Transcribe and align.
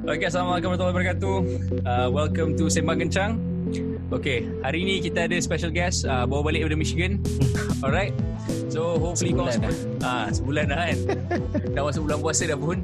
Okay, 0.00 0.32
Assalamualaikum 0.32 0.72
warahmatullahi 0.72 0.96
wabarakatuh. 0.96 1.36
Uh, 1.84 2.08
welcome 2.08 2.56
to 2.56 2.72
Sembang 2.72 3.04
Kencang. 3.04 3.36
Okay, 4.08 4.48
hari 4.64 4.80
ni 4.80 4.96
kita 5.04 5.28
ada 5.28 5.36
special 5.44 5.68
guest 5.68 6.08
uh, 6.08 6.24
bawa 6.24 6.48
balik 6.48 6.64
dari 6.64 6.80
Michigan. 6.80 7.20
Alright. 7.84 8.16
So 8.72 8.96
hopefully 8.96 9.36
Sebulan 9.36 9.44
kau 9.44 9.52
semua 9.52 9.72
ah 10.00 10.26
sebulan 10.32 10.64
dah 10.72 10.78
kan. 10.88 10.98
dah 11.76 11.82
masuk 11.84 12.08
bulan 12.08 12.18
puasa 12.24 12.48
dah 12.48 12.56
pun. 12.56 12.80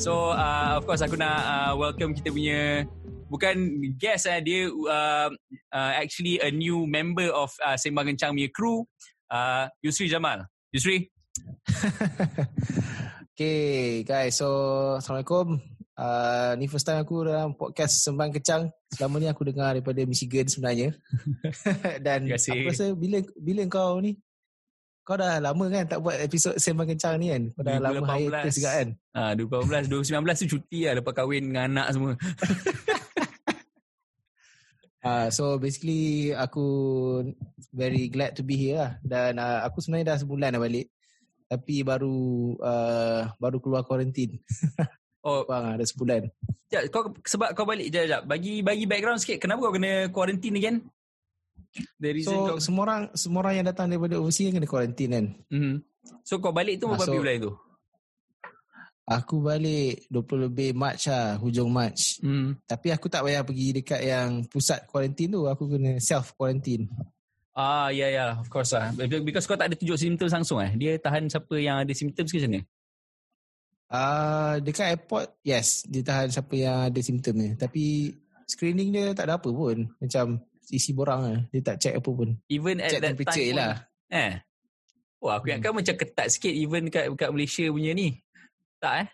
So 0.00 0.32
uh, 0.32 0.80
of 0.80 0.88
course 0.88 1.04
aku 1.04 1.20
nak 1.20 1.44
uh, 1.44 1.72
welcome 1.76 2.16
kita 2.16 2.32
punya 2.32 2.88
bukan 3.28 3.76
guest 4.00 4.24
eh 4.24 4.40
dia 4.40 4.72
uh, 4.72 5.28
uh, 5.76 5.92
actually 5.92 6.40
a 6.40 6.48
new 6.48 6.88
member 6.88 7.28
of 7.36 7.52
uh, 7.68 7.76
Sembang 7.76 8.16
Kencang 8.16 8.32
punya 8.32 8.48
crew 8.48 8.88
uh, 9.28 9.68
Yusri 9.84 10.08
Jamal. 10.08 10.48
Yusri. 10.72 11.04
Okay 13.36 14.00
guys, 14.08 14.40
so 14.40 14.48
Assalamualaikum. 14.96 15.75
Uh, 15.96 16.52
ni 16.60 16.68
first 16.68 16.84
time 16.84 17.00
aku 17.00 17.24
dalam 17.24 17.56
podcast 17.56 18.04
Sembang 18.04 18.28
Kecang. 18.28 18.68
Selama 18.92 19.16
ni 19.16 19.32
aku 19.32 19.48
dengar 19.48 19.72
daripada 19.72 20.04
Michigan 20.04 20.44
sebenarnya. 20.44 20.92
Dan 22.04 22.28
aku 22.28 22.68
rasa 22.68 22.92
bila 22.92 23.24
bila 23.40 23.64
kau 23.64 23.96
ni 24.04 24.20
kau 25.00 25.16
dah 25.16 25.40
lama 25.40 25.64
kan 25.72 25.88
tak 25.88 26.04
buat 26.04 26.20
episod 26.20 26.52
Sembang 26.60 26.92
Kencang 26.92 27.16
ni 27.16 27.32
kan? 27.32 27.42
Kau 27.56 27.64
dah 27.64 27.80
lama 27.80 28.12
2018. 28.12 28.12
hiatus 28.12 28.54
juga 28.60 28.70
kan? 28.76 28.88
Ah 29.16 29.32
2018 29.32 29.88
2019 29.88 30.40
tu 30.44 30.46
cuti 30.52 30.78
lah 30.84 30.94
lepas 31.00 31.12
kahwin 31.16 31.44
dengan 31.48 31.64
anak 31.72 31.88
semua. 31.96 32.12
Uh, 35.00 35.28
so 35.36 35.56
basically 35.56 36.36
aku 36.36 36.66
very 37.72 38.12
glad 38.12 38.36
to 38.36 38.44
be 38.44 38.60
here 38.60 38.84
lah. 38.84 38.92
Dan 39.00 39.40
uh, 39.40 39.64
aku 39.64 39.80
sebenarnya 39.80 40.12
dah 40.12 40.18
sebulan 40.20 40.52
dah 40.52 40.60
balik. 40.60 40.92
Tapi 41.48 41.80
baru 41.80 42.52
uh, 42.60 43.32
baru 43.40 43.64
keluar 43.64 43.88
kuarantin. 43.88 44.36
Oh, 45.26 45.42
Bang, 45.42 45.74
ada 45.74 45.82
sebulan. 45.82 46.30
Sekejap, 46.70 46.82
kau 46.94 47.10
sebab 47.26 47.50
kau 47.58 47.66
balik 47.66 47.90
jap 47.90 48.06
jap. 48.06 48.22
Bagi 48.30 48.62
bagi 48.62 48.86
background 48.86 49.18
sikit. 49.18 49.42
Kenapa 49.42 49.66
kau 49.66 49.74
kena 49.74 50.06
quarantine 50.14 50.54
again? 50.54 50.76
The 51.98 52.10
reason 52.14 52.30
So 52.30 52.54
kau 52.54 52.58
semua 52.62 52.82
orang 52.86 53.02
semua 53.18 53.42
orang 53.42 53.54
yang 53.58 53.66
datang 53.66 53.90
daripada 53.90 54.16
overseas 54.22 54.54
kena 54.54 54.70
kuarantin 54.70 55.10
kan. 55.10 55.26
mm-hmm. 55.50 55.74
So 56.22 56.38
kau 56.38 56.54
balik 56.54 56.78
tu 56.78 56.86
Ah, 56.86 56.94
berapa 56.94 57.10
so- 57.10 57.18
bulan 57.18 57.36
tu? 57.42 57.52
Aku 59.06 59.38
balik 59.38 60.02
20 60.10 60.50
lebih 60.50 60.74
Mac 60.74 60.98
lah, 61.06 61.38
hujung 61.38 61.70
Mac. 61.70 61.94
Hmm. 62.18 62.58
Tapi 62.66 62.90
aku 62.90 63.06
tak 63.06 63.22
payah 63.22 63.46
pergi 63.46 63.78
dekat 63.78 64.02
yang 64.02 64.42
pusat 64.50 64.82
kuarantin 64.90 65.30
tu. 65.30 65.46
Aku 65.46 65.70
kena 65.70 66.02
self 66.02 66.34
kuarantin. 66.34 66.90
Ah 67.54 67.86
ya 67.94 68.02
yeah, 68.02 68.08
ya 68.10 68.18
yeah, 68.18 68.30
of 68.42 68.50
course 68.50 68.74
lah. 68.74 68.90
Because 69.22 69.46
kau 69.46 69.54
tak 69.54 69.70
ada 69.70 69.78
tunjuk 69.78 69.94
simptom 69.94 70.26
langsung 70.26 70.58
eh. 70.58 70.74
Dia 70.74 70.98
tahan 70.98 71.30
siapa 71.30 71.54
yang 71.54 71.86
ada 71.86 71.92
simptom 71.94 72.26
ke 72.26 72.34
macam 72.34 72.50
mana? 72.50 72.60
Uh, 73.86 74.58
dekat 74.66 74.98
airport, 74.98 75.30
yes. 75.46 75.86
Dia 75.86 76.02
tahan 76.02 76.28
siapa 76.34 76.54
yang 76.58 76.90
ada 76.90 77.00
simptom 77.02 77.38
ni. 77.38 77.54
Tapi 77.54 78.10
screening 78.50 78.90
dia 78.90 79.14
tak 79.14 79.30
ada 79.30 79.38
apa 79.38 79.46
pun. 79.46 79.86
Macam 80.02 80.42
isi 80.70 80.90
borang 80.90 81.20
lah. 81.22 81.38
Dia 81.54 81.60
tak 81.62 81.76
check 81.78 81.94
apa 81.94 82.10
pun. 82.10 82.34
Even 82.50 82.82
at 82.82 82.90
Check 82.90 83.02
that 83.02 83.14
temperature 83.14 83.46
time 83.46 83.58
lah. 83.58 83.74
Eh. 84.10 84.32
Wah, 85.22 85.38
aku 85.38 85.48
Hmm. 85.48 85.52
ingatkan 85.58 85.72
macam 85.74 85.94
ketat 85.94 86.26
sikit 86.30 86.52
even 86.52 86.90
kat 86.90 87.06
kat 87.14 87.30
Malaysia 87.30 87.64
punya 87.70 87.94
ni. 87.94 88.18
Tak 88.82 88.94
eh? 89.02 89.08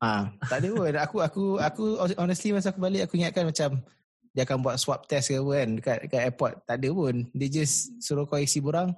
Ah, 0.00 0.32
tak 0.48 0.64
ada 0.64 0.68
pun. 0.72 0.94
Aku 0.96 1.16
aku 1.20 1.42
aku 1.60 1.82
honestly 2.16 2.56
masa 2.56 2.72
aku 2.72 2.80
balik 2.80 3.04
aku 3.04 3.20
ingatkan 3.20 3.44
macam 3.44 3.84
dia 4.30 4.46
akan 4.46 4.62
buat 4.62 4.78
swab 4.78 5.04
test 5.10 5.28
ke 5.28 5.42
apa 5.42 5.52
kan 5.58 5.68
dekat, 5.76 5.96
dekat 6.06 6.20
airport. 6.30 6.54
Tak 6.64 6.76
ada 6.80 6.88
pun. 6.94 7.14
Dia 7.36 7.48
just 7.50 7.92
suruh 8.00 8.24
kau 8.24 8.40
isi 8.40 8.62
borang. 8.64 8.94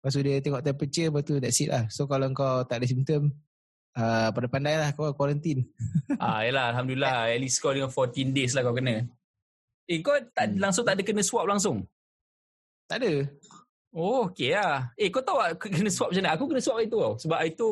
Lepas 0.00 0.14
tu 0.14 0.22
dia 0.24 0.40
tengok 0.40 0.62
temperature. 0.64 1.08
Lepas 1.12 1.22
tu 1.26 1.34
that's 1.42 1.60
it 1.60 1.68
lah. 1.68 1.84
So 1.92 2.08
kalau 2.08 2.30
kau 2.32 2.64
tak 2.64 2.80
ada 2.80 2.86
simptom, 2.88 3.34
uh, 3.96 4.28
pandai-pandai 4.30 4.74
lah 4.76 4.88
kau 4.92 5.10
quarantine. 5.16 5.64
ah 6.22 6.44
yalah 6.44 6.70
alhamdulillah 6.76 7.32
at 7.32 7.40
least 7.40 7.58
kau 7.58 7.72
dengan 7.72 7.90
14 7.90 8.36
days 8.36 8.52
lah 8.52 8.62
kau 8.62 8.76
kena. 8.76 9.08
Eh 9.88 9.98
kau 10.04 10.14
tak 10.36 10.52
Hmm. 10.52 10.60
langsung 10.60 10.84
tak 10.84 11.00
ada 11.00 11.02
kena 11.02 11.22
swab 11.24 11.48
langsung? 11.48 11.82
Tak 12.86 13.02
ada. 13.02 13.26
Oh, 13.96 14.28
okey 14.28 14.52
lah. 14.52 14.92
Eh, 15.00 15.08
kau 15.08 15.24
tahu 15.24 15.40
tak 15.40 15.72
kena 15.72 15.88
swab 15.88 16.12
macam 16.12 16.20
mana? 16.20 16.36
Aku 16.36 16.44
kena 16.52 16.60
swab 16.60 16.84
itu 16.84 16.96
tau. 17.00 17.16
Sebab 17.16 17.40
itu, 17.48 17.66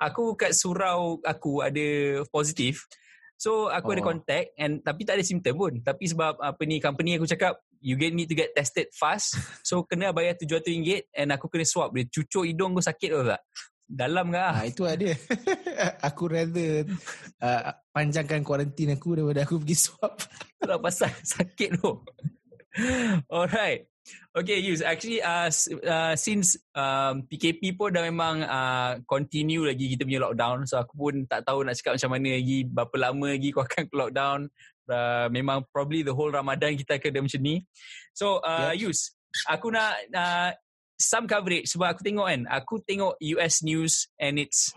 aku 0.00 0.22
kat 0.32 0.56
surau 0.56 1.20
aku 1.20 1.60
ada 1.60 1.86
positif. 2.32 2.88
So, 3.36 3.68
aku 3.68 3.92
oh. 3.92 3.94
ada 4.00 4.02
contact 4.08 4.56
and 4.56 4.80
tapi 4.80 5.04
tak 5.04 5.20
ada 5.20 5.24
simptom 5.28 5.52
pun. 5.52 5.72
Tapi 5.84 6.08
sebab 6.08 6.40
apa 6.40 6.62
ni, 6.64 6.80
company 6.80 7.20
aku 7.20 7.28
cakap, 7.28 7.60
you 7.84 8.00
get 8.00 8.16
need 8.16 8.24
to 8.24 8.32
get 8.32 8.56
tested 8.56 8.88
fast. 8.96 9.36
So, 9.68 9.84
kena 9.84 10.16
bayar 10.16 10.40
RM700 10.40 11.12
and 11.12 11.28
aku 11.36 11.52
kena 11.52 11.68
swab. 11.68 11.92
Dia 11.92 12.08
cucuk 12.08 12.48
hidung 12.48 12.72
kau 12.72 12.80
sakit 12.80 13.10
tau 13.12 13.36
tak? 13.36 13.44
Dalam 13.86 14.34
ke? 14.34 14.42
Ah, 14.42 14.66
itu 14.66 14.82
ada. 14.82 15.14
aku 16.10 16.26
rather 16.26 16.90
uh, 17.38 17.70
panjangkan 17.94 18.42
kuarantin 18.42 18.98
aku 18.98 19.14
daripada 19.14 19.46
aku 19.46 19.62
pergi 19.62 19.76
swab. 19.78 20.18
Kalau 20.58 20.82
pasal 20.82 21.14
sakit 21.22 21.78
tu. 21.78 22.02
Alright. 23.30 23.86
Okay, 24.36 24.58
Yus. 24.62 24.82
Actually, 24.82 25.22
uh, 25.22 25.50
uh, 25.86 26.14
since 26.14 26.58
um, 26.74 27.26
PKP 27.26 27.74
pun 27.74 27.94
dah 27.94 28.04
memang 28.06 28.42
uh, 28.42 28.98
continue 29.06 29.66
lagi 29.66 29.90
kita 29.94 30.06
punya 30.06 30.22
lockdown. 30.22 30.66
So, 30.66 30.78
aku 30.78 30.94
pun 30.94 31.14
tak 31.26 31.46
tahu 31.46 31.66
nak 31.66 31.74
cakap 31.78 31.98
macam 31.98 32.10
mana 32.14 32.28
lagi, 32.38 32.58
berapa 32.66 32.96
lama 33.00 33.26
lagi 33.34 33.48
kau 33.50 33.62
akan 33.62 33.84
lockdown. 34.02 34.40
Uh, 34.86 35.26
memang 35.34 35.66
probably 35.74 36.06
the 36.06 36.14
whole 36.14 36.30
Ramadan 36.30 36.78
kita 36.78 36.98
akan 36.98 37.10
ada 37.10 37.20
macam 37.22 37.42
ni. 37.42 37.56
So, 38.14 38.38
uh, 38.42 38.70
Yep. 38.74 38.78
Yus, 38.82 39.14
aku 39.50 39.74
nak 39.74 39.94
uh, 40.14 40.50
some 40.96 41.28
coverage 41.28 41.68
sebab 41.70 41.96
aku 41.96 42.02
tengok 42.02 42.26
kan, 42.26 42.42
aku 42.48 42.74
tengok 42.82 43.14
US 43.36 43.60
news 43.60 44.08
and 44.16 44.40
it's 44.40 44.72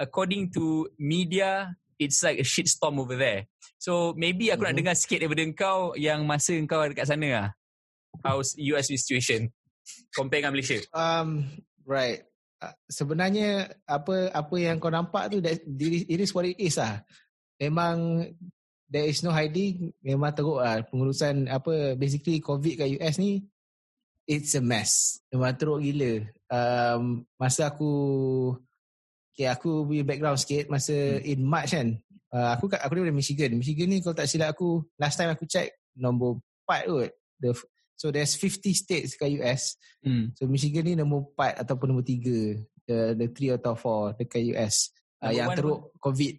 according 0.00 0.48
to 0.54 0.88
media, 0.96 1.76
it's 2.00 2.24
like 2.24 2.40
a 2.40 2.46
shitstorm 2.46 2.96
over 2.98 3.18
there. 3.18 3.44
So 3.78 4.16
maybe 4.16 4.50
aku 4.50 4.66
nak 4.66 4.74
Mhm. 4.74 4.80
dengar 4.82 4.94
sikit 4.98 5.22
daripada 5.22 5.44
kau 5.54 5.94
yang 5.94 6.24
masa 6.26 6.56
kau 6.66 6.82
dekat 6.88 7.06
sana 7.06 7.28
lah. 7.28 7.48
How's 8.24 8.56
US 8.58 8.90
situation 8.90 9.52
compare 10.16 10.42
dengan 10.42 10.56
Malaysia? 10.56 10.80
Um, 10.90 11.46
right. 11.86 12.24
Uh, 12.58 12.74
sebenarnya 12.90 13.70
apa 13.86 14.34
apa 14.34 14.54
yang 14.58 14.82
kau 14.82 14.90
nampak 14.90 15.30
tu 15.30 15.38
that, 15.38 15.62
it 15.62 16.18
is 16.18 16.34
what 16.34 16.42
it 16.42 16.58
is 16.58 16.74
lah. 16.74 17.06
Memang 17.62 18.26
there 18.90 19.06
is 19.06 19.22
no 19.22 19.30
hiding. 19.30 19.94
Memang 20.02 20.34
teruk 20.34 20.58
lah 20.58 20.82
pengurusan 20.90 21.46
apa 21.46 21.94
basically 21.94 22.42
COVID 22.42 22.74
kat 22.82 22.88
US 22.98 23.20
ni 23.22 23.46
it's 24.28 24.52
a 24.52 24.62
mess. 24.62 25.24
Memang 25.32 25.56
teruk 25.56 25.80
gila. 25.80 26.28
Um, 26.52 27.24
masa 27.40 27.72
aku 27.72 27.90
okay, 29.32 29.48
aku 29.48 29.88
punya 29.88 30.04
background 30.04 30.36
sikit 30.36 30.68
masa 30.68 30.92
in 31.24 31.40
March 31.40 31.72
kan. 31.72 31.96
Uh, 32.28 32.52
aku 32.52 32.68
kat 32.68 32.84
aku 32.84 33.00
daripada 33.00 33.16
Michigan. 33.16 33.56
Michigan 33.56 33.88
ni 33.88 34.04
kalau 34.04 34.12
tak 34.12 34.28
silap 34.28 34.52
aku 34.52 34.84
last 35.00 35.16
time 35.16 35.32
aku 35.32 35.48
check 35.48 35.72
nombor 35.96 36.44
4 36.68 36.84
kot. 36.84 37.10
The, 37.40 37.56
so 37.96 38.12
there's 38.12 38.36
50 38.36 38.76
states 38.76 39.16
kat 39.16 39.32
US. 39.40 39.80
Hmm. 40.04 40.36
So 40.36 40.44
Michigan 40.44 40.84
ni 40.84 40.92
nombor 40.92 41.32
4 41.32 41.64
ataupun 41.64 41.96
nombor 41.96 42.04
3 42.04 42.60
the 42.84 43.16
the 43.16 43.26
3 43.32 43.56
atau 43.56 43.72
4 43.72 44.20
dekat 44.20 44.44
US. 44.52 44.92
Uh, 45.24 45.32
yang 45.32 45.48
teruk 45.56 45.88
COVID. 46.04 46.36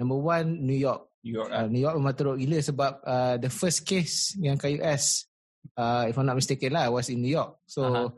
Number 0.00 0.16
1 0.16 0.48
New 0.48 0.80
York. 0.80 1.12
New 1.22 1.38
York 1.38 1.50
Uh, 1.52 1.70
New 1.70 1.78
York 1.78 1.94
memang 2.00 2.16
teruk 2.16 2.40
gila 2.40 2.58
sebab 2.58 2.92
uh, 3.04 3.36
the 3.38 3.52
first 3.52 3.84
case 3.86 4.34
yang 4.40 4.58
kat 4.58 4.80
US 4.80 5.28
uh, 5.76 6.04
if 6.08 6.14
I'm 6.16 6.26
not 6.26 6.38
mistaken 6.38 6.72
lah 6.74 6.90
was 6.90 7.08
in 7.08 7.22
New 7.22 7.32
York. 7.32 7.62
So 7.66 7.86
Aha. 7.86 8.10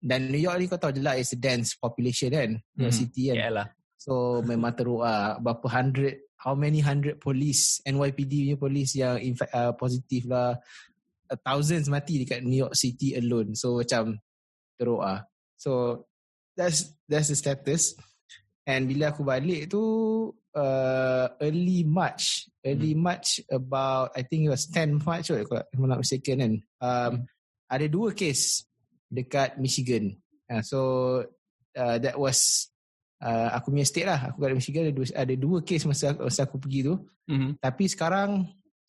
dan 0.00 0.32
New 0.32 0.40
York 0.40 0.56
ni 0.56 0.66
kau 0.66 0.80
tahu 0.80 0.96
je 0.96 1.02
lah 1.04 1.16
is 1.20 1.32
a 1.32 1.38
dense 1.38 1.76
population 1.76 2.32
kan. 2.32 2.50
New 2.76 2.84
York 2.88 2.94
Hmm. 2.96 3.02
City 3.04 3.22
kan. 3.32 3.36
Yeah 3.36 3.52
lah. 3.52 3.66
So 4.00 4.40
memang 4.40 4.72
teruk 4.72 5.04
lah. 5.04 5.36
Berapa 5.38 5.66
hundred, 5.68 6.24
how 6.40 6.56
many 6.56 6.80
hundred 6.80 7.20
police, 7.20 7.84
NYPD 7.84 8.48
punya 8.48 8.56
police 8.56 8.92
yang 8.96 9.20
infect, 9.20 9.52
uh, 9.52 9.76
positif 9.76 10.24
lah. 10.24 10.56
Uh, 11.28 11.38
thousands 11.44 11.92
mati 11.92 12.24
dekat 12.24 12.40
New 12.40 12.64
York 12.64 12.72
City 12.72 13.12
alone. 13.20 13.52
So 13.52 13.84
macam 13.84 14.16
teruk 14.80 15.04
lah. 15.04 15.28
So 15.60 16.04
that's 16.56 16.96
that's 17.04 17.28
the 17.28 17.36
status. 17.36 17.92
And 18.64 18.88
bila 18.88 19.12
aku 19.12 19.20
balik 19.20 19.68
tu 19.68 19.82
uh, 20.54 21.26
early 21.40 21.84
March. 21.84 22.48
Early 22.60 22.94
March 22.94 23.40
about 23.48 24.12
I 24.16 24.22
think 24.22 24.46
it 24.46 24.52
was 24.52 24.68
10 24.68 25.00
March 25.00 25.32
kot 25.32 25.46
kalau 25.48 25.64
I'm 25.72 25.88
not 25.88 26.00
mistaken 26.02 26.36
kan. 26.40 26.54
Um, 26.80 27.12
Ada 27.70 27.86
dua 27.86 28.10
case 28.10 28.66
dekat 29.06 29.58
Michigan. 29.62 30.18
Uh, 30.50 30.62
so 30.62 30.78
uh, 31.78 31.96
that 32.02 32.18
was 32.18 32.70
uh, 33.22 33.54
aku 33.54 33.70
punya 33.70 33.86
state 33.86 34.08
lah. 34.08 34.32
Aku 34.32 34.42
kat 34.42 34.58
Michigan 34.58 34.90
ada 34.90 34.94
dua, 34.94 35.06
ada 35.14 35.34
dua 35.38 35.58
case 35.62 35.86
masa, 35.86 36.16
masa 36.18 36.46
aku 36.48 36.58
pergi 36.58 36.90
tu. 36.90 36.94
Mm-hmm. 37.30 37.50
Tapi 37.62 37.84
sekarang, 37.86 38.30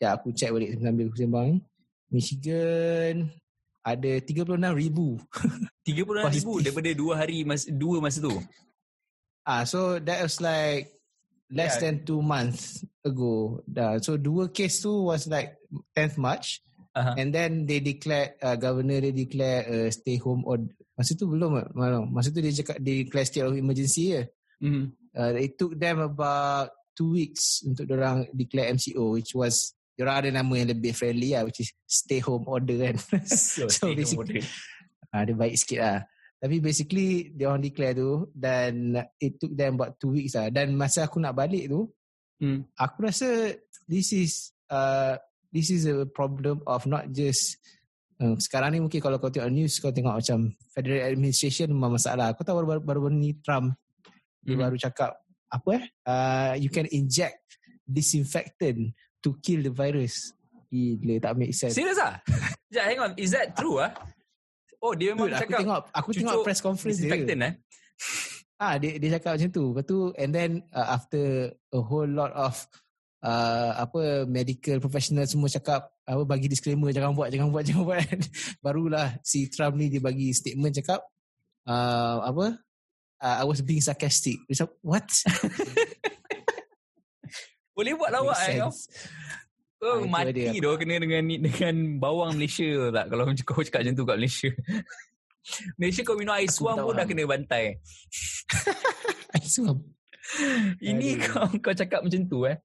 ya 0.01 0.17
aku 0.17 0.33
check 0.33 0.49
balik 0.49 0.81
sambil 0.81 1.05
aku 1.09 1.17
sembang 1.19 1.45
ni. 1.45 1.57
Michigan 2.11 3.29
ada 3.81 4.11
36 4.21 4.49
ribu. 4.73 5.21
36 5.87 6.37
ribu 6.41 6.53
daripada 6.61 6.89
dua 6.93 7.13
hari 7.21 7.45
mas, 7.45 7.69
dua 7.69 8.01
masa 8.01 8.21
tu. 8.21 8.33
Ah, 9.41 9.65
so 9.65 9.97
that 9.97 10.21
was 10.21 10.37
like 10.37 11.00
less 11.51 11.77
Yeah. 11.77 11.91
than 11.91 11.95
two 12.03 12.23
months 12.23 12.81
ago. 13.03 13.61
Dah. 13.67 13.99
So 13.99 14.15
dua 14.15 14.49
case 14.49 14.81
tu 14.81 15.05
was 15.05 15.27
like 15.27 15.59
10th 15.93 16.17
March. 16.17 16.63
Aha. 16.91 17.15
And 17.15 17.31
then 17.31 17.63
they 17.63 17.79
declared, 17.79 18.35
uh, 18.43 18.59
governor 18.59 18.99
they 18.99 19.15
declare 19.15 19.63
uh, 19.63 19.89
stay 19.91 20.19
home 20.19 20.43
or 20.43 20.59
masa 20.95 21.15
tu 21.15 21.23
belum, 21.23 21.71
belum. 21.71 22.11
Masa 22.11 22.35
tu 22.35 22.43
dia 22.43 22.51
cakap 22.51 22.83
they 22.83 23.07
declare 23.07 23.23
state 23.23 23.47
of 23.47 23.55
emergency 23.55 24.11
je. 24.11 24.23
Mm-hmm. 24.59 24.85
Uh, 25.11 25.31
it 25.39 25.55
took 25.55 25.75
them 25.75 25.99
about 25.99 26.71
two 26.95 27.15
weeks 27.15 27.63
untuk 27.63 27.87
orang 27.95 28.27
declare 28.35 28.71
MCO 28.75 29.15
which 29.15 29.31
was 29.31 29.71
orang 30.01 30.17
ada 30.27 30.29
nama 30.41 30.53
yang 30.57 30.73
lebih 30.73 30.91
friendly 30.97 31.31
lah 31.37 31.45
which 31.45 31.61
is 31.63 31.71
stay 31.87 32.19
home 32.19 32.43
order 32.49 32.75
kan. 32.75 32.95
So, 33.27 33.67
So, 33.71 33.87
stay 33.87 33.95
basically- 33.95 34.43
order. 34.43 34.43
Ah, 35.11 35.27
dia 35.27 35.35
baik 35.35 35.59
sikit 35.59 35.79
lah. 35.83 35.99
Tapi 36.41 36.57
basically 36.57 37.29
dia 37.29 37.53
orang 37.53 37.61
declare 37.61 37.93
tu 37.93 38.25
dan 38.33 38.97
it 39.21 39.37
took 39.37 39.53
them 39.53 39.77
about 39.77 39.93
two 40.01 40.09
weeks 40.09 40.33
lah. 40.33 40.49
Dan 40.49 40.73
masa 40.73 41.05
aku 41.05 41.21
nak 41.21 41.37
balik 41.37 41.69
tu, 41.69 41.85
Hmm. 42.41 42.65
aku 42.73 43.05
rasa 43.05 43.53
this 43.85 44.09
is 44.09 44.49
uh, 44.73 45.13
this 45.53 45.69
is 45.69 45.85
a 45.85 46.09
problem 46.09 46.57
of 46.65 46.89
not 46.89 47.13
just 47.13 47.61
uh, 48.17 48.33
sekarang 48.41 48.73
ni 48.73 48.81
mungkin 48.81 48.97
kalau 48.97 49.21
kau 49.21 49.29
tengok 49.29 49.53
news 49.53 49.77
kau 49.77 49.93
tengok 49.93 50.17
macam 50.17 50.49
federal 50.73 51.05
administration 51.05 51.69
memang 51.69 52.01
masalah. 52.01 52.33
Kau 52.33 52.41
tahu 52.41 52.65
baru 52.65 52.81
baru, 52.81 52.81
baru 53.05 53.13
ni 53.13 53.37
Trump 53.45 53.77
dia 54.41 54.57
Mhm. 54.57 54.61
baru 54.65 54.75
cakap 54.81 55.11
apa 55.53 55.69
eh 55.77 55.85
uh, 56.09 56.53
you 56.57 56.73
can 56.73 56.89
inject 56.89 57.37
disinfectant 57.85 58.89
to 59.21 59.37
kill 59.45 59.61
the 59.61 59.69
virus. 59.69 60.33
Gila 60.73 61.21
tak 61.21 61.37
make 61.37 61.53
sense. 61.53 61.77
Serius 61.77 62.01
ah? 62.01 62.17
Sekejap, 62.73 62.85
hang 62.89 62.99
on. 63.05 63.11
Is 63.21 63.37
that 63.37 63.53
true 63.53 63.77
ah? 63.77 63.93
Oh, 64.81 64.93
dia 64.97 65.13
memang 65.13 65.29
Dude, 65.29 65.37
aku 65.37 65.45
cakap 65.45 65.59
tengok 65.61 65.79
aku 65.93 66.09
tengok 66.17 66.33
cucuk 66.33 66.45
press 66.45 66.61
conference 66.61 66.97
dia. 66.97 67.13
eh? 67.13 67.53
Ah 68.61 68.77
dia 68.77 68.93
dia 69.01 69.17
cakap 69.17 69.37
macam 69.37 69.49
tu. 69.49 69.63
Lepas 69.73 69.85
tu 69.89 69.97
and 70.21 70.29
then 70.29 70.61
uh, 70.69 70.93
after 70.93 71.49
a 71.73 71.81
whole 71.81 72.05
lot 72.05 72.29
of 72.37 72.53
uh, 73.25 73.73
apa 73.73 74.29
medical 74.29 74.77
professional 74.77 75.25
semua 75.25 75.49
cakap 75.49 75.89
apa 76.05 76.21
bagi 76.29 76.45
disclaimer 76.45 76.93
jangan 76.93 77.17
buat 77.17 77.33
jangan 77.33 77.49
buat 77.49 77.65
jangan 77.69 77.83
buat. 77.89 78.05
Barulah 78.61 79.17
si 79.25 79.49
Trump 79.49 79.81
ni 79.81 79.89
dia 79.89 79.97
bagi 79.97 80.29
statement 80.29 80.77
cakap 80.77 81.01
uh, 81.65 82.21
apa 82.21 82.61
uh, 83.21 83.35
I 83.41 83.45
was 83.49 83.65
being 83.65 83.81
sarcastic. 83.81 84.37
Cakap 84.45 84.77
what? 84.85 85.09
Boleh 87.73 87.97
buat 87.97 88.13
lawak 88.13 88.37
eh 88.45 88.61
kau? 88.61 88.69
Oh, 89.81 90.05
mati 90.05 90.53
dia. 90.53 90.61
doh 90.61 90.77
kena 90.77 91.01
dengan 91.01 91.25
dengan 91.25 91.75
bawang 91.97 92.37
Malaysia 92.37 92.93
tak 92.93 93.05
kalau 93.09 93.25
macam 93.25 93.43
kau 93.49 93.65
cakap 93.65 93.81
macam 93.81 93.95
tu 93.97 94.05
kat 94.05 94.17
Malaysia. 94.21 94.49
Malaysia 95.81 96.01
kau 96.05 96.15
minum 96.21 96.37
air 96.37 96.49
suam 96.53 96.77
pun 96.77 96.93
dah 96.93 97.05
kena 97.09 97.25
bantai. 97.25 97.81
I 99.35 99.41
swear. 99.41 99.81
Ini 100.77 101.17
Aduh. 101.17 101.25
kau 101.25 101.45
kau 101.57 101.73
cakap 101.73 102.05
macam 102.05 102.21
tu 102.29 102.45
eh. 102.45 102.61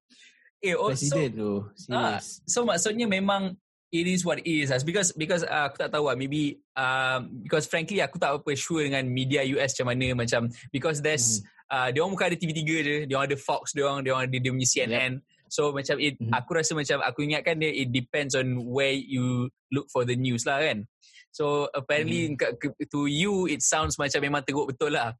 Eh, 0.61 0.77
oh, 0.77 0.93
so, 0.93 1.09
President 1.09 1.33
tu. 1.33 1.53
Ah, 1.89 2.21
so 2.21 2.61
maksudnya 2.61 3.09
memang 3.09 3.57
it 3.89 4.05
is 4.05 4.21
what 4.21 4.37
it 4.37 4.45
is 4.45 4.69
as 4.69 4.83
because 4.83 5.09
because 5.15 5.41
uh, 5.47 5.71
aku 5.71 5.79
tak 5.79 5.89
tahu 5.89 6.11
lah 6.11 6.15
maybe 6.19 6.59
um, 6.75 7.41
because 7.41 7.65
frankly 7.65 8.03
aku 8.03 8.19
tak 8.19 8.35
apa 8.35 8.51
sure 8.53 8.83
dengan 8.83 9.07
media 9.07 9.41
US 9.57 9.73
macam 9.73 9.87
mana 9.95 10.07
macam 10.11 10.51
because 10.75 10.99
there's 10.99 11.41
uh, 11.71 11.87
dia 11.87 12.03
orang 12.03 12.13
bukan 12.13 12.27
ada 12.29 12.37
TV3 12.37 12.59
je 12.61 12.95
dia 13.07 13.15
orang 13.15 13.31
ada 13.31 13.39
Fox 13.39 13.71
dia 13.71 13.87
orang 13.87 14.03
dia 14.03 14.11
orang 14.11 14.27
ada 14.27 14.37
dia 14.37 14.51
punya 14.51 14.67
CNN 14.67 15.11
so 15.49 15.71
macam 15.71 15.97
it 15.97 16.15
Mhm. 16.17 16.31
aku 16.31 16.51
rasa 16.55 16.71
macam 16.73 16.99
aku 17.01 17.23
ingatkan 17.23 17.57
dia 17.57 17.71
it 17.71 17.89
depends 17.89 18.33
on 18.33 18.59
where 18.67 18.93
you 18.93 19.47
look 19.69 19.87
for 19.89 20.03
the 20.03 20.15
news 20.15 20.43
lah 20.43 20.59
kan 20.59 20.83
so 21.29 21.67
apparently 21.71 22.31
Mhm. 22.31 22.37
ke- 22.37 22.87
to 22.87 23.05
you 23.05 23.45
it 23.45 23.59
sounds 23.61 23.95
macam 23.95 24.19
memang 24.19 24.43
teruk 24.43 24.69
betul 24.69 24.93
lah 24.93 25.13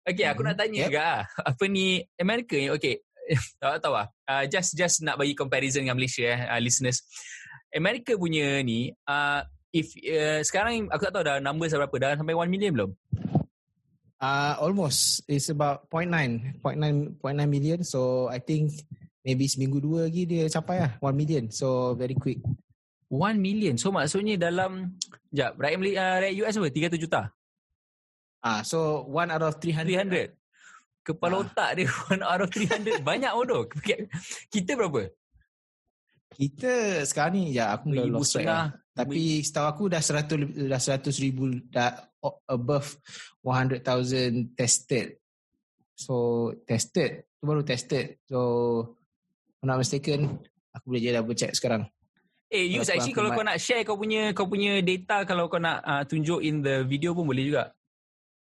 Okay, 0.00 0.24
aku 0.24 0.40
Mhm. 0.42 0.48
nak 0.48 0.56
tanya 0.56 0.78
Yep. 0.80 0.86
juga 0.88 1.02
ah, 1.04 1.22
apa 1.44 1.64
ni 1.68 1.86
Amerika 2.16 2.56
ni 2.56 2.68
okay 2.72 2.98
tak 3.62 3.78
tahu 3.78 3.94
lah 3.94 4.08
uh, 4.26 4.44
just 4.48 4.74
just 4.74 5.04
nak 5.04 5.14
bagi 5.14 5.36
comparison 5.36 5.84
dengan 5.84 5.94
Malaysia 5.94 6.24
eh 6.24 6.40
uh, 6.50 6.58
listeners 6.58 7.04
Amerika 7.70 8.16
punya 8.16 8.58
ni 8.64 8.90
uh, 9.06 9.44
if 9.70 9.92
uh, 10.02 10.42
sekarang 10.42 10.88
aku 10.88 11.06
tak 11.06 11.14
tahu 11.14 11.24
dah 11.28 11.38
numbers 11.38 11.70
berapa 11.70 11.96
dah 12.00 12.12
sampai 12.18 12.34
1 12.34 12.50
million 12.50 12.72
belum 12.74 12.92
Uh, 14.20 14.52
almost. 14.60 15.24
It's 15.32 15.48
about 15.48 15.88
0.9. 15.88 16.60
0.9 16.60 17.16
0.9 17.24 17.48
million. 17.48 17.80
So 17.80 18.28
I 18.28 18.36
think 18.36 18.68
maybe 19.20 19.44
seminggu 19.44 19.78
dua 19.78 20.08
lagi 20.08 20.24
dia 20.24 20.48
capai 20.48 20.80
lah 20.80 20.92
1 20.98 21.12
million. 21.12 21.44
So 21.48 21.92
very 21.94 22.14
quick. 22.14 22.40
1 23.10 23.36
million 23.36 23.74
so 23.74 23.90
maksudnya 23.90 24.38
dalam 24.38 24.94
Sekejap, 25.30 25.52
rakyat, 25.58 25.78
uh, 25.94 26.16
rakyat 26.22 26.36
US 26.42 26.54
apa? 26.58 26.68
300 26.70 26.98
juta? 26.98 27.22
Ah, 28.40 28.60
so 28.62 29.06
one 29.06 29.30
out 29.30 29.42
of 29.42 29.54
300. 29.62 29.86
300? 30.10 30.34
Kepala 31.00 31.38
Ah. 31.38 31.42
otak 31.46 31.70
dia 31.78 31.86
1 32.10 32.22
out 32.22 32.40
of 32.42 32.50
300. 32.50 33.02
Banyak 33.02 33.32
bodoh. 33.34 33.66
Kita 34.50 34.74
berapa? 34.74 35.06
Kita 36.30 37.02
sekarang 37.04 37.34
ni 37.36 37.54
ya 37.54 37.74
aku 37.74 37.90
dah 37.90 38.06
1,000 38.06 38.14
lost 38.14 38.32
track 38.32 38.46
lah. 38.46 38.66
Tapi 38.90 39.22
setahu 39.42 39.66
aku 39.66 39.82
dah 39.90 40.02
100 40.02 40.36
lebih- 40.38 40.56
dah 40.70 40.80
100 40.80 41.16
ribu 41.22 41.42
dah 41.70 41.90
above 42.46 42.88
100,000 43.42 44.54
tested. 44.54 45.18
So 45.94 46.14
tested, 46.64 47.28
tu 47.36 47.44
baru 47.44 47.62
tested. 47.62 48.18
So 48.24 48.40
I'm 49.60 49.68
not 49.68 49.78
mistaken, 49.80 50.40
aku 50.72 50.84
boleh 50.88 51.00
je 51.04 51.10
double 51.12 51.36
check 51.36 51.52
sekarang. 51.52 51.84
Eh, 52.50 52.66
Yus, 52.66 52.90
actually 52.90 53.14
aku 53.14 53.20
kalau 53.22 53.30
kau 53.36 53.46
nak 53.46 53.60
share 53.62 53.84
kau 53.86 53.94
punya 53.94 54.34
kau 54.34 54.48
punya 54.48 54.82
data 54.82 55.22
kalau 55.22 55.46
kau 55.46 55.62
nak 55.62 55.84
uh, 55.86 56.02
tunjuk 56.02 56.42
in 56.42 56.64
the 56.64 56.82
video 56.82 57.14
pun 57.14 57.28
boleh 57.28 57.46
juga. 57.46 57.70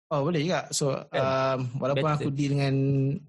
Oh 0.07 0.23
boleh 0.23 0.47
juga. 0.47 0.71
So 0.71 0.95
um, 0.95 1.59
walaupun 1.83 2.07
Better. 2.15 2.23
aku 2.23 2.29
deal 2.31 2.55
dengan 2.55 2.75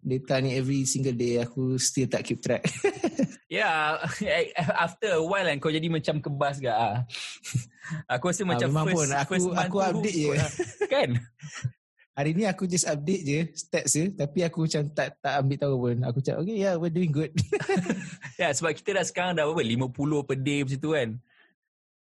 data 0.05 0.37
ni 0.37 0.53
every 0.53 0.85
single 0.85 1.17
day, 1.17 1.41
aku 1.41 1.81
still 1.81 2.05
tak 2.05 2.27
keep 2.27 2.43
track. 2.43 2.67
Ya, 3.47 3.95
yeah, 4.19 4.43
after 4.75 5.07
a 5.15 5.23
while 5.23 5.47
kan 5.47 5.55
kau 5.63 5.71
jadi 5.71 5.87
macam 5.87 6.19
kebas 6.19 6.59
gak 6.59 6.75
ah. 6.75 7.07
Aku 8.19 8.27
rasa 8.27 8.43
macam 8.43 8.67
memang 8.67 8.91
first, 8.91 8.95
pun, 8.99 9.07
aku- 9.15 9.33
first 9.39 9.47
aku 9.55 9.77
tu 9.79 9.87
update 9.87 10.17
je. 10.19 10.27
lah. 10.35 10.51
kan? 10.91 11.09
Hari 12.17 12.33
ni 12.33 12.49
aku 12.49 12.65
just 12.65 12.89
update 12.89 13.21
je 13.21 13.39
stats 13.53 13.93
je 13.93 14.09
tapi 14.09 14.41
aku 14.41 14.65
macam 14.65 14.89
tak 14.89 15.21
tak 15.21 15.37
ambil 15.37 15.57
tahu 15.61 15.75
pun. 15.85 15.97
Aku 16.01 16.17
cakap 16.17 16.41
okay 16.41 16.57
yeah 16.57 16.73
we're 16.73 16.89
doing 16.89 17.13
good. 17.13 17.29
Ya, 18.41 18.53
sebab 18.53 18.73
kita 18.77 18.93
dah 18.93 19.05
sekarang 19.05 19.33
dah 19.33 19.49
apa 19.49 19.61
50 19.65 19.89
per 20.25 20.37
day 20.37 20.61
macam 20.61 20.77
tu 20.77 20.91
kan. 20.93 21.09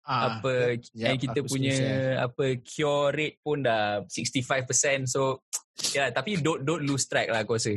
Ah, 0.06 0.38
apa 0.38 0.78
jap, 0.78 0.94
yang 0.94 1.18
kita 1.18 1.40
aku 1.42 1.50
punya 1.58 1.74
share. 1.74 2.18
apa 2.22 2.46
cure 2.62 3.10
rate 3.14 3.38
pun 3.42 3.58
dah 3.66 4.06
65% 4.06 5.10
so 5.10 5.42
ya 5.94 6.06
yeah, 6.06 6.08
tapi 6.14 6.38
don't 6.38 6.62
don't 6.62 6.86
lose 6.86 7.10
track 7.10 7.30
lah 7.30 7.42
aku 7.42 7.58
rasa. 7.58 7.74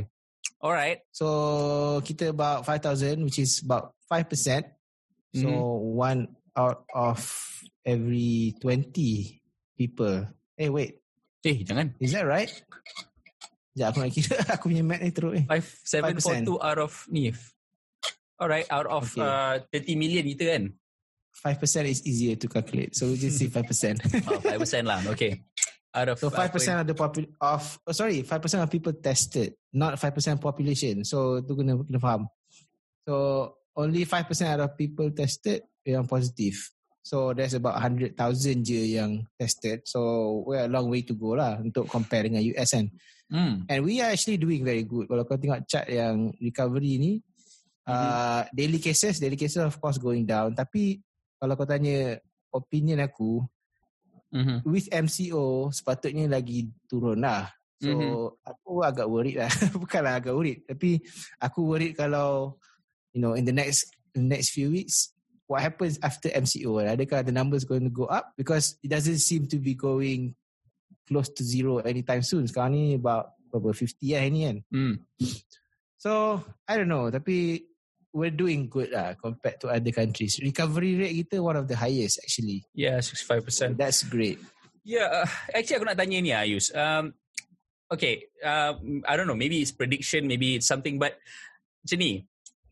Alright. 0.61 1.05
So 1.13 1.29
kita 2.05 2.33
about 2.37 2.69
5,000 2.69 3.25
which 3.25 3.41
is 3.41 3.65
about 3.65 3.97
5%. 4.09 4.69
So 5.33 5.49
Mhm. 5.49 5.97
one 5.97 6.21
out 6.53 6.85
of 6.93 7.21
every 7.85 8.57
20 8.61 9.41
people. 9.77 10.29
Eh 10.57 10.69
wait, 10.69 11.01
Eh, 11.49 11.65
jangan. 11.65 11.97
is 11.97 12.13
that 12.13 12.29
right? 12.29 12.53
Sekejap 13.73 13.89
aku 13.95 13.99
nak 14.03 14.13
kira 14.13 14.37
aku 14.59 14.65
punya 14.75 14.85
math 14.85 15.03
ni 15.07 15.11
teruk 15.15 15.33
ni. 15.39 15.43
5 15.47 16.19
7.2 16.19 16.59
out 16.59 16.79
of 16.83 16.93
ni. 17.09 17.31
Alright, 18.39 18.67
out 18.71 18.87
of 18.91 19.07
Okay. 19.15 19.23
uh, 19.23 19.63
30 19.71 19.95
million 19.99 20.25
kita 20.35 20.45
kan. 20.55 20.65
5% 21.39 21.87
is 21.87 22.03
easier 22.03 22.35
to 22.35 22.51
calculate. 22.51 22.99
So 22.99 23.07
we 23.07 23.15
just 23.15 23.39
say 23.39 23.47
5%. 23.47 23.63
Oh, 24.27 24.43
5% 24.43 24.83
lah. 24.83 24.99
Okay. 25.15 25.47
Out 25.95 26.11
of 26.11 26.19
So 26.19 26.29
5% 26.31 26.51
of 26.83 26.87
the 26.91 26.99
popul 26.99 27.31
of 27.39 27.63
oh, 27.87 27.95
sorry, 27.95 28.27
5% 28.27 28.63
of 28.63 28.69
people 28.69 28.93
tested, 28.99 29.55
not 29.73 29.95
5% 29.95 30.43
population. 30.43 31.07
So 31.07 31.41
tu 31.47 31.55
kena 31.55 31.79
kena 31.79 32.03
faham. 32.03 32.27
So 33.07 33.15
only 33.79 34.03
5% 34.03 34.27
out 34.51 34.61
of 34.67 34.75
people 34.75 35.15
tested 35.15 35.63
yang 35.87 36.05
positif. 36.05 36.75
So 37.09 37.33
there's 37.33 37.57
about 37.57 37.81
100,000 37.81 38.13
je 38.61 39.01
yang 39.01 39.25
tested. 39.41 39.89
So 39.89 40.45
we're 40.45 40.69
a 40.69 40.73
long 40.73 40.93
way 40.93 41.09
to 41.09 41.17
go 41.17 41.33
lah 41.41 41.57
untuk 41.57 41.89
compare 41.89 42.29
dengan 42.29 42.45
US 42.53 42.77
kan. 42.77 42.93
Hmm. 43.33 43.65
And 43.65 43.81
we 43.81 44.05
are 44.05 44.13
actually 44.13 44.37
doing 44.37 44.61
very 44.61 44.85
good. 44.85 45.09
Kalau 45.09 45.25
kau 45.25 45.41
tengok 45.41 45.65
chart 45.65 45.89
yang 45.89 46.37
recovery 46.37 47.01
ni, 47.01 47.13
uh, 47.89 48.45
daily 48.53 48.77
cases, 48.77 49.17
daily 49.17 49.41
cases 49.41 49.65
of 49.65 49.81
course 49.81 49.97
going 49.97 50.29
down. 50.29 50.53
Tapi 50.53 51.01
kalau 51.41 51.57
kau 51.57 51.65
tanya 51.65 52.21
opinion 52.53 53.01
aku, 53.01 53.41
Mhm. 54.29 54.69
with 54.69 54.93
MCO 54.93 55.73
sepatutnya 55.73 56.29
lagi 56.29 56.69
turun 56.85 57.25
lah. 57.25 57.49
So 57.81 57.89
Mhm. 57.89 58.53
aku 58.53 58.73
agak 58.85 59.09
worried 59.09 59.41
lah. 59.41 59.49
Bukanlah 59.81 60.21
agak 60.21 60.37
worried. 60.37 60.69
Tapi 60.69 61.01
aku 61.41 61.73
worried 61.73 61.97
kalau 61.97 62.61
you 63.17 63.25
know 63.25 63.33
in 63.33 63.49
the 63.49 63.57
next 63.57 63.89
in 64.13 64.29
the 64.29 64.37
next 64.37 64.53
few 64.53 64.69
weeks 64.69 65.17
what 65.49 65.65
happens 65.65 65.99
after 66.05 66.29
MCO? 66.29 66.85
Adakah 66.85 67.25
the 67.25 67.33
numbers 67.33 67.65
going 67.65 67.83
to 67.83 67.91
go 67.91 68.05
up? 68.07 68.37
Because 68.37 68.77
it 68.85 68.93
doesn't 68.93 69.19
seem 69.25 69.49
to 69.49 69.59
be 69.59 69.75
going 69.75 70.37
close 71.09 71.33
to 71.33 71.43
zero 71.43 71.81
anytime 71.83 72.23
soon. 72.23 72.45
Sekarang 72.45 72.77
ni 72.77 72.95
about 72.95 73.33
berapa 73.49 73.73
50 73.73 73.97
lah 74.13 74.25
ini 74.29 74.41
kan. 74.45 74.57
Hmm. 74.69 74.95
So 75.97 76.45
I 76.69 76.77
don't 76.77 76.93
know. 76.93 77.09
Tapi 77.09 77.65
we're 78.13 78.33
doing 78.33 78.69
good 78.69 78.93
lah 78.93 79.17
compared 79.17 79.57
to 79.65 79.73
other 79.73 79.91
countries. 79.91 80.37
Recovery 80.45 81.01
rate 81.01 81.17
kita 81.27 81.41
one 81.41 81.57
of 81.57 81.65
the 81.65 81.81
highest 81.81 82.21
actually. 82.21 82.69
Yeah, 82.77 83.01
So 83.01 83.17
65%. 83.17 83.81
that's 83.81 84.05
great. 84.05 84.37
Yeah, 84.85 85.25
uh, 85.25 85.29
actually 85.57 85.81
aku 85.81 85.89
nak 85.89 85.97
tanya 85.97 86.21
ni 86.21 86.33
Ayus. 86.37 86.69
Um, 86.77 87.17
okay, 87.89 88.29
uh, 88.45 88.77
I 89.09 89.17
don't 89.17 89.29
know, 89.29 89.37
maybe 89.37 89.65
it's 89.65 89.73
prediction, 89.73 90.29
maybe 90.29 90.61
it's 90.61 90.69
something, 90.69 91.01
but 91.01 91.17
macam 91.85 91.99
ni, 92.05 92.28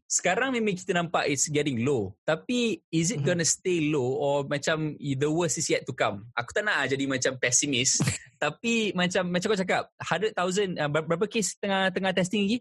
sekarang 0.07 0.55
memang 0.55 0.79
kita 0.79 0.95
nampak 0.95 1.27
it's 1.27 1.51
getting 1.51 1.83
low. 1.83 2.15
Tapi 2.23 2.79
is 2.95 3.11
it 3.11 3.19
Mhm. 3.21 3.27
gonna 3.27 3.47
stay 3.47 3.91
low 3.91 4.07
or 4.15 4.47
macam 4.47 4.95
the 4.95 5.27
worst 5.27 5.59
is 5.59 5.67
yet 5.67 5.83
to 5.83 5.91
come? 5.91 6.31
Aku 6.39 6.55
tak 6.55 6.63
nak 6.63 6.87
jadi 6.87 7.11
macam 7.11 7.35
pesimis. 7.37 7.99
tapi 8.43 8.95
macam 8.95 9.27
macam 9.27 9.51
kau 9.51 9.59
cakap, 9.59 9.91
100,000, 9.99 10.79
uh, 10.79 10.87
ber- 10.87 11.07
berapa 11.11 11.27
kes 11.27 11.59
tengah 11.59 11.91
tengah 11.91 12.15
testing 12.15 12.47
lagi? 12.47 12.59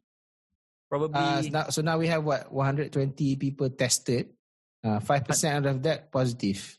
Probably 0.90 1.22
Uh, 1.22 1.42
so, 1.42 1.50
now, 1.54 1.66
so 1.70 1.80
now 1.86 1.98
we 2.02 2.10
have 2.10 2.25
what 2.25 2.50
120 2.50 2.90
people 3.38 3.70
tested. 3.70 4.34
Uh, 4.82 4.98
5% 5.02 5.62
out 5.62 5.66
of 5.70 5.78
that 5.86 6.10
positive. 6.10 6.78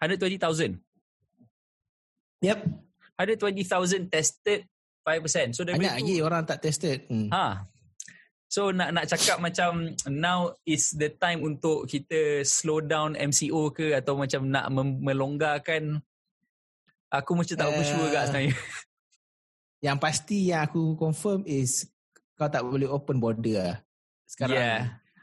120,000. 0.00 0.80
Yep. 2.44 2.58
120,000 3.16 4.08
tested 4.12 4.68
5%. 5.04 5.56
So 5.56 5.64
Banyak 5.64 6.00
lagi 6.00 6.16
orang 6.20 6.44
tak 6.44 6.60
tested. 6.64 7.06
Hmm. 7.08 7.28
ha. 7.32 7.64
So 8.52 8.68
nak 8.68 8.92
nak 8.92 9.08
cakap 9.08 9.40
macam 9.40 9.96
now 10.12 10.52
is 10.68 10.92
the 10.92 11.08
time 11.08 11.40
untuk 11.40 11.88
kita 11.88 12.44
slow 12.44 12.84
down 12.84 13.16
MCO 13.16 13.72
ke 13.72 13.96
atau 13.96 14.20
macam 14.20 14.44
nak 14.44 14.68
mem- 14.68 15.00
melonggarkan 15.00 16.04
aku 17.08 17.32
macam 17.32 17.56
tak 17.56 17.64
uh, 17.72 17.80
sure 17.80 18.12
kat 18.12 18.28
sebenarnya. 18.28 18.52
Yang 19.88 19.98
pasti 19.98 20.38
yang 20.52 20.62
aku 20.62 20.94
confirm 20.94 21.42
is 21.42 21.90
kau 22.38 22.46
tak 22.46 22.62
boleh 22.62 22.86
open 22.86 23.18
border 23.18 23.56
lah. 23.56 23.76
Sekarang 24.28 24.54
Yeah. 24.54 24.80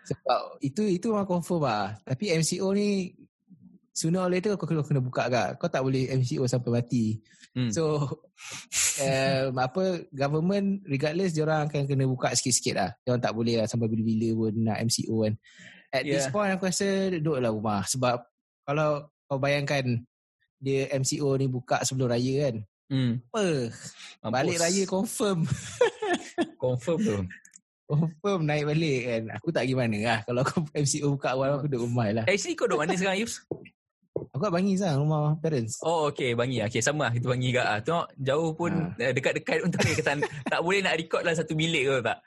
Sebab 0.10 0.60
itu 0.66 0.84
itu 0.90 1.14
memang 1.14 1.30
confirm 1.30 1.70
lah. 1.70 1.96
Tapi 2.02 2.34
MCO 2.34 2.74
ni 2.74 3.14
sooner 3.94 4.26
or 4.26 4.32
later 4.34 4.58
kau 4.58 4.66
kena, 4.66 4.82
kena 4.82 5.00
buka 5.00 5.30
agak. 5.30 5.62
Kau 5.62 5.70
tak 5.70 5.86
boleh 5.86 6.10
MCO 6.18 6.50
sampai 6.50 6.82
mati. 6.82 7.22
Hmm. 7.58 7.72
So 7.74 7.84
um, 9.02 9.54
apa 9.66 10.06
government 10.14 10.86
regardless 10.86 11.34
dia 11.34 11.44
orang 11.44 11.66
akan 11.68 11.90
kena 11.90 12.06
buka 12.06 12.34
sikit-sikit 12.38 12.76
lah. 12.78 12.90
Dia 13.02 13.16
orang 13.16 13.24
tak 13.26 13.34
boleh 13.34 13.56
lah 13.58 13.66
sampai 13.66 13.90
bila-bila 13.90 14.30
pun 14.46 14.54
nak 14.64 14.78
MCO 14.86 15.16
kan. 15.26 15.34
At 15.90 16.04
this 16.06 16.30
Yeah. 16.30 16.34
point 16.34 16.54
aku 16.54 16.70
rasa 16.70 16.88
duduklah 17.18 17.50
rumah 17.50 17.82
sebab 17.90 18.22
kalau 18.62 19.10
kau 19.26 19.42
bayangkan 19.42 20.06
dia 20.62 20.86
MCO 20.94 21.34
ni 21.40 21.50
buka 21.50 21.82
sebelum 21.82 22.14
raya 22.14 22.34
kan. 22.50 22.56
Hmm. 22.90 23.12
Apa? 23.34 23.70
Balik 24.30 24.58
raya 24.62 24.84
confirm. 24.86 25.46
confirm 26.62 26.98
tu. 27.02 27.18
Confirm 27.90 28.46
naik 28.46 28.70
balik 28.70 29.02
kan. 29.10 29.24
Aku 29.42 29.50
tak 29.50 29.66
pergi 29.66 29.74
mana 29.74 29.98
lah. 30.06 30.20
Kalau 30.26 30.42
kau 30.46 30.62
MCO 30.86 31.08
buka 31.18 31.34
awal 31.34 31.58
aku 31.58 31.66
duduk 31.66 31.90
rumah 31.90 32.08
lah. 32.14 32.26
Actually 32.30 32.54
kau 32.54 32.70
duduk 32.70 32.86
mana 32.86 32.94
sekarang 32.94 33.26
Yus? 33.26 33.42
Aku 34.34 34.42
kat 34.44 34.52
Bangis 34.52 34.80
lah 34.84 35.00
rumah 35.00 35.38
parents. 35.40 35.80
Oh 35.84 36.12
okay 36.12 36.36
Bangi 36.36 36.60
Okay 36.66 36.84
sama 36.84 37.08
lah 37.08 37.14
Kita 37.16 37.32
Bangi 37.32 37.50
kat 37.56 37.66
ah. 37.66 37.80
Tengok 37.80 38.08
jauh 38.20 38.52
pun 38.52 38.72
ha. 39.00 39.12
Dekat-dekat 39.16 39.56
tak 39.70 39.80
boleh 39.80 39.96
kata, 39.98 40.14
Tak 40.52 40.60
boleh 40.66 40.80
nak 40.84 40.96
record 41.00 41.24
lah 41.24 41.34
Satu 41.36 41.54
bilik 41.56 41.84
ke 41.88 41.96
tak 42.04 42.18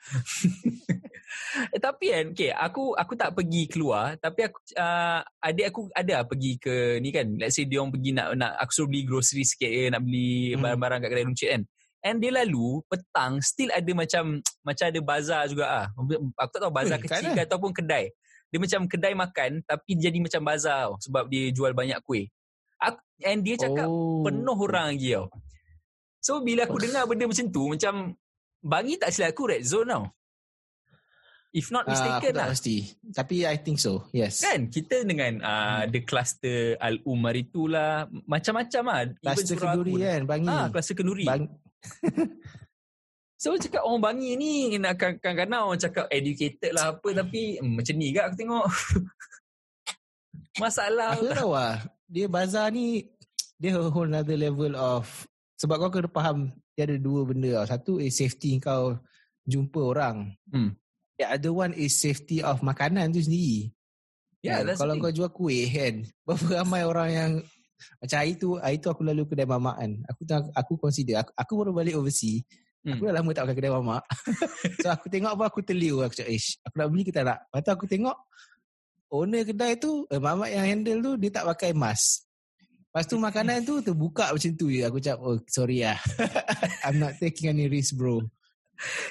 eh, 1.75 1.81
Tapi 1.81 2.07
kan 2.13 2.25
Okay 2.33 2.51
aku 2.53 2.97
Aku 2.97 3.13
tak 3.17 3.31
pergi 3.37 3.63
keluar 3.69 4.17
Tapi 4.17 4.41
aku 4.49 4.59
uh, 4.77 5.21
Adik 5.43 5.67
aku 5.69 5.81
ada 5.93 6.25
pergi 6.25 6.53
ke 6.57 6.99
Ni 6.99 7.11
kan 7.11 7.27
Let's 7.37 7.57
say 7.57 7.65
dia 7.69 7.81
orang 7.81 7.93
pergi 7.93 8.11
nak, 8.17 8.27
nak 8.37 8.53
Aku 8.63 8.71
suruh 8.73 8.89
beli 8.89 9.03
grocery 9.05 9.45
sikit 9.45 9.69
ke 9.69 9.91
Nak 9.93 10.03
beli 10.03 10.55
Hmm. 10.57 10.61
barang-barang 10.65 10.99
kat 11.05 11.09
kedai 11.13 11.27
runcit 11.29 11.49
kan 11.53 11.63
And 12.03 12.17
dia 12.19 12.31
lalu 12.35 12.83
Petang 12.91 13.39
Still 13.45 13.71
ada 13.71 13.93
macam 13.95 14.39
Macam 14.65 14.85
ada 14.91 15.01
bazar 15.03 15.43
juga 15.47 15.65
ah. 15.69 15.87
Aku 16.41 16.51
tak 16.53 16.61
tahu 16.61 16.73
bazar 16.73 16.99
kecil 16.99 17.33
kat 17.33 17.37
ke 17.37 17.43
Ataupun 17.47 17.71
kedai 17.73 18.11
dia 18.53 18.61
macam 18.61 18.85
kedai 18.85 19.17
makan 19.17 19.65
tapi 19.65 19.97
jadi 19.97 20.21
macam 20.21 20.45
bazar 20.45 20.93
tau, 20.93 21.01
sebab 21.01 21.25
dia 21.33 21.49
jual 21.49 21.73
banyak 21.73 21.97
kuih. 22.05 22.29
Aku, 22.77 23.01
and 23.25 23.41
dia 23.41 23.57
cakap 23.57 23.89
oh. 23.89 24.21
penuh 24.21 24.59
orang 24.61 24.93
lagi 24.93 25.17
tau. 25.17 25.33
So 26.21 26.45
bila 26.45 26.69
aku 26.69 26.77
dengar 26.79 27.09
benda 27.09 27.25
macam 27.27 27.49
tu 27.49 27.73
macam 27.73 28.13
Bangi 28.63 28.95
tak 28.95 29.11
silap 29.11 29.35
aku 29.35 29.51
red 29.51 29.67
zone 29.67 29.91
tau. 29.91 30.07
If 31.53 31.69
not 31.69 31.85
Ah, 31.85 31.93
mistaken 31.93 32.33
tak 32.33 32.39
lah. 32.39 32.49
pasti. 32.55 32.77
Tapi 33.13 33.45
I 33.45 33.59
think 33.61 33.77
so. 33.77 34.07
Yes. 34.15 34.41
Kan 34.41 34.71
kita 34.71 35.03
dengan 35.05 35.43
uh, 35.43 35.85
the 35.91 36.01
cluster 36.07 36.79
Al-Umar 36.81 37.35
itulah 37.37 38.07
macam-macam 38.25 38.83
lah. 38.87 39.01
Even 39.05 39.19
Kluster 39.21 39.57
surah 39.59 39.75
kenduri 39.77 39.93
aku- 39.93 40.01
kan 40.01 40.21
Bangi. 40.25 40.49
Ah, 40.49 40.67
kluster 40.73 40.95
kenduri. 40.97 41.27
Bang, 41.27 41.43
So 43.43 43.59
cakap 43.59 43.83
orang 43.83 43.99
Bangi 44.07 44.39
ni 44.39 44.79
nak 44.79 45.03
kadang-kadang 45.03 45.67
orang 45.67 45.83
cakap 45.83 46.07
educated 46.15 46.79
lah 46.79 46.95
apa 46.95 47.11
tapi 47.11 47.59
hmm, 47.59 47.75
macam 47.75 47.95
ni 47.99 48.15
kan 48.15 48.31
aku 48.31 48.37
tengok. 48.39 48.67
Masalah 50.63 51.19
aku 51.19 51.27
tak 51.27 51.43
tahu 51.43 51.51
lah. 51.59 51.75
Dia 52.07 52.31
bazar 52.31 52.71
ni 52.71 53.11
dia 53.59 53.75
a 53.75 53.91
whole 53.91 54.07
another 54.07 54.39
level 54.39 54.79
of 54.79 55.27
sebab 55.59 55.75
kau 55.83 55.91
kena 55.91 56.07
faham 56.15 56.55
dia 56.79 56.87
ada 56.87 56.95
dua 57.03 57.27
benda 57.27 57.51
tau. 57.59 57.67
Satu 57.67 57.93
is 57.99 58.15
safety 58.15 58.63
kau 58.63 58.95
jumpa 59.43 59.91
orang. 59.91 60.39
Hmm. 60.47 60.79
The 61.19 61.35
other 61.35 61.51
one 61.51 61.75
is 61.75 61.99
safety 61.99 62.47
of 62.47 62.63
makanan 62.63 63.11
tu 63.11 63.27
sendiri. 63.27 63.75
Yeah, 64.39 64.63
Kan? 64.63 64.71
that's 64.71 64.79
Kalau 64.79 65.03
kau 65.03 65.11
jual 65.11 65.31
kuih 65.35 65.67
kan, 65.67 66.07
berapa 66.31 66.63
ramai 66.63 66.87
orang 66.87 67.11
yang 67.11 67.33
macam 67.99 68.17
hari 68.23 68.39
tu, 68.39 68.55
hari 68.63 68.79
tu 68.79 68.87
aku 68.87 69.03
lalu 69.03 69.27
kedai 69.27 69.51
mamak 69.51 69.83
kan. 69.83 69.93
Aku 70.15 70.23
tengok, 70.23 70.55
aku 70.55 70.73
consider, 70.79 71.27
aku, 71.27 71.35
aku 71.35 71.53
baru 71.59 71.71
balik 71.75 71.99
overseas. 71.99 72.47
Hmm. 72.83 72.99
Aku 72.99 73.03
dah 73.07 73.15
lama 73.15 73.31
tak 73.31 73.43
makan 73.47 73.57
kedai 73.57 73.73
mamak. 73.73 74.05
so 74.83 74.89
aku 74.91 75.07
tengok 75.07 75.33
apa 75.39 75.45
aku 75.47 75.61
terliur. 75.63 76.03
Aku 76.03 76.15
cakap, 76.19 76.35
ish, 76.35 76.59
aku 76.67 76.75
nak 76.83 76.89
beli 76.91 77.03
ke 77.07 77.15
tak? 77.15 77.27
Lepas 77.27 77.61
tu 77.63 77.71
aku 77.71 77.87
tengok, 77.87 78.17
owner 79.15 79.43
kedai 79.47 79.79
tu, 79.79 80.03
eh, 80.11 80.19
mamak 80.19 80.51
yang 80.51 80.67
handle 80.67 80.99
tu, 80.99 81.13
dia 81.23 81.31
tak 81.31 81.47
pakai 81.47 81.71
mask. 81.79 82.27
Lepas 82.93 83.09
tu 83.09 83.17
makanan 83.17 83.65
tu 83.65 83.81
terbuka 83.81 84.35
macam 84.35 84.53
tu 84.53 84.69
je. 84.69 84.85
Aku 84.85 85.01
cakap, 85.01 85.25
oh 85.25 85.41
sorry 85.49 85.81
lah. 85.81 85.97
I'm 86.85 87.01
not 87.01 87.17
taking 87.17 87.49
any 87.49 87.71
risk 87.71 87.97
bro. 87.97 88.21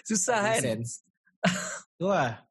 Susah 0.05 0.53
kan. 0.53 0.61
sense. 0.61 1.01
tu 1.97 2.05
lah. 2.05 2.45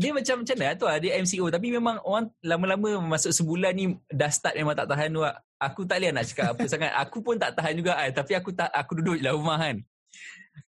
dia 0.00 0.10
macam 0.10 0.42
macam 0.42 0.56
mana 0.56 0.74
tu 0.74 0.88
lah 0.88 0.96
dia 0.96 1.20
MCO 1.20 1.46
tapi 1.52 1.68
memang 1.68 2.00
orang 2.08 2.32
lama-lama 2.40 3.04
masuk 3.04 3.36
sebulan 3.36 3.76
ni 3.76 3.92
dah 4.08 4.32
start 4.32 4.56
memang 4.58 4.74
tak 4.74 4.90
tahan 4.90 5.14
tu 5.14 5.22
lah. 5.22 5.38
Aku 5.64 5.88
tak 5.88 5.98
boleh 6.00 6.12
nak 6.12 6.24
cakap 6.28 6.46
apa 6.52 6.64
sangat. 6.68 6.92
Aku 7.00 7.24
pun 7.24 7.40
tak 7.40 7.56
tahan 7.56 7.74
juga 7.74 7.96
kan. 7.96 8.10
Tapi 8.12 8.32
aku 8.36 8.50
tak 8.52 8.68
aku 8.68 9.00
duduk 9.00 9.16
je 9.20 9.24
lah 9.24 9.32
rumah 9.32 9.56
kan. 9.56 9.76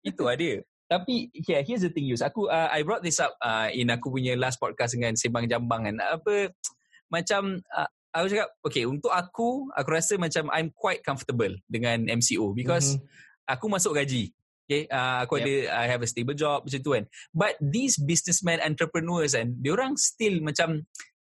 Itu 0.01 0.25
lah 0.25 0.35
dia. 0.35 0.65
Tapi 0.87 1.27
yeah, 1.45 1.59
here's 1.61 1.83
the 1.83 1.91
thing 1.91 2.07
Yus. 2.07 2.23
Aku 2.23 2.47
uh, 2.47 2.71
I 2.71 2.81
brought 2.81 3.03
this 3.03 3.19
up 3.19 3.35
uh, 3.43 3.67
in 3.69 3.91
aku 3.91 4.07
punya 4.07 4.39
last 4.39 4.55
podcast 4.57 4.95
dengan 4.95 5.13
Sembang 5.19 5.45
Jambang 5.45 5.83
kan. 5.83 5.95
Apa 5.99 6.49
macam 7.11 7.59
uh, 7.75 7.89
aku 8.15 8.25
cakap 8.31 8.49
okay 8.63 8.83
untuk 8.87 9.11
aku 9.11 9.67
aku 9.75 9.89
rasa 9.91 10.15
macam 10.15 10.47
I'm 10.49 10.71
quite 10.71 11.03
comfortable 11.03 11.51
dengan 11.67 12.07
MCO 12.07 12.55
because 12.55 12.95
Mhm. 12.95 13.03
aku 13.51 13.65
masuk 13.67 13.99
gaji. 13.99 14.31
Okay, 14.67 14.83
uh, 14.91 15.23
aku 15.23 15.39
Yep. 15.39 15.43
ada 15.43 15.53
I 15.79 15.85
have 15.87 16.03
a 16.03 16.09
stable 16.11 16.35
job 16.35 16.67
macam 16.67 16.79
tu 16.83 16.91
kan. 16.91 17.07
But 17.31 17.55
these 17.63 17.95
businessmen 17.95 18.59
entrepreneurs 18.59 19.31
kan, 19.31 19.55
dia 19.63 19.71
orang 19.71 19.95
still 19.95 20.43
macam 20.43 20.83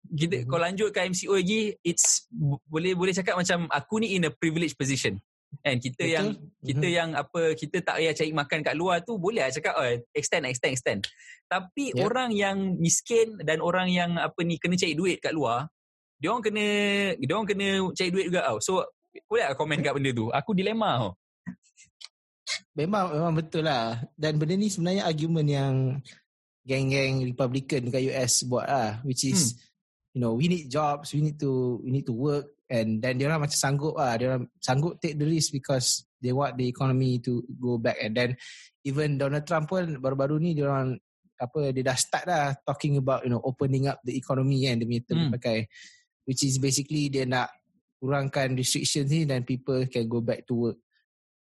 kita 0.09 0.37
Mhm. 0.43 0.47
kalau 0.49 0.63
lanjut 0.65 0.89
ke 0.95 1.01
MCO 1.05 1.35
lagi 1.37 1.63
it's 1.85 2.25
boleh 2.69 2.97
boleh 2.97 3.13
cakap 3.13 3.37
macam 3.37 3.69
aku 3.69 4.01
ni 4.01 4.17
in 4.17 4.29
a 4.29 4.33
privileged 4.33 4.79
position. 4.79 5.19
And 5.65 5.81
kita 5.81 6.05
Betul. 6.05 6.13
yang 6.13 6.27
kita 6.61 6.87
Mhm. 6.87 6.97
yang 6.97 7.11
apa 7.17 7.41
kita 7.57 7.81
tak 7.81 8.01
payah 8.01 8.13
cari 8.13 8.33
makan 8.37 8.61
kat 8.61 8.75
luar 8.77 9.01
tu 9.01 9.17
boleh 9.17 9.41
lah 9.45 9.53
cakap 9.53 9.75
oh, 9.81 9.89
extend 10.13 10.45
extend 10.45 10.73
extend. 10.77 11.01
Tapi 11.49 11.97
Yep. 11.97 12.05
orang 12.05 12.31
yang 12.37 12.57
miskin 12.77 13.41
dan 13.41 13.65
orang 13.65 13.89
yang 13.89 14.21
apa 14.21 14.37
ni 14.45 14.61
kena 14.61 14.77
cari 14.77 14.93
duit 14.93 15.25
kat 15.25 15.33
luar, 15.33 15.65
dia 16.21 16.29
orang 16.33 16.45
kena 16.45 16.67
dia 17.17 17.33
orang 17.33 17.49
kena 17.49 17.69
cari 17.97 18.11
duit 18.13 18.29
juga 18.29 18.45
tau. 18.45 18.59
So 18.61 18.85
boleh 19.25 19.49
tak 19.49 19.57
komen 19.57 19.81
kat 19.81 19.93
benda 19.97 20.11
tu? 20.13 20.29
Aku 20.29 20.53
dilema 20.53 21.01
tau. 21.01 21.11
Memang 22.77 23.11
memang 23.13 23.33
betul 23.35 23.65
lah. 23.67 24.05
Dan 24.15 24.37
benda 24.37 24.55
ni 24.55 24.69
sebenarnya 24.69 25.09
argument 25.09 25.49
yang 25.49 25.75
geng-geng 26.69 27.25
Republican 27.25 27.89
dekat 27.89 28.03
US 28.13 28.45
buat 28.45 28.69
lah. 28.69 28.91
Which 29.03 29.25
is, 29.25 29.57
you 30.19 30.27
know, 30.27 30.35
we 30.35 30.51
need 30.51 30.67
jobs, 30.67 31.15
we 31.15 31.23
need 31.23 31.39
to 31.39 31.79
we 31.87 31.95
need 31.95 32.03
to 32.03 32.11
work. 32.11 32.51
And 32.67 32.99
then 32.99 33.23
dia 33.23 33.31
orang 33.31 33.47
macam 33.47 33.55
sanggup 33.55 33.95
lah. 33.95 34.19
Dia 34.19 34.35
orang 34.35 34.51
sanggup 34.59 34.99
take 34.99 35.15
the 35.15 35.23
risk 35.23 35.55
because 35.55 36.03
they 36.19 36.35
want 36.35 36.59
the 36.59 36.67
economy 36.67 37.23
to 37.23 37.47
go 37.55 37.79
back. 37.79 38.03
And 38.03 38.19
then 38.19 38.35
even 38.83 39.15
Donald 39.15 39.47
Trump 39.47 39.71
pun 39.71 40.03
baru-baru 40.03 40.43
ni 40.43 40.59
dia 40.59 40.67
orang 40.67 40.99
apa 41.39 41.71
dia 41.71 41.87
dah 41.87 41.95
start 41.95 42.27
lah 42.27 42.51
talking 42.67 42.99
about 42.99 43.23
you 43.23 43.31
know 43.31 43.39
opening 43.47 43.87
up 43.87 44.03
the 44.03 44.11
economy 44.11 44.67
kan 44.67 44.83
dia 44.83 44.91
punya 44.91 45.03
term 45.07 45.19
Hmm. 45.23 45.33
pakai 45.39 45.71
which 46.27 46.43
is 46.43 46.59
basically 46.59 47.07
dia 47.07 47.23
nak 47.31 47.55
kurangkan 48.03 48.59
restrictions 48.59 49.07
ni 49.07 49.23
dan 49.23 49.47
people 49.47 49.87
can 49.87 50.11
go 50.11 50.19
back 50.19 50.43
to 50.51 50.67
work. 50.67 50.79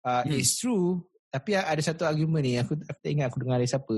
Uh, 0.03 0.27
Hmm. 0.27 0.43
It's 0.43 0.59
true 0.59 1.07
tapi 1.31 1.55
ada 1.55 1.79
satu 1.79 2.03
argument 2.03 2.43
ni 2.43 2.59
aku, 2.59 2.75
aku 2.83 2.99
tak 2.99 3.11
ingat 3.15 3.31
aku 3.31 3.39
dengar 3.47 3.63
dari 3.63 3.71
siapa 3.71 3.97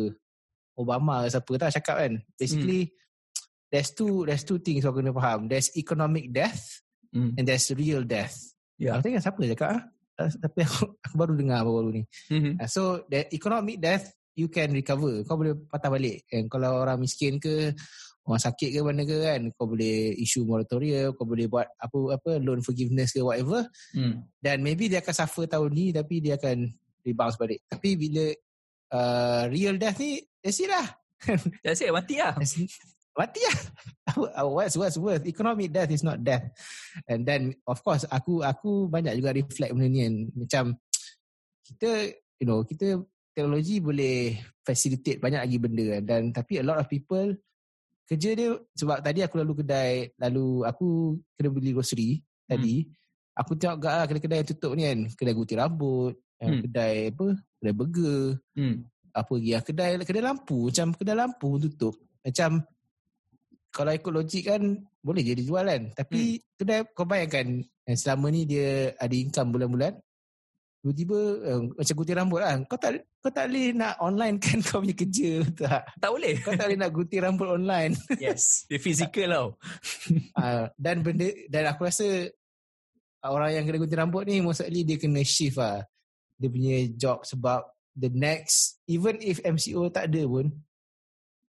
Obama 0.77 1.25
ke 1.25 1.33
siapa 1.33 1.53
tak 1.57 1.73
cakap 1.81 1.97
kan 2.05 2.13
basically 2.37 2.93
there's 3.69 3.93
two 3.93 4.25
there's 4.25 4.45
two 4.45 4.57
things 4.59 4.81
kau 4.83 4.93
kena 4.93 5.13
faham 5.13 5.47
there's 5.47 5.69
economic 5.77 6.29
death 6.31 6.81
Hmm. 7.09 7.33
and 7.41 7.49
there's 7.49 7.73
real 7.73 8.05
death 8.05 8.37
Ya. 8.77 9.01
aku 9.01 9.09
ingat 9.09 9.25
siapa 9.25 9.41
cakap 9.57 9.69
ah 9.73 9.83
tapi 10.29 10.61
aku, 10.61 10.93
aku 11.09 11.15
baru 11.17 11.33
dengar 11.41 11.65
baru 11.65 11.89
ni 11.89 12.03
Mhm. 12.29 12.61
Uh, 12.61 12.69
so 12.69 12.83
the 13.09 13.25
economic 13.33 13.81
death 13.81 14.13
you 14.37 14.53
can 14.53 14.69
recover 14.71 15.25
kau 15.25 15.41
boleh 15.41 15.57
patah 15.67 15.89
balik 15.89 16.29
and 16.29 16.47
kalau 16.47 16.85
orang 16.85 17.01
miskin 17.01 17.41
ke 17.41 17.73
orang 18.23 18.43
sakit 18.45 18.77
ke 18.77 18.81
mana 18.85 19.09
ke 19.09 19.17
kan 19.25 19.41
kau 19.57 19.65
boleh 19.67 20.13
issue 20.21 20.45
moratorium 20.45 21.17
kau 21.17 21.25
boleh 21.25 21.49
buat 21.49 21.65
apa 21.81 22.21
apa 22.21 22.31
loan 22.45 22.61
forgiveness 22.61 23.17
ke 23.17 23.25
whatever 23.25 23.65
Hmm. 23.97 24.29
dan 24.39 24.61
maybe 24.61 24.87
dia 24.87 25.01
akan 25.01 25.17
suffer 25.17 25.49
tahun 25.49 25.73
ni 25.73 25.97
tapi 25.97 26.21
dia 26.21 26.37
akan 26.37 26.69
rebounce 27.03 27.41
balik 27.41 27.65
tapi 27.67 27.97
bila 27.97 28.29
uh, 28.93 29.43
real 29.49 29.81
death 29.81 29.97
ni 29.97 30.21
that's 30.45 30.61
it 30.61 30.69
lah 30.69 30.87
That's 31.67 31.83
it, 31.83 31.91
mati 31.91 32.21
lah. 32.23 32.37
That's. 32.39 32.55
Mati 33.19 33.43
lah 33.43 33.59
what's 34.55 34.79
what's 34.79 34.95
worth 34.95 35.27
economic 35.27 35.75
death 35.75 35.91
is 35.91 36.07
not 36.07 36.23
death 36.23 36.47
and 37.11 37.27
then 37.27 37.51
of 37.67 37.83
course 37.83 38.07
aku 38.07 38.47
aku 38.47 38.87
banyak 38.87 39.19
juga 39.19 39.35
reflect 39.35 39.75
benda 39.75 39.91
ni 39.91 40.01
kan 40.07 40.15
macam 40.39 40.65
kita 41.67 41.91
you 42.39 42.47
know 42.47 42.63
kita 42.63 43.03
teknologi 43.35 43.83
boleh 43.83 44.39
facilitate 44.63 45.19
banyak 45.19 45.43
lagi 45.43 45.59
benda 45.59 45.85
kan. 45.99 46.03
dan 46.07 46.23
tapi 46.31 46.63
a 46.63 46.65
lot 46.65 46.79
of 46.79 46.87
people 46.87 47.35
kerja 48.09 48.33
dia 48.33 48.57
sebab 48.73 49.05
tadi 49.05 49.21
aku 49.21 49.37
lalu 49.43 49.61
kedai 49.61 50.15
lalu 50.17 50.65
aku 50.65 51.19
kena 51.37 51.49
beli 51.53 51.77
grocery 51.77 52.11
hmm. 52.17 52.49
tadi 52.49 52.75
aku 53.37 53.53
tengok 53.55 53.79
gak 53.79 53.95
ah 53.95 54.05
kedai-kedai 54.09 54.39
yang 54.41 54.49
tutup 54.49 54.73
ni 54.75 54.83
kan 54.89 54.99
kedai 55.13 55.35
gunting 55.37 55.61
rambut 55.61 56.15
hmm. 56.41 56.61
kedai 56.65 56.95
apa 57.13 57.27
kedai 57.61 57.75
burger 57.77 58.23
hmm. 58.57 58.77
apa 59.13 59.33
lagi 59.37 59.51
ah 59.53 59.63
kedai 59.63 59.91
kedai 60.07 60.25
lampu 60.25 60.57
macam 60.73 60.89
kedai 60.97 61.17
lampu 61.19 61.49
tutup 61.69 61.95
macam 62.25 62.51
kalau 63.69 63.93
ikut 63.93 64.13
logik 64.13 64.45
kan 64.49 64.63
boleh 65.05 65.23
je 65.23 65.35
dijual 65.39 65.69
kan 65.69 65.83
tapi 65.93 66.41
hmm. 66.41 66.45
kedai 66.57 66.81
kau 66.97 67.07
bayangkan 67.09 67.63
selama 67.95 68.29
ni 68.33 68.45
dia 68.45 68.93
ada 68.97 69.15
income 69.15 69.55
bulan-bulan 69.55 69.97
tiba-tiba 70.79 71.19
uh, 71.43 71.61
macam 71.75 71.95
gunting 71.99 72.19
rambut 72.19 72.41
lah. 72.41 72.55
Kau 72.65 72.79
tak 72.79 73.03
kau 73.19 73.33
tak 73.35 73.51
boleh 73.51 73.75
nak 73.75 73.99
online 73.99 74.37
kan 74.45 74.59
kau 74.63 74.81
punya 74.81 74.95
kerja 74.95 75.31
tak? 75.53 75.83
Tak 75.99 76.11
boleh. 76.11 76.33
Kau 76.41 76.55
tak 76.55 76.65
boleh 76.71 76.79
nak 76.79 76.93
gunting 76.95 77.23
rambut 77.23 77.49
online. 77.51 77.93
Yes. 78.23 78.67
Dia 78.71 78.79
fizikal 78.81 79.29
tau. 79.31 79.49
Uh, 80.39 80.67
dan 80.85 81.03
benda 81.03 81.29
dan 81.51 81.71
aku 81.71 81.87
rasa 81.87 82.31
orang 83.27 83.59
yang 83.59 83.65
kena 83.67 83.79
gunting 83.83 84.01
rambut 84.01 84.23
ni 84.27 84.41
mostly 84.41 84.83
dia 84.87 84.97
kena 84.97 85.23
shift 85.27 85.59
lah. 85.59 85.83
Dia 86.39 86.49
punya 86.49 86.77
job 86.95 87.27
sebab 87.27 87.67
the 87.99 88.11
next 88.15 88.79
even 88.87 89.19
if 89.19 89.43
MCO 89.43 89.91
tak 89.91 90.15
ada 90.15 90.23
pun 90.25 90.55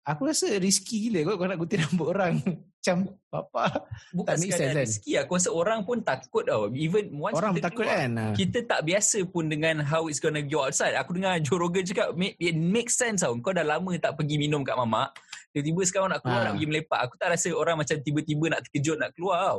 aku 0.07 0.23
rasa 0.29 0.47
risky 0.59 1.09
gila 1.09 1.37
kau 1.37 1.47
nak 1.47 1.59
gunting 1.61 1.83
rambut 1.85 2.09
orang. 2.11 2.35
macam 2.81 3.13
apa 3.29 3.85
bukan 4.17 4.33
tak 4.33 4.41
sekadar 4.41 4.73
kan? 4.73 4.77
rezeki 4.81 5.13
aku 5.21 5.33
rasa 5.37 5.51
orang 5.53 5.81
pun 5.85 6.01
takut 6.01 6.49
tau. 6.49 6.73
Even 6.73 7.13
once 7.13 7.37
orang 7.37 7.53
kita 7.53 7.69
takut 7.69 7.85
keluar, 7.85 8.01
kan? 8.01 8.11
Ah. 8.17 8.33
kita 8.33 8.59
tak 8.65 8.81
biasa 8.89 9.19
pun 9.29 9.45
dengan 9.53 9.85
how 9.85 10.09
it's 10.09 10.17
gonna 10.17 10.41
go 10.41 10.65
outside. 10.65 10.97
Aku 10.97 11.13
dengar 11.13 11.37
Joe 11.45 11.61
Rogan 11.61 11.85
cakap 11.85 12.17
it 12.17 12.57
makes 12.57 12.97
sense 12.97 13.21
tau. 13.21 13.37
Kau 13.45 13.53
dah 13.53 13.69
lama 13.69 13.93
tak 14.01 14.17
pergi 14.17 14.41
minum 14.41 14.65
kat 14.65 14.81
mamak. 14.81 15.13
Tiba-tiba 15.53 15.83
sekarang 15.85 16.09
nak 16.09 16.25
keluar 16.25 16.41
ha. 16.41 16.45
nak 16.49 16.53
pergi 16.57 16.69
melepak. 16.73 17.01
Aku 17.05 17.15
tak 17.21 17.29
rasa 17.37 17.49
orang 17.53 17.77
macam 17.77 17.97
tiba-tiba 18.01 18.45
nak 18.49 18.61
terkejut 18.65 18.97
nak 18.97 19.11
keluar 19.13 19.39
tau. 19.45 19.59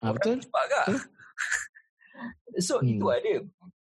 Ha, 0.00 0.04
betul. 0.16 0.36
cepat 0.40 0.64
kak. 0.64 0.86
So 2.60 2.82
hmm. 2.82 2.98
itu 2.98 3.06
ada. 3.08 3.34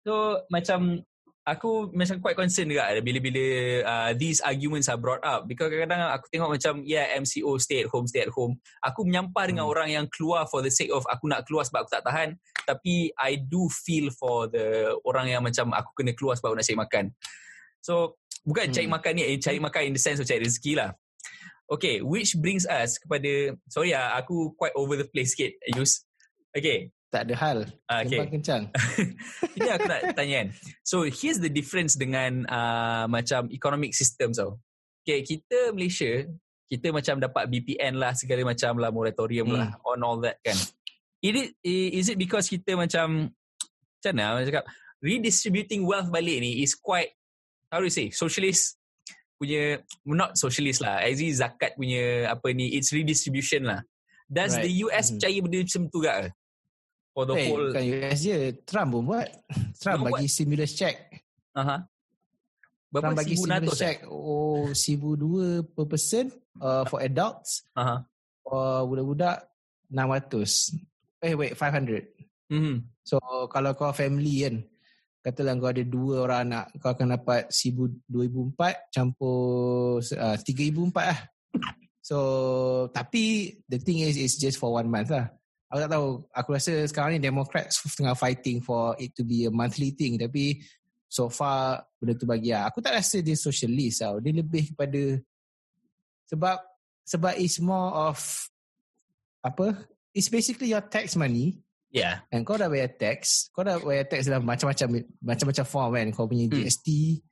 So 0.06 0.44
macam 0.52 1.02
aku 1.49 1.88
macam 1.97 2.21
quite 2.21 2.37
concerned 2.37 2.69
juga 2.69 2.93
bila-bila 3.00 3.45
uh, 3.88 4.11
these 4.12 4.45
arguments 4.45 4.87
are 4.93 5.00
brought 5.00 5.25
up. 5.25 5.49
Because 5.49 5.73
kadang-kadang 5.73 6.12
aku 6.12 6.26
tengok 6.28 6.50
macam 6.61 6.85
yeah 6.85 7.09
MCO 7.17 7.57
stay 7.57 7.85
at 7.85 7.88
home 7.88 8.05
stay 8.05 8.28
at 8.28 8.33
home. 8.33 8.61
Aku 8.85 9.09
menyampah 9.09 9.49
hmm. 9.49 9.50
dengan 9.57 9.64
orang 9.64 9.88
yang 9.88 10.07
keluar 10.12 10.45
for 10.45 10.61
the 10.61 10.69
sake 10.69 10.93
of 10.93 11.09
aku 11.09 11.25
nak 11.33 11.49
keluar 11.49 11.64
sebab 11.64 11.88
aku 11.88 11.93
tak 11.97 12.05
tahan. 12.05 12.37
Tapi 12.69 13.09
I 13.17 13.40
do 13.40 13.73
feel 13.73 14.12
for 14.12 14.52
the 14.52 14.93
orang 15.09 15.33
yang 15.33 15.40
macam 15.40 15.73
aku 15.73 15.97
kena 15.97 16.12
keluar 16.12 16.37
sebab 16.37 16.52
aku 16.52 16.57
nak 16.61 16.67
cari 16.69 16.78
makan. 16.78 17.05
So 17.81 18.21
bukan 18.45 18.69
hmm. 18.69 18.75
cari 18.76 18.88
makan 18.93 19.12
ni 19.17 19.23
eh, 19.25 19.38
cari 19.40 19.59
makan 19.59 19.83
in 19.88 19.95
the 19.97 20.02
sense 20.02 20.21
of 20.21 20.28
cari 20.28 20.45
rezeki 20.45 20.76
lah. 20.76 20.93
Okay 21.69 22.05
which 22.05 22.37
brings 22.37 22.69
us 22.69 23.00
kepada 23.00 23.57
sorry 23.69 23.97
lah 23.97 24.21
aku 24.21 24.52
quite 24.57 24.76
over 24.76 25.00
the 25.00 25.09
place 25.09 25.33
sikit 25.33 25.57
Yus. 25.73 26.05
Okay 26.52 26.93
tak 27.08 27.28
ada 27.28 27.34
hal. 27.40 27.58
Uh, 27.88 28.04
okay. 28.04 28.28
kencang. 28.28 28.62
Ini 29.56 29.68
aku 29.72 29.86
nak 29.88 30.00
tanya 30.12 30.34
kan. 30.44 30.48
So 30.84 31.08
here's 31.08 31.40
the 31.40 31.48
difference 31.48 31.96
dengan 31.96 32.44
uh, 32.48 33.08
macam 33.08 33.48
economic 33.48 33.96
system 33.96 34.36
tau. 34.36 34.60
Okay, 35.04 35.24
kita 35.24 35.72
Malaysia, 35.72 36.28
kita 36.68 36.92
macam 36.92 37.16
dapat 37.16 37.48
BPN 37.48 37.96
lah, 37.96 38.12
segala 38.12 38.44
macam 38.44 38.76
lah, 38.76 38.92
moratorium 38.92 39.48
lah, 39.48 39.72
hmm. 39.72 39.80
lah, 39.80 39.88
on 39.88 40.04
all 40.04 40.20
that 40.20 40.36
kan. 40.44 40.56
Is 41.24 41.34
it, 41.34 41.48
is 41.64 42.06
it 42.12 42.20
because 42.20 42.44
kita 42.44 42.76
macam, 42.76 43.32
macam 44.04 44.12
mana 44.14 44.44
cakap, 44.44 44.68
redistributing 45.00 45.88
wealth 45.88 46.12
balik 46.12 46.44
ni 46.44 46.60
is 46.60 46.76
quite, 46.76 47.16
how 47.72 47.80
do 47.80 47.88
you 47.88 47.94
say, 47.94 48.12
socialist 48.12 48.76
punya, 49.40 49.80
not 50.04 50.36
socialist 50.36 50.84
lah, 50.84 51.00
as 51.00 51.24
zakat 51.40 51.72
punya 51.72 52.28
apa 52.28 52.52
ni, 52.52 52.76
it's 52.76 52.92
redistribution 52.92 53.64
lah. 53.64 53.80
Does 54.28 54.60
right. 54.60 54.68
the 54.68 54.84
US 54.84 55.08
mm-hmm. 55.08 55.25
percaya 55.25 55.38
benda 55.40 55.58
macam 55.64 55.82
tu 55.88 56.00
ke? 56.04 56.12
For 57.19 57.26
the 57.26 57.35
hey, 57.35 57.50
whole 57.50 57.75
bukan 57.75 57.85
US 57.99 58.19
je 58.23 58.39
Trump 58.63 58.95
pun 58.95 59.02
buat 59.11 59.26
Trump 59.83 60.07
bagi 60.07 60.31
buat? 60.31 60.31
stimulus 60.31 60.71
check 60.78 61.19
uh-huh. 61.50 61.83
Berapa 62.95 63.11
Trump 63.11 63.19
bagi 63.19 63.35
stimulus 63.35 63.75
check 63.75 64.07
eh? 64.07 64.15
oh 64.15 64.71
sibu 64.71 65.19
dua 65.19 65.67
per 65.67 65.91
person 65.91 66.31
uh, 66.63 66.87
for 66.87 67.02
adults 67.02 67.67
uh-huh. 67.75 68.07
for 68.47 68.87
budak-budak 68.87 69.50
600 69.91 71.26
eh 71.26 71.35
wait 71.35 71.59
500 71.59 72.54
mm-hmm. 72.54 72.76
so 73.02 73.19
kalau 73.50 73.75
kau 73.75 73.91
family 73.91 74.47
kan 74.47 74.63
katalah 75.19 75.59
kau 75.59 75.75
ada 75.75 75.83
dua 75.83 76.23
orang 76.23 76.41
anak 76.47 76.65
kau 76.78 76.95
akan 76.95 77.19
dapat 77.19 77.50
sibu 77.50 77.91
dua 78.07 78.31
ibu 78.31 78.47
empat 78.54 78.95
campur 78.95 79.99
uh, 79.99 80.39
tiga 80.39 80.63
ibu 80.63 80.87
empat 80.87 81.07
lah 81.11 81.21
so 81.99 82.19
tapi 82.95 83.59
the 83.67 83.83
thing 83.83 84.07
is 84.07 84.15
it's 84.15 84.39
just 84.39 84.54
for 84.54 84.71
one 84.71 84.87
month 84.87 85.11
lah 85.11 85.26
aku 85.69 85.78
tak 85.85 85.91
tahu. 85.93 86.09
Aku 86.33 86.49
rasa 86.57 86.73
sekarang 86.89 87.17
ni 87.17 87.21
Democrats 87.21 87.81
tengah 87.97 88.17
fighting 88.17 88.65
for 88.65 88.97
it 88.97 89.13
to 89.15 89.23
be 89.23 89.45
a 89.45 89.52
monthly 89.52 89.93
thing. 89.93 90.17
Tapi 90.17 90.65
so 91.09 91.28
far 91.28 91.85
benda 92.00 92.17
tu 92.17 92.28
bagi 92.28 92.52
aku 92.52 92.81
tak 92.81 92.97
rasa 92.97 93.21
dia 93.21 93.37
socialist 93.37 94.00
tau. 94.00 94.21
Dia 94.21 94.33
lebih 94.33 94.73
kepada 94.75 95.21
sebab 96.28 96.57
sebab 97.09 97.33
it's 97.37 97.61
more 97.61 97.93
of 98.13 98.19
apa? 99.45 99.76
It's 100.17 100.33
basically 100.33 100.73
your 100.73 100.85
tax 100.85 101.15
money. 101.15 101.61
Yeah. 101.89 102.21
And 102.28 102.45
kau 102.45 102.61
dah 102.61 102.69
bayar 102.69 102.93
tax. 103.00 103.49
Kau 103.52 103.65
dah 103.65 103.81
bayar 103.81 104.04
tax 104.09 104.28
dalam 104.28 104.45
macam-macam 104.45 105.04
macam-macam 105.25 105.65
form 105.65 105.91
kan. 105.97 106.07
Kau 106.13 106.28
punya 106.28 106.45
GST 106.49 106.89
hmm. 106.89 107.28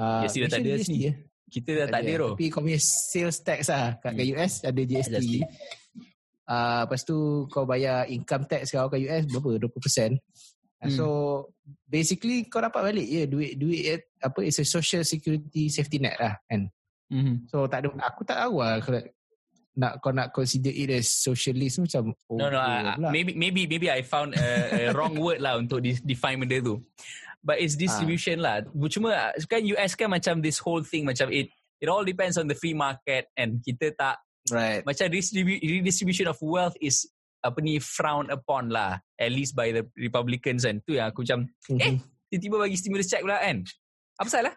uh, 0.00 0.22
GST 0.24 0.36
dah 0.46 0.50
tak 0.52 0.60
ada 0.60 0.70
GST, 0.80 0.96
ya? 0.96 1.12
kita 1.52 1.70
dah 1.84 1.86
tak 1.92 2.00
ada, 2.08 2.12
tapi 2.32 2.44
kau 2.48 2.64
punya 2.64 2.80
sales 2.80 3.36
tax 3.44 3.68
lah 3.68 4.00
kat 4.00 4.16
hmm. 4.16 4.32
US 4.32 4.52
ada 4.64 4.80
GST 4.80 5.44
uh, 6.48 6.86
lepas 6.86 7.02
tu 7.06 7.46
kau 7.50 7.66
bayar 7.68 8.08
income 8.10 8.46
tax 8.48 8.72
kau 8.72 8.90
kat 8.90 9.04
US 9.06 9.24
berapa 9.28 9.68
20% 9.68 10.18
hmm. 10.18 10.90
so 10.90 11.06
basically 11.86 12.46
kau 12.50 12.62
dapat 12.62 12.90
balik 12.92 13.06
ya 13.06 13.22
yeah, 13.22 13.26
duit 13.28 13.52
duit 13.58 13.82
apa 14.18 14.38
it's 14.42 14.58
a 14.58 14.66
social 14.66 15.02
security 15.06 15.70
safety 15.70 16.02
net 16.02 16.18
lah 16.18 16.34
kan 16.48 16.66
mm-hmm. 17.12 17.46
so 17.46 17.68
tak 17.70 17.86
ada 17.86 17.88
aku 18.02 18.22
tak 18.26 18.38
tahu 18.42 18.58
lah 18.58 18.80
kalau 18.82 19.02
nak 19.72 19.92
kau 20.04 20.12
nak 20.12 20.28
consider 20.36 20.68
it 20.68 20.92
as 20.92 21.08
socialist 21.08 21.80
macam 21.80 22.12
oh, 22.28 22.36
no 22.36 22.52
no 22.52 22.60
uh, 22.60 22.92
maybe 23.08 23.32
maybe 23.32 23.64
maybe 23.64 23.88
I 23.88 24.04
found 24.04 24.36
a, 24.36 24.48
a 24.68 24.80
wrong 24.96 25.16
word 25.16 25.40
lah 25.40 25.56
untuk 25.56 25.80
define 25.80 26.36
benda 26.44 26.60
tu 26.60 26.76
but 27.40 27.56
it's 27.56 27.74
distribution 27.74 28.44
ah. 28.44 28.60
lah 28.60 28.88
cuma 28.92 29.32
kan 29.48 29.64
US 29.64 29.96
kan 29.96 30.12
macam 30.12 30.44
this 30.44 30.60
whole 30.60 30.84
thing 30.84 31.08
macam 31.08 31.32
it 31.32 31.48
it 31.80 31.88
all 31.88 32.04
depends 32.04 32.36
on 32.36 32.46
the 32.46 32.54
free 32.54 32.76
market 32.76 33.32
and 33.34 33.64
kita 33.64 33.96
tak 33.96 34.20
Right. 34.50 34.82
Macam 34.82 35.06
redistribu- 35.06 35.62
redistribution 35.62 36.26
of 36.26 36.38
wealth 36.42 36.74
is 36.82 37.06
apa 37.42 37.58
ni 37.58 37.82
frowned 37.82 38.30
upon 38.30 38.70
lah 38.70 39.02
at 39.18 39.30
least 39.30 39.54
by 39.54 39.70
the 39.70 39.86
Republicans 39.98 40.66
kan. 40.66 40.82
Tu 40.82 40.98
yang 40.98 41.10
aku 41.10 41.22
macam 41.22 41.46
mm-hmm. 41.46 41.82
eh 41.82 41.94
tiba-tiba 42.32 42.56
bagi 42.66 42.76
stimulus 42.78 43.10
check 43.10 43.22
pula 43.22 43.38
kan. 43.38 43.62
Apa 44.18 44.28
salah? 44.30 44.54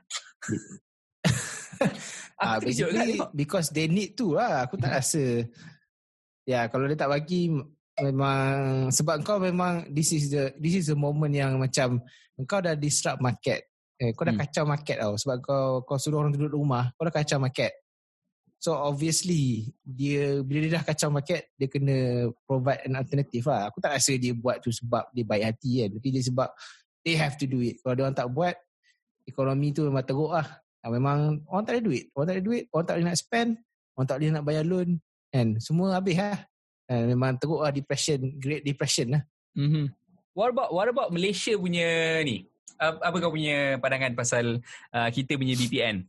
ah, 2.41 2.57
basically 2.61 3.19
because 3.33 3.69
they 3.69 3.85
need 3.85 4.17
to 4.17 4.37
lah. 4.37 4.65
Aku 4.65 4.77
tak 4.77 5.01
rasa 5.01 5.45
ya 6.45 6.69
kalau 6.69 6.89
dia 6.89 6.97
tak 6.97 7.11
bagi 7.13 7.49
memang 8.01 8.89
sebab 8.89 9.21
kau 9.21 9.37
memang 9.37 9.89
this 9.93 10.13
is 10.13 10.33
the 10.33 10.53
this 10.57 10.81
is 10.81 10.85
the 10.89 10.97
moment 10.97 11.33
yang 11.33 11.57
macam 11.61 12.01
kau 12.45 12.61
dah 12.61 12.73
disrupt 12.73 13.21
market. 13.21 13.69
Eh, 13.95 14.11
kau 14.11 14.27
dah 14.27 14.35
hmm. 14.35 14.43
kacau 14.43 14.63
market 14.67 14.97
tau 14.99 15.13
sebab 15.15 15.37
kau 15.39 15.67
kau 15.87 15.95
suruh 15.95 16.19
orang 16.19 16.35
duduk 16.35 16.51
rumah, 16.51 16.91
kau 16.99 17.07
dah 17.07 17.15
kacau 17.15 17.39
market. 17.39 17.84
So 18.59 18.73
obviously 18.73 19.75
dia 19.85 20.41
bila 20.41 20.65
dia 20.65 20.81
dah 20.81 20.83
kacau 20.83 21.13
market 21.13 21.53
dia 21.59 21.69
kena 21.69 22.27
provide 22.49 22.81
an 22.87 22.97
alternative 22.97 23.45
lah. 23.45 23.69
Aku 23.69 23.77
tak 23.77 23.93
rasa 23.99 24.17
dia 24.17 24.33
buat 24.33 24.63
tu 24.63 24.73
sebab 24.73 25.11
dia 25.13 25.23
baik 25.27 25.43
hati 25.53 25.85
kan. 25.85 25.89
Tapi 25.99 26.07
dia 26.09 26.23
sebab 26.25 26.49
they 27.05 27.13
have 27.13 27.37
to 27.37 27.45
do 27.45 27.61
it. 27.61 27.77
Kalau 27.85 27.93
dia 27.93 28.03
orang 28.09 28.17
tak 28.17 28.29
buat 28.33 28.55
ekonomi 29.29 29.69
tu 29.75 29.85
memang 29.85 30.05
teruk 30.05 30.33
lah. 30.33 30.47
Ha, 30.81 30.89
memang 30.89 31.41
orang 31.49 31.63
tak 31.65 31.73
ada 31.77 31.81
duit. 31.81 32.09
Orang 32.13 32.27
tak 32.29 32.35
ada 32.37 32.43
duit, 32.45 32.63
orang 32.69 32.85
tak 32.85 32.93
boleh 32.97 33.07
nak 33.09 33.17
spend, 33.17 33.49
orang 33.97 34.07
tak 34.09 34.15
boleh 34.17 34.29
nak 34.33 34.45
bayar 34.45 34.63
loan 34.65 34.89
kan. 35.33 35.47
Semua 35.57 35.87
habis 35.97 36.17
lah. 36.17 36.37
Ha, 36.89 36.93
memang 37.05 37.37
teruk 37.41 37.61
lah 37.65 37.73
depression, 37.73 38.21
great 38.37 38.61
depression 38.61 39.17
lah. 39.17 39.21
Mm-hmm. 39.57 39.85
What 40.35 40.51
about 40.51 40.69
what 40.75 40.87
about 40.91 41.09
Malaysia 41.15 41.55
punya 41.55 42.21
ni? 42.21 42.45
Apa 42.77 43.15
kau 43.23 43.31
punya 43.31 43.79
pandangan 43.79 44.13
pasal 44.19 44.59
uh, 44.91 45.09
kita 45.09 45.39
punya 45.39 45.55
BPN? 45.55 46.03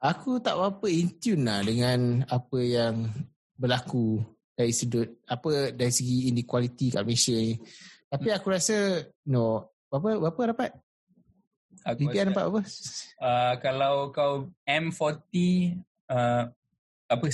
Aku 0.00 0.40
tak 0.40 0.56
apa 0.56 0.88
in 0.88 1.12
tune 1.20 1.44
lah 1.44 1.60
dengan 1.60 2.24
apa 2.24 2.56
yang 2.56 3.04
berlaku 3.52 4.24
dari 4.56 4.72
sudut 4.72 5.20
apa 5.28 5.76
dari 5.76 5.92
segi 5.92 6.32
inequality 6.32 6.96
kat 6.96 7.04
Malaysia 7.04 7.36
ni. 7.36 7.60
Tapi 8.08 8.28
aku 8.32 8.48
rasa 8.48 9.04
no 9.28 9.68
apa 9.92 10.16
berapa 10.16 10.56
dapat? 10.56 10.70
Aku 11.84 12.08
BPN 12.08 12.32
dapat 12.32 12.44
apa? 12.48 12.60
Uh, 13.20 13.54
kalau 13.60 13.94
kau 14.08 14.48
M40 14.64 15.36
uh, 16.08 16.48
apa 17.08 17.26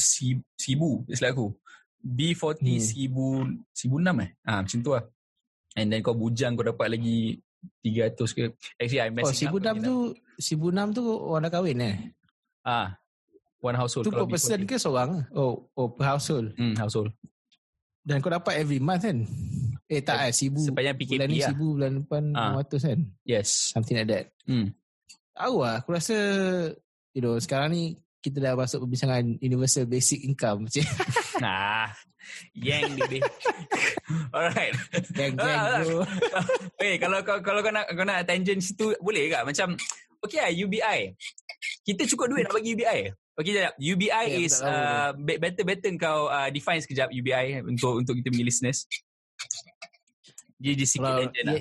sibu 0.59 1.07
istilah 1.07 1.31
aku. 1.31 1.55
B40 2.03 2.63
hmm. 2.63 2.83
sibu 2.83 3.27
sibu 3.71 3.97
enam 4.03 4.27
eh? 4.27 4.31
Ah 4.43 4.63
macam 4.63 4.79
tu 4.83 4.91
lah. 4.91 5.07
And 5.79 5.91
then 5.95 6.03
kau 6.03 6.19
bujang 6.19 6.59
kau 6.59 6.67
dapat 6.67 6.99
lagi 6.99 7.39
300 7.83 8.37
ke. 8.37 8.43
Actually, 8.79 9.03
I'm 9.03 9.15
Oh, 9.23 9.27
messing 9.27 9.51
up. 9.51 9.59
1006 9.59 9.87
tu 9.87 9.97
1006 10.39 10.97
tu 10.99 11.05
orang 11.05 11.43
dah 11.47 11.53
kahwin 11.53 11.83
eh. 11.83 11.97
Ah, 12.67 12.99
one 13.63 13.79
household. 13.79 14.05
Tu 14.05 14.11
kalau 14.11 14.27
per 14.27 14.35
person 14.35 14.67
ke 14.67 14.75
seorang? 14.75 15.23
Oh, 15.31 15.71
oh 15.79 15.87
per 15.95 16.19
household. 16.19 16.51
Hmm, 16.59 16.75
household. 16.75 17.15
Dan 18.03 18.19
kau 18.19 18.31
dapat 18.31 18.59
every 18.59 18.83
month 18.83 19.07
kan? 19.07 19.23
Eh 19.87 20.03
tak 20.03 20.27
eh, 20.27 20.35
sibu. 20.35 20.59
Sepanjang 20.59 20.99
Bulan 20.99 21.07
PKP 21.07 21.31
ni 21.31 21.39
lah. 21.39 21.49
sibu, 21.55 21.67
bulan 21.79 21.93
depan 22.03 22.23
Ah. 22.35 22.59
600 22.59 22.91
kan? 22.91 23.01
Yes. 23.23 23.49
Something 23.71 23.97
like 24.03 24.11
that. 24.11 24.25
Hmm. 24.51 24.75
Tahu 25.31 25.55
lah, 25.63 25.79
aku 25.79 25.95
rasa, 25.95 26.17
you 27.15 27.23
know, 27.23 27.39
sekarang 27.39 27.71
ni 27.71 27.83
kita 28.19 28.43
dah 28.43 28.59
masuk 28.59 28.83
perbincangan 28.83 29.39
universal 29.39 29.87
basic 29.87 30.27
income. 30.27 30.67
Nah, 31.37 31.93
yang 32.57 32.97
dia. 33.13 33.21
Alright. 34.37 34.73
Geng-geng 35.13 35.45
Ah, 35.45 35.85
bro. 35.85 36.01
Okay, 36.81 36.97
kalau 37.03 37.21
kau 37.21 37.37
kalau 37.45 37.61
kau 37.61 37.69
nak 37.69 37.85
kau 37.93 38.09
nak 38.09 38.25
tangent 38.25 38.65
situ 38.65 38.97
boleh 39.05 39.29
tak? 39.29 39.45
Macam 39.45 39.77
okay 40.25 40.39
lah 40.41 40.53
UBI. 40.53 41.01
Kita 41.85 42.03
cukup 42.09 42.33
duit 42.33 42.45
nak 42.47 42.55
bagi 42.57 42.73
UBI. 42.77 43.01
Okay 43.37 43.53
jap. 43.53 43.77
UBI 43.77 44.09
aku 44.33 44.41
is 44.49 44.55
tahu. 44.57 44.69
uh, 44.73 45.11
be- 45.13 45.41
better 45.41 45.65
better 45.69 45.93
kau 46.01 46.33
uh, 46.33 46.49
define 46.49 46.81
sekejap 46.81 47.13
UBI 47.13 47.61
untuk 47.69 48.01
untuk 48.01 48.17
kita 48.17 48.33
punya 48.33 48.47
listeners. 48.49 48.89
Dia 50.57 50.73
dia 50.73 50.87
sikit 50.89 51.05
Kalau 51.05 51.21
legend 51.21 51.45
lah. 51.45 51.61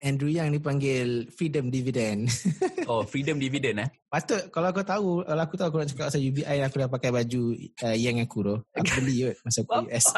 Andrew 0.00 0.28
Yang 0.32 0.48
dipanggil 0.60 1.08
freedom 1.32 1.68
dividend. 1.68 2.28
Oh, 2.86 3.02
freedom 3.02 3.42
dividend 3.42 3.82
eh. 3.82 3.88
Patut 4.06 4.46
kalau 4.54 4.70
kau 4.70 4.86
tahu, 4.86 5.26
kalau 5.26 5.42
aku 5.42 5.58
tahu 5.58 5.66
aku 5.74 5.78
nak 5.82 5.88
cakap 5.90 6.06
pasal 6.06 6.22
UBI 6.22 6.58
aku 6.62 6.76
dah 6.78 6.86
pakai 6.86 7.10
baju 7.10 7.42
uh, 7.82 7.96
yang 7.98 8.22
aku 8.22 8.38
tu. 8.46 8.56
Aku 8.78 8.90
beli 9.02 9.26
kot 9.26 9.36
masa 9.44 9.60
aku? 9.66 9.90
US. 9.90 10.06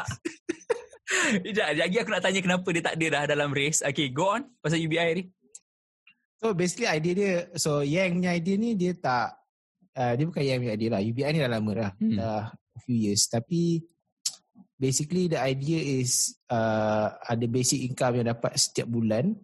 Sekejap, 1.09 1.66
lagi 1.81 1.97
aku 1.97 2.11
nak 2.12 2.21
tanya 2.21 2.40
kenapa 2.44 2.68
dia 2.68 2.83
tak 2.85 2.94
ada 3.01 3.07
dah 3.09 3.23
dalam 3.25 3.51
race. 3.57 3.81
Okay, 3.81 4.12
go 4.12 4.37
on 4.37 4.44
pasal 4.61 4.77
UBI 4.77 5.09
ni. 5.16 5.23
So 6.38 6.55
basically 6.55 6.87
idea 6.87 7.14
dia, 7.14 7.35
so 7.59 7.83
Yang 7.83 8.22
punya 8.22 8.31
idea 8.31 8.57
ni 8.57 8.70
dia 8.79 8.94
tak, 8.94 9.42
uh, 9.98 10.12
dia 10.14 10.24
bukan 10.24 10.42
Yang 10.46 10.59
punya 10.62 10.74
idea 10.79 10.90
lah. 10.94 11.01
UBI 11.03 11.31
ni 11.35 11.38
dah 11.42 11.51
lama 11.51 11.70
dah. 11.74 11.90
Hmm. 11.98 12.14
Dah 12.14 12.42
a 12.55 12.81
few 12.87 12.94
years. 12.94 13.27
Tapi 13.27 13.83
basically 14.79 15.27
the 15.27 15.40
idea 15.42 15.83
is 15.98 16.38
uh, 16.48 17.11
ada 17.27 17.44
basic 17.51 17.83
income 17.83 18.22
yang 18.22 18.31
dapat 18.31 18.55
setiap 18.55 18.87
bulan 18.87 19.35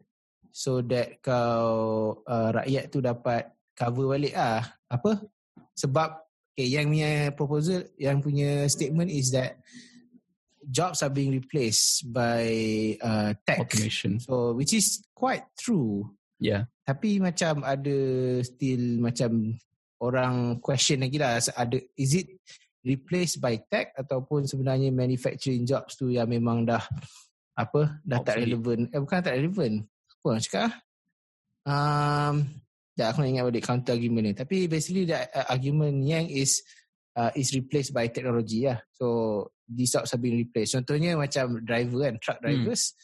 so 0.54 0.78
that 0.86 1.18
kau 1.18 2.22
uh, 2.22 2.54
rakyat 2.54 2.86
tu 2.86 3.02
dapat 3.02 3.50
cover 3.74 4.14
balik 4.14 4.38
ah 4.38 4.62
apa 4.86 5.26
sebab 5.74 6.22
okay, 6.54 6.70
yang 6.70 6.86
punya 6.86 7.34
proposal 7.34 7.82
yang 7.98 8.22
punya 8.22 8.70
statement 8.70 9.10
is 9.10 9.34
that 9.34 9.58
jobs 10.62 11.02
are 11.02 11.10
being 11.10 11.34
replaced 11.34 12.06
by 12.14 12.46
uh, 13.02 13.34
tech 13.42 13.66
Automation. 13.66 14.22
so 14.22 14.54
which 14.54 14.70
is 14.70 15.02
quite 15.18 15.42
true 15.58 16.06
Yeah. 16.42 16.66
Tapi 16.84 17.18
macam 17.18 17.64
ada 17.64 17.96
still 18.44 19.00
macam 19.00 19.56
orang 20.04 20.60
question 20.60 21.00
lagi 21.00 21.16
lah 21.16 21.40
ada 21.40 21.80
is 21.96 22.12
it 22.12 22.28
replaced 22.84 23.40
by 23.40 23.56
tech 23.72 23.96
ataupun 23.96 24.44
sebenarnya 24.44 24.92
manufacturing 24.92 25.64
jobs 25.64 25.96
tu 25.96 26.12
yang 26.12 26.28
memang 26.28 26.68
dah 26.68 26.84
apa 27.56 28.04
dah 28.04 28.20
tak 28.20 28.36
Obsolete. 28.36 28.44
relevan 28.44 28.78
eh 28.92 29.00
bukan 29.00 29.18
tak 29.24 29.34
relevan 29.40 29.72
apa 29.88 30.28
nak 30.28 30.42
cakap 30.44 30.60
ah? 30.60 30.72
um 31.64 32.36
dah 32.94 33.10
aku 33.10 33.26
nak 33.26 33.30
ingat 33.34 33.44
balik 33.50 33.64
counter 33.66 33.92
argument 33.94 34.24
ni. 34.30 34.34
Tapi 34.34 34.56
basically 34.70 35.04
the 35.10 35.18
uh, 35.18 35.46
argument 35.50 35.98
yang 36.06 36.30
is 36.30 36.62
uh, 37.18 37.34
is 37.34 37.50
replaced 37.52 37.90
by 37.90 38.06
technology 38.06 38.70
lah. 38.70 38.78
So 38.94 39.50
these 39.66 39.90
jobs 39.90 40.14
are 40.14 40.22
being 40.22 40.38
replaced. 40.38 40.78
Contohnya 40.78 41.18
macam 41.18 41.58
driver 41.66 42.06
kan 42.06 42.16
truck 42.22 42.38
drivers. 42.40 42.94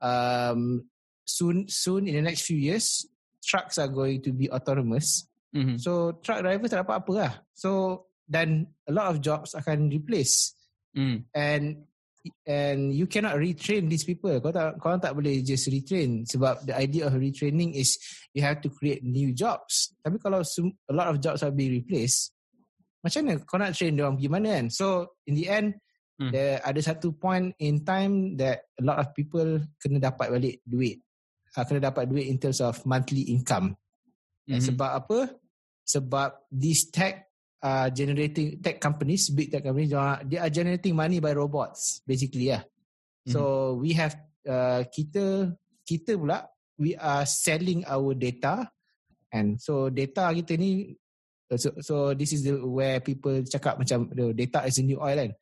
Um 0.00 0.88
soon 1.24 1.68
soon 1.68 2.08
in 2.08 2.16
the 2.16 2.24
next 2.24 2.44
few 2.44 2.58
years 2.58 3.06
trucks 3.42 3.76
are 3.80 3.90
going 3.90 4.20
to 4.22 4.32
be 4.32 4.50
autonomous. 4.50 5.26
Mm-hmm. 5.50 5.82
so 5.82 6.14
truck 6.22 6.46
driver 6.46 6.70
tak 6.70 6.86
dapat 6.86 6.96
apa 7.02 7.12
lah. 7.12 7.32
So 7.58 8.04
dan 8.30 8.70
a 8.86 8.92
lot 8.94 9.10
of 9.10 9.18
jobs 9.18 9.58
akan 9.58 9.90
replace. 9.90 10.54
Mm. 10.90 11.22
and 11.34 11.64
and 12.44 12.90
you 12.90 13.06
cannot 13.06 13.38
retrain 13.38 13.86
these 13.86 14.02
people. 14.02 14.30
Kau 14.42 14.50
tak 14.50 14.76
kau 14.78 14.94
tak 14.98 15.14
boleh 15.14 15.42
just 15.42 15.70
retrain. 15.70 16.22
Sebab 16.26 16.66
the 16.66 16.74
idea 16.74 17.06
of 17.10 17.14
retraining 17.18 17.74
is 17.74 17.98
you 18.34 18.42
have 18.42 18.62
to 18.62 18.70
create 18.70 19.02
new 19.02 19.34
jobs. 19.34 19.94
Tapi 20.02 20.18
kalau 20.22 20.42
a 20.42 20.94
lot 20.94 21.10
of 21.10 21.18
jobs 21.18 21.42
are 21.42 21.54
being 21.54 21.74
replaced 21.74 22.34
macam 23.00 23.20
mana 23.24 23.40
kau 23.48 23.56
nak 23.56 23.72
train 23.72 23.96
dia 23.96 24.04
orang 24.04 24.16
pergi 24.20 24.30
mana 24.30 24.48
kan? 24.60 24.66
So 24.72 24.86
in 25.24 25.34
the 25.36 25.48
end 25.48 25.68
Hmm. 26.20 26.36
there 26.36 26.60
ada 26.60 26.76
satu 26.84 27.16
point 27.16 27.56
in 27.56 27.80
time 27.80 28.36
that 28.36 28.68
a 28.76 28.84
lot 28.84 29.00
of 29.00 29.08
people 29.16 29.56
kena 29.80 30.04
dapat 30.04 30.28
balik 30.28 30.60
duit 30.68 31.00
uh, 31.56 31.64
kena 31.66 31.90
dapat 31.90 32.06
duit 32.10 32.26
in 32.28 32.38
terms 32.38 32.60
of 32.60 32.78
monthly 32.86 33.30
income. 33.32 33.74
Mhm. 34.46 34.58
mm-hmm. 34.58 34.62
sebab 34.66 34.90
apa? 35.04 35.18
Sebab 35.86 36.46
these 36.50 36.90
tech 36.90 37.30
uh, 37.62 37.90
generating 37.90 38.62
tech 38.62 38.78
companies 38.78 39.28
big 39.34 39.50
tech 39.50 39.66
companies 39.66 39.90
they 40.26 40.38
are 40.38 40.52
generating 40.52 40.94
money 40.94 41.18
by 41.18 41.34
robots 41.34 42.00
basically 42.06 42.54
lah 42.54 42.62
so 43.28 43.74
we 43.76 43.92
have 43.92 44.16
uh, 44.48 44.82
kita 44.88 45.52
kita 45.84 46.16
pula 46.16 46.48
we 46.80 46.96
are 46.96 47.28
selling 47.28 47.84
our 47.84 48.16
data. 48.16 48.64
And 49.30 49.60
so 49.60 49.92
data 49.92 50.32
kita 50.32 50.56
ni 50.56 50.96
so, 51.52 51.70
so 51.78 51.94
this 52.16 52.32
is 52.32 52.48
the 52.48 52.58
where 52.58 52.98
people 53.04 53.44
cakap 53.46 53.76
macam 53.78 54.08
the 54.10 54.32
data 54.32 54.64
is 54.66 54.80
the 54.80 54.84
new 54.88 54.98
oil 54.98 55.14
kan. 55.14 55.32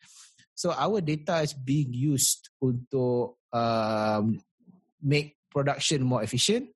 So 0.58 0.74
our 0.74 0.98
data 0.98 1.46
is 1.46 1.54
being 1.54 1.94
used 1.94 2.50
untuk 2.58 3.38
um, 3.54 4.42
make 4.98 5.37
production 5.50 6.04
more 6.04 6.22
efficient 6.24 6.68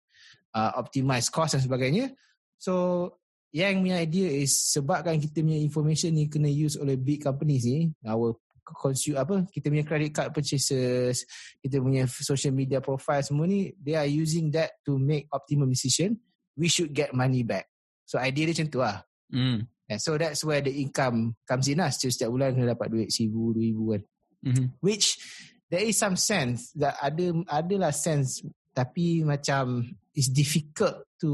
uh, 0.54 0.72
optimize 0.76 1.28
cost 1.32 1.56
dan 1.56 1.62
sebagainya. 1.64 2.12
So 2.60 3.16
yang 3.52 3.84
punya 3.84 4.00
idea 4.00 4.32
is 4.32 4.72
sebabkan 4.72 5.20
kita 5.20 5.44
punya 5.44 5.60
information 5.60 6.16
ni 6.16 6.28
kena 6.28 6.48
use 6.48 6.80
oleh 6.80 6.96
big 6.96 7.20
companies 7.20 7.68
ni 7.68 7.92
our 8.08 8.32
consume 8.62 9.18
apa 9.18 9.44
kita 9.52 9.68
punya 9.68 9.84
credit 9.84 10.14
card 10.14 10.30
purchases 10.32 11.28
kita 11.60 11.82
punya 11.82 12.08
social 12.08 12.54
media 12.54 12.80
profile 12.80 13.20
semua 13.20 13.44
ni 13.44 13.74
they 13.76 13.98
are 13.98 14.08
using 14.08 14.48
that 14.54 14.80
to 14.86 14.96
make 14.96 15.28
optimum 15.34 15.68
decision. 15.68 16.16
We 16.56 16.68
should 16.68 16.92
get 16.92 17.16
money 17.16 17.44
back. 17.44 17.68
So 18.04 18.20
idea 18.20 18.48
dia 18.48 18.60
macam 18.60 18.68
tu 18.68 18.80
lah. 18.80 18.98
Mm. 19.32 19.68
And 19.92 20.00
so 20.00 20.16
that's 20.16 20.40
where 20.44 20.60
the 20.64 20.72
income 20.72 21.36
comes 21.44 21.68
in 21.68 21.80
lah. 21.80 21.92
Setiap, 21.92 22.12
setiap 22.12 22.30
bulan 22.32 22.56
kena 22.56 22.72
dapat 22.76 22.88
duit 22.92 23.08
seribu 23.12 23.52
dua 23.52 23.64
ribu 23.64 23.84
kan. 23.96 24.02
Mhm. 24.42 24.74
which 24.82 25.22
there 25.70 25.86
is 25.86 25.94
some 25.94 26.18
sense 26.18 26.74
that 26.74 26.98
ada 26.98 27.30
adalah 27.46 27.94
sense 27.94 28.42
tapi 28.72 29.20
macam 29.22 29.84
it's 30.12 30.28
difficult 30.28 31.04
to 31.16 31.30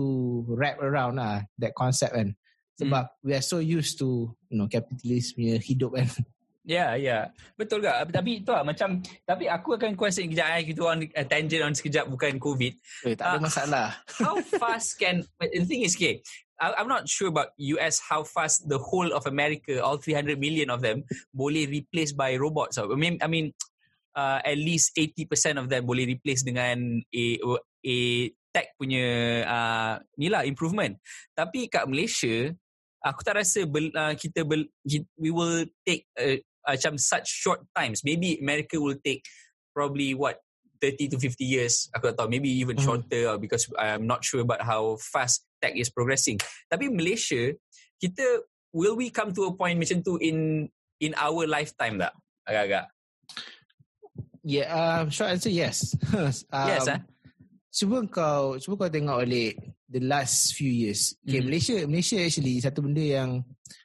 wrap 0.51 0.79
around 0.79 1.19
lah 1.19 1.43
that 1.59 1.75
concept 1.75 2.15
kan 2.15 2.35
sebab 2.79 3.11
we 3.27 3.35
are 3.35 3.43
so 3.43 3.59
used 3.59 3.99
to 3.99 4.31
you 4.47 4.57
know 4.59 4.67
capitalist 4.67 5.35
punya 5.35 5.59
hidup 5.59 5.95
kan 5.95 6.07
Ya, 6.69 7.01
ya. 7.01 7.33
Betul 7.57 7.81
ke? 7.81 7.89
Tapi 7.89 8.45
tu 8.45 8.53
lah 8.53 8.61
macam 8.61 9.01
tapi 9.25 9.49
aku 9.49 9.81
akan 9.81 9.97
question 9.97 10.29
kejap 10.29 10.53
eh 10.53 10.69
kita 10.69 10.85
on 10.85 11.01
uh, 11.01 11.25
tangent 11.25 11.65
on 11.65 11.73
sekejap 11.73 12.05
bukan 12.13 12.37
COVID. 12.37 12.73
eh, 13.09 13.17
tak 13.17 13.25
ada 13.25 13.37
Ah. 13.37 13.41
masalah 13.41 13.89
How 14.21 14.37
fast 14.45 15.01
can 15.01 15.25
the 15.41 15.65
thing 15.65 15.81
is 15.81 15.97
okay. 15.97 16.21
I, 16.61 16.77
I'm 16.77 16.85
not 16.85 17.09
sure 17.09 17.33
about 17.33 17.57
US 17.57 18.05
how 18.05 18.21
fast 18.21 18.69
the 18.69 18.77
whole 18.77 19.17
of 19.17 19.25
America, 19.25 19.81
all 19.81 19.97
300 19.97 20.37
million 20.37 20.69
of 20.69 20.85
them, 20.85 21.09
boleh 21.33 21.65
replaced 21.73 22.21
by 22.21 22.37
robots. 22.37 22.77
I 22.77 22.85
mean, 22.93 23.17
I 23.25 23.33
mean, 23.33 23.57
uh, 24.17 24.41
at 24.41 24.57
least 24.57 24.95
80% 24.97 25.61
of 25.61 25.67
them 25.69 25.85
boleh 25.85 26.09
replace 26.09 26.45
dengan 26.45 27.03
a, 27.13 27.25
a 27.85 27.97
tech 28.55 28.73
punya 28.81 29.07
uh, 29.45 29.95
ni 30.17 30.33
lah 30.33 30.45
improvement. 30.45 30.97
Tapi 31.37 31.69
kat 31.69 31.85
Malaysia, 31.85 32.53
aku 33.05 33.21
tak 33.23 33.39
rasa 33.39 33.69
bel, 33.69 33.93
uh, 33.93 34.15
kita 34.17 34.45
bel, 34.45 34.65
we 35.21 35.31
will 35.31 35.69
take 35.85 36.09
uh, 36.17 36.41
macam 36.65 36.97
such 37.01 37.29
short 37.29 37.65
times. 37.73 38.05
Maybe 38.05 38.37
America 38.41 38.77
will 38.81 38.99
take 39.01 39.25
probably 39.73 40.13
what 40.13 40.41
30 40.81 41.15
to 41.15 41.17
50 41.19 41.43
years. 41.43 41.91
Aku 41.95 42.13
tak 42.13 42.17
tahu. 42.19 42.29
Maybe 42.31 42.51
even 42.51 42.79
Hmm. 42.79 42.85
shorter 42.85 43.35
uh, 43.35 43.39
because 43.39 43.67
I'm 43.79 44.07
not 44.07 44.23
sure 44.23 44.43
about 44.43 44.63
how 44.63 44.97
fast 45.01 45.47
tech 45.59 45.75
is 45.75 45.91
progressing. 45.91 46.39
Tapi 46.71 46.91
Malaysia, 46.91 47.55
kita 47.99 48.47
will 48.71 48.95
we 48.95 49.11
come 49.11 49.35
to 49.35 49.51
a 49.51 49.53
point 49.55 49.79
macam 49.79 50.03
tu 50.07 50.19
in 50.23 50.69
in 51.03 51.13
our 51.19 51.47
lifetime 51.47 51.99
tak? 51.99 52.15
Agak-agak. 52.47 52.87
Yeah 54.43 54.67
um, 54.71 55.11
short 55.11 55.33
answer 55.33 55.51
yes 55.51 55.95
um, 56.53 56.69
Yes, 56.69 56.87
eh? 56.89 57.01
cuba 57.69 58.03
kau 58.09 58.57
cuba 58.59 58.87
kau 58.87 58.91
tengok 58.91 59.19
balik 59.23 59.55
the 59.87 60.01
last 60.03 60.55
few 60.55 60.69
years 60.69 61.15
okay 61.23 61.41
Mhm. 61.41 61.47
Malaysia 61.47 61.75
Malaysia 61.87 62.17
actually 62.19 62.59
satu 62.59 62.81
benda 62.83 63.03
yang 63.03 63.31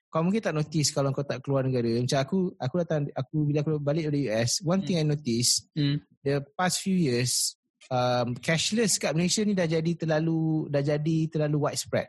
kau 0.08 0.22
mungkin 0.22 0.42
tak 0.42 0.54
notice 0.54 0.94
kalau 0.94 1.10
kau 1.10 1.26
tak 1.26 1.42
keluar 1.42 1.66
negara 1.66 1.90
macam 1.98 2.20
aku 2.22 2.38
aku 2.56 2.76
datang 2.82 3.02
aku 3.12 3.38
bila 3.46 3.66
aku 3.66 3.82
balik 3.82 4.10
dari 4.10 4.30
US 4.30 4.62
one 4.62 4.82
thing 4.82 4.98
I 4.98 5.06
notice 5.06 5.66
Hmm. 5.74 5.98
the 6.22 6.42
past 6.54 6.82
few 6.82 6.94
years 6.94 7.58
um, 7.90 8.38
cashless 8.38 9.02
kat 9.02 9.12
Malaysia 9.14 9.42
ni 9.42 9.58
dah 9.58 9.66
jadi 9.66 9.92
terlalu 9.98 10.70
dah 10.70 10.80
jadi 10.80 11.18
terlalu 11.28 11.68
widespread. 11.68 12.08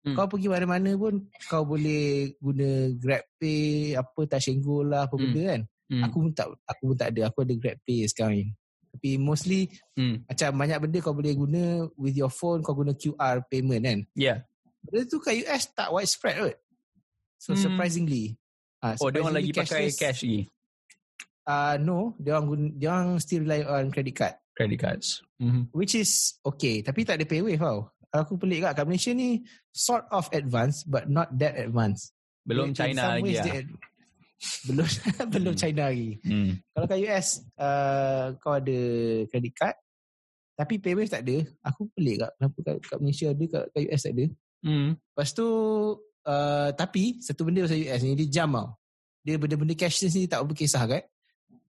Hmm. 0.00 0.16
Kau 0.16 0.24
pergi 0.24 0.48
mana-mana 0.48 0.96
pun 0.96 1.28
kau 1.44 1.60
boleh 1.68 2.32
guna 2.40 2.88
Grab 2.96 3.20
Pay, 3.36 3.92
apa 3.92 4.20
Tashengo 4.24 4.80
lah, 4.80 5.04
apa 5.04 5.12
Hmm. 5.12 5.22
benda 5.28 5.42
kan. 5.44 5.60
Hmm. 5.90 6.06
Aku 6.06 6.22
pun 6.22 6.30
tak 6.30 6.46
aku 6.64 6.82
pun 6.86 6.96
tak 6.96 7.08
ada. 7.10 7.20
Aku 7.26 7.42
ada 7.42 7.54
Grab 7.58 7.76
Pay 7.82 8.06
sekarang 8.06 8.34
ni. 8.38 8.46
Tapi 8.90 9.10
mostly 9.18 9.66
Hmm. 9.98 10.22
macam 10.24 10.50
banyak 10.56 10.78
benda 10.80 10.98
kau 11.02 11.14
boleh 11.14 11.34
guna 11.34 11.62
with 11.94 12.14
your 12.14 12.30
phone, 12.30 12.62
kau 12.62 12.72
guna 12.72 12.94
QR 12.94 13.42
payment 13.46 13.82
kan. 13.82 13.98
Yeah. 14.14 14.46
Benda 14.80 15.04
tu 15.04 15.18
kat 15.18 15.34
US 15.42 15.66
tak 15.70 15.90
widespread 15.90 16.36
kot. 16.38 16.56
So 17.36 17.52
Hmm. 17.52 17.60
surprisingly. 17.60 18.38
Uh, 18.80 18.96
Oh, 18.96 19.10
dia 19.10 19.20
orang 19.20 19.36
lagi 19.36 19.52
pakai 19.52 19.90
cash 19.90 20.24
lagi. 20.24 20.48
Uh, 21.44 21.74
no, 21.76 22.14
dia 22.16 22.38
orang 22.38 22.46
guna, 22.46 22.66
dia 22.72 22.88
orang 22.88 23.18
still 23.18 23.42
rely 23.42 23.60
on 23.60 23.90
credit 23.90 24.14
card. 24.14 24.34
Credit 24.54 24.78
cards. 24.78 25.20
Mm-hmm. 25.40 25.72
Which 25.72 25.96
is 25.96 26.38
okay. 26.40 26.80
Tapi 26.80 27.02
tak 27.02 27.18
ada 27.18 27.24
paywave 27.24 27.58
tau. 27.58 27.90
Aku 28.10 28.36
pelik 28.36 28.62
kat 28.62 28.72
kat 28.74 28.84
Malaysia 28.84 29.10
ni 29.10 29.42
sort 29.70 30.04
of 30.10 30.26
advanced 30.30 30.86
but 30.86 31.06
not 31.06 31.30
that 31.34 31.56
advanced. 31.56 32.12
Belum 32.42 32.70
In 32.70 32.76
China 32.76 33.16
lagi 33.16 33.36
lah. 33.36 33.46
ad- 33.46 33.74
belum 34.68 34.86
belum 35.34 35.54
Hmm. 35.54 35.60
China 35.60 35.82
lagi. 35.92 36.16
Hmm. 36.24 36.50
Kalau 36.72 36.86
kat 36.88 36.98
US 37.04 37.28
uh, 37.60 38.24
kau 38.40 38.56
ada 38.56 38.78
credit 39.28 39.54
card 39.56 39.76
tapi 40.60 40.76
paywave 40.76 41.08
tak 41.08 41.24
ada. 41.24 41.40
Aku 41.72 41.88
pelik 41.96 42.20
kat 42.20 42.30
kenapa 42.36 42.58
kat, 42.60 42.76
kat 42.84 42.98
Malaysia 43.00 43.26
ada 43.32 43.44
kat, 43.48 43.64
kat 43.72 43.80
US 43.88 44.02
tak 44.04 44.12
ada. 44.12 44.24
Hmm. 44.60 44.88
Lepas 44.96 45.28
tu 45.32 45.46
uh, 46.28 46.68
tapi 46.76 47.20
satu 47.24 47.48
benda 47.48 47.64
pasal 47.64 47.80
US 47.80 48.00
ni 48.04 48.12
dia 48.16 48.28
jam 48.40 48.52
tau. 48.52 48.76
Dia 49.20 49.36
benda-benda 49.36 49.76
cashless 49.76 50.16
ni 50.16 50.28
tak 50.28 50.44
berkisah 50.44 50.84
kan. 50.84 51.04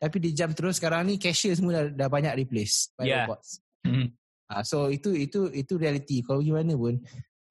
Tapi 0.02 0.18
dia 0.18 0.44
jam 0.44 0.50
terus 0.56 0.82
sekarang 0.82 1.06
ni 1.06 1.22
cashier 1.22 1.54
semua 1.54 1.78
dah, 1.78 1.86
dah 1.94 2.08
banyak 2.10 2.34
replace 2.34 2.90
by 2.98 3.06
Yeah. 3.06 3.28
robots. 3.28 3.62
Hmm. 3.86 4.16
Ah, 4.52 4.68
so 4.68 4.92
itu 4.92 5.16
itu 5.16 5.48
itu 5.56 5.74
reality. 5.80 6.20
Kalau 6.26 6.44
pergi 6.44 6.52
mana 6.52 6.74
pun, 6.76 7.00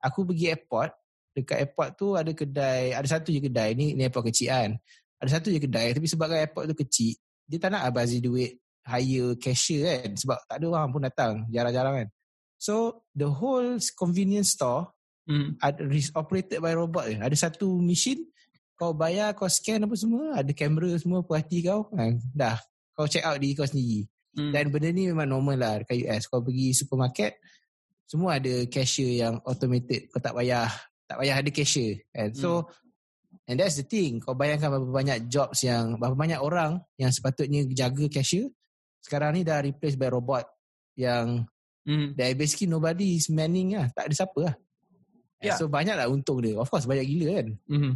aku 0.03 0.29
pergi 0.29 0.53
airport, 0.53 0.93
dekat 1.33 1.57
airport 1.65 1.91
tu 1.97 2.13
ada 2.13 2.33
kedai, 2.35 2.93
ada 2.93 3.09
satu 3.09 3.33
je 3.33 3.41
kedai 3.41 3.73
ni, 3.73 3.97
ni 3.97 4.05
airport 4.05 4.29
kecil 4.29 4.53
kan. 4.53 4.73
Ada 5.21 5.39
satu 5.39 5.53
je 5.53 5.61
kedai 5.61 5.93
tapi 5.93 6.09
sebabkan 6.09 6.49
airport 6.49 6.73
tu 6.73 6.77
kecil, 6.81 7.13
dia 7.45 7.59
tak 7.61 7.77
nak 7.77 7.85
abazir 7.87 8.25
duit 8.25 8.57
hire 8.89 9.37
cashier 9.37 9.85
kan 9.85 10.17
sebab 10.17 10.39
tak 10.49 10.57
ada 10.57 10.67
orang 10.73 10.89
pun 10.91 11.03
datang, 11.05 11.33
jarang-jarang 11.53 11.95
kan. 12.05 12.09
So 12.61 13.05
the 13.13 13.29
whole 13.29 13.77
convenience 13.97 14.57
store 14.57 14.89
ada 15.63 15.87
is 15.95 16.11
operated 16.17 16.59
by 16.59 16.75
robot 16.75 17.07
je. 17.07 17.19
Ada 17.21 17.37
satu 17.49 17.79
machine 17.79 18.27
kau 18.75 18.97
bayar, 18.97 19.37
kau 19.37 19.45
scan 19.45 19.85
apa 19.85 19.93
semua, 19.93 20.41
ada 20.41 20.51
kamera 20.57 20.97
semua 20.97 21.21
puas 21.21 21.45
hati 21.45 21.61
kau. 21.61 21.93
Ha, 21.93 22.17
dah, 22.33 22.57
kau 22.97 23.05
check 23.05 23.21
out 23.29 23.37
diri 23.37 23.53
kau 23.53 23.69
sendiri. 23.69 24.09
Hmm. 24.33 24.57
Dan 24.57 24.73
benda 24.73 24.89
ni 24.89 25.13
memang 25.13 25.29
normal 25.29 25.57
lah 25.61 25.75
dekat 25.85 26.09
US. 26.09 26.25
Kau 26.25 26.41
pergi 26.41 26.73
supermarket, 26.73 27.37
semua 28.09 28.41
ada 28.41 28.65
cashier 28.73 29.21
yang 29.21 29.37
automated. 29.45 30.09
Kau 30.09 30.19
tak 30.19 30.33
payah 30.33 30.73
tak 31.05 31.21
payah 31.21 31.37
ada 31.45 31.51
cashier. 31.53 32.01
And 32.17 32.33
so, 32.33 32.73
and 33.51 33.59
that's 33.59 33.75
the 33.75 33.85
thing. 33.85 34.23
Kau 34.23 34.39
bayangkan 34.39 34.71
berapa 34.71 34.87
banyak 34.87 35.27
jobs 35.27 35.67
yang, 35.67 35.99
berapa 35.99 36.15
banyak 36.15 36.39
orang 36.39 36.79
yang 36.95 37.11
sepatutnya 37.11 37.67
jaga 37.75 38.07
cashier, 38.07 38.47
sekarang 39.03 39.35
ni 39.35 39.43
dah 39.43 39.59
replaced 39.59 39.99
by 39.99 40.07
robot 40.07 40.47
yang 40.95 41.51
Hmm. 41.81 42.13
that 42.15 42.37
basically 42.37 42.69
nobody 42.69 43.17
is 43.17 43.27
manning 43.33 43.73
lah. 43.73 43.89
Tak 43.91 44.13
ada 44.13 44.15
siapa 44.15 44.39
lah. 44.39 44.55
Ya. 45.41 45.57
So 45.57 45.67
banyak 45.67 45.97
lah 45.97 46.07
untung 46.13 46.45
dia. 46.45 46.61
Of 46.61 46.69
course 46.69 46.85
banyak 46.85 47.09
gila 47.09 47.41
kan. 47.41 47.49
Hmm. 47.67 47.93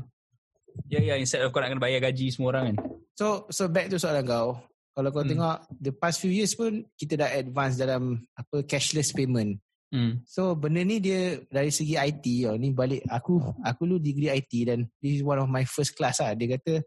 Ya, 0.88 1.04
ya. 1.04 1.14
Instead 1.20 1.44
of 1.44 1.52
kau 1.52 1.60
nak 1.60 1.68
kena 1.68 1.84
bayar 1.84 2.00
gaji 2.00 2.32
semua 2.32 2.56
orang 2.56 2.72
kan. 2.72 2.76
So 3.14 3.44
so 3.52 3.68
back 3.68 3.92
to 3.92 4.00
soalan 4.00 4.24
kau. 4.24 4.56
Kalau 4.96 5.08
kau 5.12 5.20
Hmm. 5.22 5.30
tengok 5.36 5.56
the 5.84 5.92
past 5.92 6.24
few 6.24 6.32
years 6.32 6.56
pun 6.56 6.88
kita 6.96 7.20
dah 7.20 7.28
advance 7.36 7.76
dalam 7.76 8.24
apa 8.32 8.64
cashless 8.64 9.12
payment. 9.12 9.60
Hmm. 9.94 10.18
So 10.26 10.58
benda 10.58 10.82
ni 10.82 10.98
dia 10.98 11.38
dari 11.46 11.70
segi 11.70 11.94
IT 11.94 12.26
tau. 12.42 12.58
Ni 12.58 12.74
balik 12.74 13.06
aku 13.06 13.38
aku 13.62 13.86
lu 13.86 14.02
degree 14.02 14.34
IT 14.34 14.52
dan 14.66 14.90
this 14.98 15.22
is 15.22 15.22
one 15.22 15.38
of 15.38 15.46
my 15.46 15.62
first 15.62 15.94
class 15.94 16.18
lah. 16.18 16.34
Dia 16.34 16.58
kata 16.58 16.82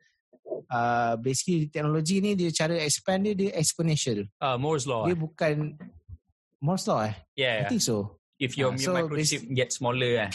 uh, 0.67 1.15
basically 1.15 1.71
teknologi 1.71 2.19
ni 2.19 2.35
dia 2.35 2.51
cara 2.51 2.75
expand 2.75 3.23
dia 3.23 3.31
dia 3.31 3.49
exponential. 3.55 4.27
Ah, 4.43 4.59
Moore's 4.59 4.83
law. 4.83 5.07
Dia 5.07 5.15
eh? 5.15 5.19
bukan 5.23 5.79
Moore's 6.59 6.83
law 6.83 7.07
eh? 7.07 7.15
Yeah, 7.39 7.53
I 7.53 7.57
yeah. 7.63 7.69
think 7.71 7.79
so. 7.87 8.19
If 8.43 8.59
your, 8.59 8.75
your 8.75 8.91
so 8.91 8.93
microchip 8.93 9.47
get 9.55 9.71
smaller. 9.71 10.27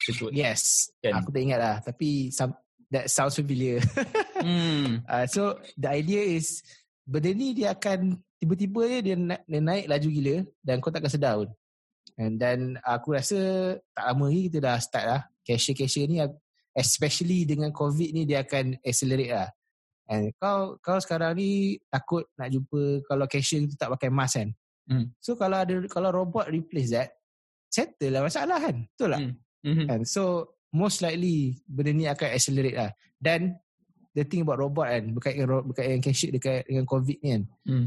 Betul. 0.00 0.30
Yes. 0.30 0.88
Kan? 1.02 1.18
Aku 1.18 1.28
tak 1.34 1.42
ingat 1.44 1.58
lah. 1.60 1.76
Tapi 1.82 2.30
some, 2.32 2.56
that 2.94 3.10
sounds 3.10 3.34
familiar. 3.34 3.82
Hmm. 4.40 5.04
Uh, 5.04 5.28
so 5.28 5.60
the 5.76 5.92
idea 5.92 6.24
is 6.24 6.64
benda 7.04 7.28
ni 7.36 7.52
dia 7.52 7.76
akan 7.76 8.16
tiba-tiba 8.40 8.88
dia, 8.88 9.00
dia, 9.12 9.16
na- 9.20 9.44
dia 9.44 9.60
naik 9.60 9.84
laju 9.84 10.08
gila 10.08 10.36
dan 10.64 10.80
kau 10.80 10.88
takkan 10.88 11.12
sedar 11.12 11.36
pun. 11.36 11.52
And 12.20 12.36
then 12.36 12.76
aku 12.84 13.16
rasa 13.16 13.38
tak 13.96 14.04
lama 14.12 14.28
lagi 14.28 14.40
kita 14.52 14.58
dah 14.60 14.76
start 14.76 15.04
lah. 15.08 15.22
Cashier-cashier 15.40 16.04
ni 16.04 16.20
especially 16.76 17.48
dengan 17.48 17.72
COVID 17.72 18.10
ni 18.12 18.28
dia 18.28 18.44
akan 18.44 18.78
accelerate 18.84 19.32
lah. 19.32 19.48
And 20.10 20.34
kau 20.36 20.76
kau 20.82 20.98
sekarang 20.98 21.38
ni 21.38 21.78
takut 21.86 22.26
nak 22.34 22.50
jumpa 22.50 23.06
kalau 23.06 23.30
cashier 23.30 23.62
tu 23.70 23.78
tak 23.78 23.94
pakai 23.94 24.10
mask 24.10 24.42
kan. 24.42 24.48
Hmm. 24.90 25.06
So 25.22 25.38
kalau 25.38 25.62
ada 25.62 25.74
kalau 25.86 26.10
robot 26.10 26.50
replace 26.50 26.90
that 26.90 27.14
settle 27.70 28.10
lah 28.10 28.26
masalah 28.26 28.58
kan. 28.58 28.76
Betul 28.90 29.08
tak? 29.14 29.20
Hmm. 29.22 29.34
Mhm. 29.64 29.86
And 29.86 30.02
so 30.02 30.54
most 30.74 30.98
likely 31.00 31.62
benda 31.64 31.94
ni 31.94 32.04
akan 32.10 32.28
accelerate 32.34 32.74
lah. 32.74 32.90
Dan 33.16 33.54
the 34.12 34.26
thing 34.26 34.42
about 34.42 34.58
robot 34.58 34.90
kan 34.90 35.04
berkait 35.14 35.34
dengan 35.38 35.62
berkait 35.62 35.86
dengan 35.94 36.02
cashier 36.02 36.30
dekat 36.34 36.66
dengan 36.66 36.84
covid 36.90 37.18
ni 37.22 37.28
kan. 37.30 37.42
Hmm. 37.64 37.86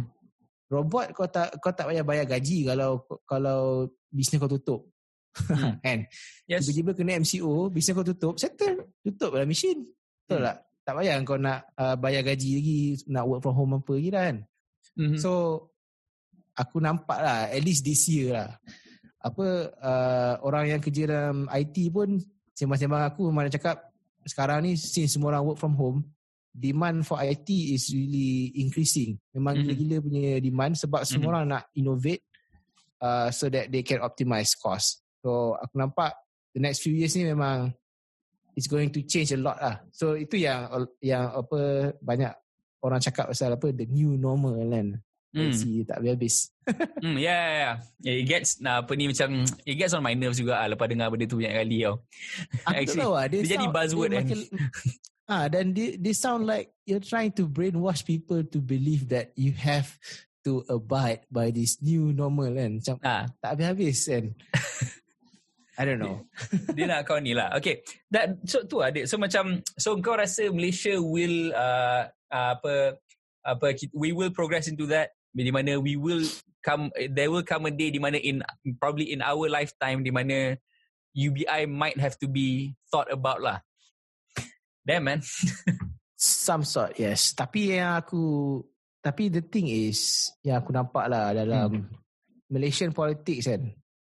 Robot 0.74 1.14
kau 1.14 1.30
tak 1.30 1.54
kau 1.62 1.70
tak 1.70 1.86
payah 1.86 2.02
bayar 2.02 2.26
gaji 2.26 2.66
kalau 2.66 3.06
kalau 3.30 3.86
bisnes 4.10 4.42
kau 4.42 4.50
tutup. 4.50 4.90
Hmm. 5.34 5.78
kan? 5.86 6.10
Yes. 6.50 6.66
Tiba-tiba 6.66 6.98
kena 6.98 7.22
MCO, 7.22 7.70
bisnes 7.70 7.94
kau 7.94 8.06
tutup, 8.06 8.42
settle. 8.42 8.90
Tutup 9.06 9.38
lah 9.38 9.46
mesin. 9.46 9.86
Betul 10.26 10.42
Hmm. 10.42 10.48
tak? 10.50 10.58
Tak 10.84 10.94
payah 11.00 11.16
kau 11.24 11.40
nak 11.40 11.60
uh, 11.80 11.96
bayar 11.96 12.26
gaji 12.26 12.50
lagi, 12.60 12.80
nak 13.08 13.24
work 13.30 13.42
from 13.46 13.56
home 13.56 13.74
apa 13.80 13.92
lagi 13.96 14.10
kan. 14.12 14.36
Mhm. 15.00 15.18
So 15.22 15.32
aku 16.54 16.78
nampak 16.82 17.18
lah 17.22 17.40
at 17.50 17.62
least 17.64 17.86
this 17.86 18.06
year 18.10 18.36
lah. 18.36 18.50
Apa 19.24 19.72
uh, 19.80 20.34
orang 20.44 20.76
yang 20.76 20.82
kerja 20.84 21.08
dalam 21.08 21.48
IT 21.48 21.78
pun 21.94 22.20
sembang-sembang 22.54 23.04
aku 23.10 23.32
mana 23.32 23.50
cakap 23.50 23.80
sekarang 24.28 24.68
ni 24.68 24.76
since 24.76 25.16
semua 25.16 25.36
orang 25.36 25.44
work 25.48 25.60
from 25.60 25.74
home 25.76 26.00
demand 26.54 27.02
for 27.02 27.18
IT 27.18 27.50
is 27.50 27.90
really 27.90 28.54
increasing. 28.56 29.18
Memang 29.34 29.58
Mhm. 29.58 29.64
gila-gila 29.66 29.98
punya 30.00 30.24
demand 30.38 30.74
sebab 30.78 31.02
semua 31.04 31.26
Mhm. 31.26 31.34
orang 31.34 31.46
nak 31.50 31.64
innovate 31.74 32.22
uh, 33.02 33.28
so 33.30 33.50
that 33.50 33.68
they 33.68 33.82
can 33.82 34.00
optimize 34.00 34.54
cost. 34.54 35.02
So 35.20 35.58
aku 35.58 35.76
nampak 35.76 36.14
the 36.54 36.62
next 36.62 36.80
few 36.80 36.94
years 36.94 37.18
ni 37.18 37.26
memang 37.26 37.74
it's 38.54 38.70
going 38.70 38.94
to 38.94 39.02
change 39.02 39.34
a 39.34 39.40
lot 39.42 39.58
lah. 39.58 39.82
So 39.90 40.14
itu 40.14 40.38
yang 40.38 40.70
yang 41.02 41.26
apa 41.34 41.92
banyak 42.00 42.32
orang 42.80 43.02
cakap 43.02 43.28
pasal 43.28 43.58
apa 43.58 43.74
the 43.74 43.90
new 43.90 44.14
normal 44.14 44.54
kan. 44.70 45.02
Hmm. 45.34 45.50
Si 45.50 45.82
tak 45.82 45.98
habis-habis. 45.98 46.54
Hmm, 47.02 47.18
yeah, 47.26 47.34
yeah, 47.34 47.50
yeah. 47.50 47.74
yeah. 48.06 48.16
It 48.22 48.30
gets 48.30 48.62
nah, 48.62 48.86
apa 48.86 48.94
ni 48.94 49.10
macam 49.10 49.42
it 49.66 49.76
gets 49.76 49.98
on 49.98 50.06
my 50.06 50.14
nerves 50.14 50.38
juga 50.38 50.62
lah 50.62 50.78
lepas 50.78 50.86
dengar 50.86 51.10
benda 51.10 51.26
tu 51.26 51.42
banyak 51.42 51.58
kali 51.58 51.78
tau. 51.82 51.98
Aku 52.70 52.78
Actually, 52.78 53.02
tahu 53.02 53.14
lah. 53.18 53.26
Dia, 53.26 53.40
dia 53.42 53.50
jadi 53.58 53.66
sound- 53.66 53.74
buzzword 53.74 54.08
dia 54.08 54.18
kan. 54.22 54.26
makin, 54.30 54.40
ah, 55.30 55.46
dan 55.48 55.72
dia, 55.72 55.96
dia 55.96 56.16
sound 56.16 56.48
like 56.48 56.72
you're 56.88 57.04
trying 57.04 57.32
to 57.32 57.48
brainwash 57.48 58.04
people 58.04 58.44
to 58.44 58.60
believe 58.60 59.08
that 59.10 59.32
you 59.36 59.52
have 59.56 59.88
to 60.44 60.64
abide 60.68 61.24
by 61.32 61.50
this 61.52 61.80
new 61.80 62.12
normal 62.12 62.52
kan. 62.52 62.80
Macam 62.80 62.96
Ah, 63.00 63.24
tak 63.40 63.56
habis-habis 63.56 64.00
kan. 64.08 64.26
I 65.80 65.90
don't 65.90 65.98
know. 65.98 66.22
dia 66.78 66.86
nak 66.86 67.10
kau 67.10 67.18
ni 67.18 67.34
lah. 67.34 67.56
Okay. 67.58 67.82
That, 68.14 68.46
so 68.46 68.62
tu 68.68 68.84
adik. 68.86 69.10
So 69.10 69.18
macam 69.18 69.66
so 69.74 69.98
kau 69.98 70.14
rasa 70.14 70.52
Malaysia 70.54 70.94
will 71.02 71.50
uh, 71.50 72.14
uh, 72.30 72.50
apa 72.60 73.02
apa 73.42 73.66
we 73.92 74.14
will 74.14 74.30
progress 74.30 74.70
into 74.70 74.86
that 74.94 75.18
di 75.34 75.50
mana 75.50 75.82
we 75.82 75.98
will 75.98 76.22
come 76.62 76.94
there 77.12 77.34
will 77.34 77.44
come 77.44 77.66
a 77.66 77.74
day 77.74 77.90
di 77.90 77.98
mana 77.98 78.22
in 78.22 78.46
probably 78.78 79.10
in 79.10 79.26
our 79.26 79.50
lifetime 79.50 80.06
di 80.06 80.14
mana 80.14 80.56
UBI 81.18 81.66
might 81.70 81.98
have 81.98 82.18
to 82.22 82.30
be 82.30 82.78
thought 82.94 83.10
about 83.10 83.42
lah. 83.42 83.58
Damn 84.84 85.04
man. 85.08 85.20
Some 86.20 86.64
sort, 86.68 87.00
yes. 87.00 87.36
Tapi 87.36 87.76
yang 87.80 88.00
aku, 88.00 88.60
tapi 89.04 89.32
the 89.32 89.44
thing 89.44 89.68
is, 89.68 90.32
yang 90.44 90.64
aku 90.64 90.72
nampak 90.72 91.08
lah 91.08 91.36
dalam 91.36 91.88
Malaysian 92.52 92.96
politics 92.96 93.48
kan. 93.48 93.72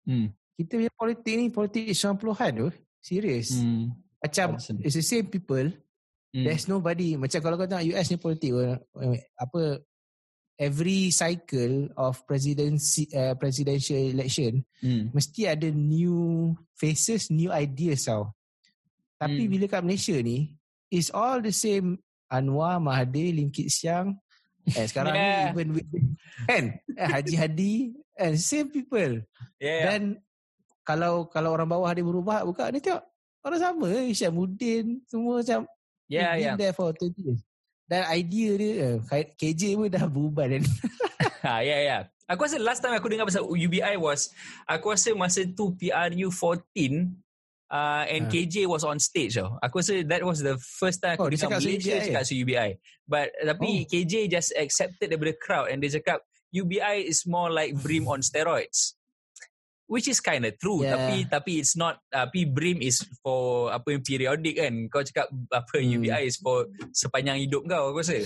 Hmm. 0.09 0.33
Kita 0.57 0.81
punya 0.81 0.93
politik 0.93 1.35
ni, 1.37 1.47
politik 1.53 1.93
90-an 1.93 2.53
tu. 2.57 2.69
Serius. 3.01 3.61
Hmm. 3.61 3.93
Macam, 4.21 4.57
it's 4.85 4.97
the 4.97 5.05
same 5.05 5.29
people. 5.29 5.69
Hmm. 6.33 6.45
There's 6.45 6.69
nobody 6.69 7.17
macam 7.17 7.41
kalau 7.41 7.57
kau 7.57 7.65
tengok 7.65 7.89
US 7.97 8.09
ni 8.13 8.21
politik 8.21 8.53
apa 9.41 9.81
every 10.61 11.09
cycle 11.09 11.89
of 11.97 12.21
presidency 12.29 13.09
uh, 13.17 13.33
presidential 13.39 13.97
election 13.97 14.61
Hmm. 14.79 15.11
mesti 15.11 15.49
ada 15.51 15.67
new 15.75 16.55
faces, 16.79 17.35
new 17.35 17.51
ideas 17.51 18.07
tau. 18.07 18.31
Tapi 19.19 19.43
Hmm. 19.45 19.51
bila 19.51 19.65
kat 19.67 19.83
Malaysia 19.83 20.17
ni 20.23 20.55
it's 20.89 21.11
all 21.11 21.43
the 21.43 21.53
same 21.53 21.99
Anwar, 22.31 22.79
Mahathir, 22.79 23.35
Lim 23.35 23.51
Kit 23.51 23.69
Siang 23.69 24.15
eh 24.69 24.85
sekarang 24.85 25.17
Yeah. 25.17 25.51
ni 25.51 25.53
even 25.57 25.69
with 25.75 25.89
kan 26.45 26.65
eh, 26.93 27.09
Haji 27.09 27.35
Hadi 27.35 27.73
and 28.15 28.37
same 28.37 28.69
people. 28.69 29.25
Yeah. 29.57 29.65
yeah. 29.65 29.85
Dan 29.89 30.03
kalau 30.85 31.27
kalau 31.29 31.53
orang 31.53 31.69
bawah 31.69 31.91
dia 31.91 32.05
berubah 32.05 32.45
buka 32.45 32.69
ni 32.69 32.81
tengok 32.81 33.01
orang 33.43 33.61
sama 33.61 33.87
eh 33.93 34.13
Isyamuddin 34.13 35.03
semua 35.05 35.41
macam 35.41 35.65
Yeah, 36.09 36.33
We've 36.33 36.41
yeah. 36.41 36.57
been 36.57 36.65
there 36.65 36.73
for 36.73 36.89
20 36.97 37.21
years. 37.21 37.41
dan 37.85 38.05
idea 38.09 38.51
dia 38.57 38.73
eh, 38.97 39.25
KJ 39.37 39.77
pun 39.77 39.89
dah 39.89 40.05
berubah 40.09 40.45
kan. 40.49 40.65
ha, 41.45 41.61
ya, 41.61 41.69
yeah, 41.69 41.81
ya. 41.81 41.89
Yeah. 41.89 42.03
Aku 42.29 42.45
rasa 42.45 42.61
last 42.61 42.81
time 42.81 42.93
aku 42.93 43.09
dengar 43.09 43.25
pasal 43.25 43.45
UBI 43.45 43.97
was, 43.97 44.33
aku 44.69 44.93
rasa 44.93 45.17
masa 45.17 45.45
tu 45.49 45.73
PRU 45.73 46.29
14, 46.29 47.09
uh, 47.71 48.05
and 48.09 48.27
uh. 48.27 48.31
KJ 48.31 48.67
was 48.67 48.85
on 48.85 48.99
stage 48.99 49.37
tau. 49.37 49.57
Aku 49.65 49.81
rasa 49.81 50.05
that 50.09 50.25
was 50.25 50.41
the 50.45 50.57
first 50.59 51.01
time 51.01 51.17
aku 51.17 51.29
oh, 51.29 51.33
dengar 51.33 51.61
Malaysia 51.61 51.97
UBI. 51.97 52.07
cakap 52.09 52.25
UBI. 52.29 52.71
But 53.09 53.27
tapi 53.41 53.71
oh. 53.85 53.89
KJ 53.89 54.29
just 54.29 54.51
accepted 54.57 55.13
daripada 55.13 55.35
crowd 55.41 55.73
and 55.73 55.81
dia 55.81 55.97
cakap 56.01 56.25
UBI 56.53 57.05
is 57.05 57.29
more 57.29 57.53
like 57.53 57.77
Brim 57.77 58.09
on 58.09 58.25
steroids 58.25 58.99
which 59.89 60.07
is 60.07 60.21
kind 60.21 60.45
of 60.45 60.53
true 60.61 60.85
yeah. 60.85 60.95
tapi 60.95 61.17
tapi 61.25 61.53
it's 61.65 61.75
not 61.75 61.97
tapi 62.13 62.45
uh, 62.45 62.49
brim 62.53 62.79
is 62.85 63.01
for 63.25 63.73
apa 63.73 63.97
yang 63.97 64.05
periodic 64.05 64.61
kan 64.61 64.75
kau 64.93 65.01
cakap 65.01 65.33
apa 65.49 65.81
hmm. 65.81 65.99
UBI 65.99 66.23
is 66.29 66.37
for 66.37 66.69
sepanjang 66.93 67.41
hidup 67.41 67.65
kau 67.65 67.91
aku 67.91 68.05
rasa 68.05 68.21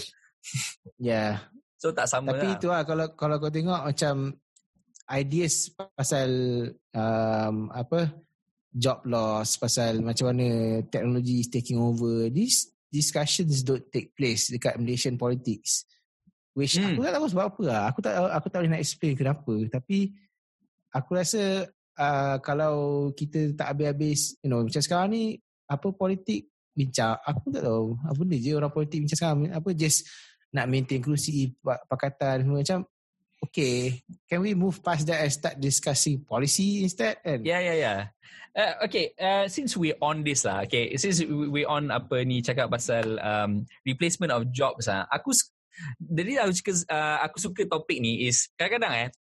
yeah 0.99 1.47
so 1.81 1.95
tak 1.95 2.11
sama 2.11 2.35
tapi 2.35 2.51
lah. 2.51 2.55
itu 2.59 2.67
lah 2.67 2.83
kalau 2.83 3.07
kalau 3.15 3.39
kau 3.39 3.55
tengok 3.55 3.79
macam 3.79 4.35
ideas 5.07 5.71
pasal 5.95 6.31
um, 6.95 7.71
apa 7.71 8.11
job 8.73 9.05
loss 9.05 9.61
pasal 9.61 10.01
macam 10.01 10.33
mana 10.33 10.81
teknologi 10.89 11.45
is 11.45 11.53
taking 11.53 11.77
over. 11.77 12.33
These 12.33 12.73
discussions 12.89 13.61
don't 13.65 13.85
take 13.93 14.17
place 14.17 14.49
dekat 14.49 14.81
Malaysian 14.81 15.21
politics 15.21 15.85
which 16.53 16.77
hmm. 16.77 16.97
aku 16.97 17.01
tak 17.05 17.13
tahu 17.17 17.27
sebab 17.33 17.45
apa 17.49 17.63
lah. 17.65 17.83
Aku 17.89 17.99
tak 18.05 18.15
aku 18.17 18.47
tak 18.49 18.59
boleh 18.61 18.73
nak 18.77 18.83
explain 18.85 19.15
kenapa. 19.17 19.55
Tapi 19.73 19.99
aku 20.93 21.11
rasa 21.17 21.65
uh, 21.97 22.37
kalau 22.45 23.09
kita 23.17 23.57
tak 23.57 23.73
habis-habis 23.73 24.37
you 24.45 24.49
know 24.53 24.61
macam 24.65 24.83
sekarang 24.85 25.09
ni 25.13 25.25
apa 25.69 25.89
politik 25.93 26.53
bincang? 26.77 27.17
Aku 27.25 27.49
tak 27.53 27.65
tahu. 27.65 27.97
Apa 28.05 28.17
benda 28.21 28.37
je 28.37 28.53
orang 28.53 28.73
politik 28.73 28.99
bincang 29.05 29.19
sekarang? 29.21 29.39
Apa 29.53 29.71
just 29.73 30.09
nak 30.53 30.69
maintain 30.69 31.01
kerusi 31.01 31.57
pakatan 31.65 32.45
semua 32.45 32.61
macam 32.61 32.85
okay 33.43 34.01
can 34.31 34.41
we 34.41 34.55
move 34.55 34.79
past 34.81 35.07
that 35.07 35.21
and 35.21 35.33
start 35.33 35.59
discussing 35.59 36.23
policy 36.23 36.87
instead 36.87 37.19
kan? 37.23 37.43
Yeah 37.43 37.61
yeah 37.61 37.79
yeah 37.79 38.01
Uh, 38.53 38.85
okay, 38.85 39.17
uh, 39.17 39.49
since 39.49 39.81
we 39.81 39.97
on 40.05 40.21
this 40.21 40.45
lah, 40.45 40.69
okay, 40.69 40.93
since 41.01 41.25
we 41.25 41.65
on 41.65 41.89
apa 41.89 42.21
ni 42.21 42.45
cakap 42.45 42.69
pasal 42.69 43.17
um, 43.17 43.65
replacement 43.89 44.29
of 44.29 44.45
jobs 44.53 44.93
ah, 44.93 45.09
aku 45.09 45.33
jadi 45.97 46.45
aku 46.45 46.53
suka 46.53 46.73
uh, 46.93 47.19
aku 47.25 47.37
suka 47.41 47.63
topik 47.65 47.99
ni 47.99 48.29
is 48.29 48.53
kadang-kadang 48.55 48.93
eh 48.93 49.11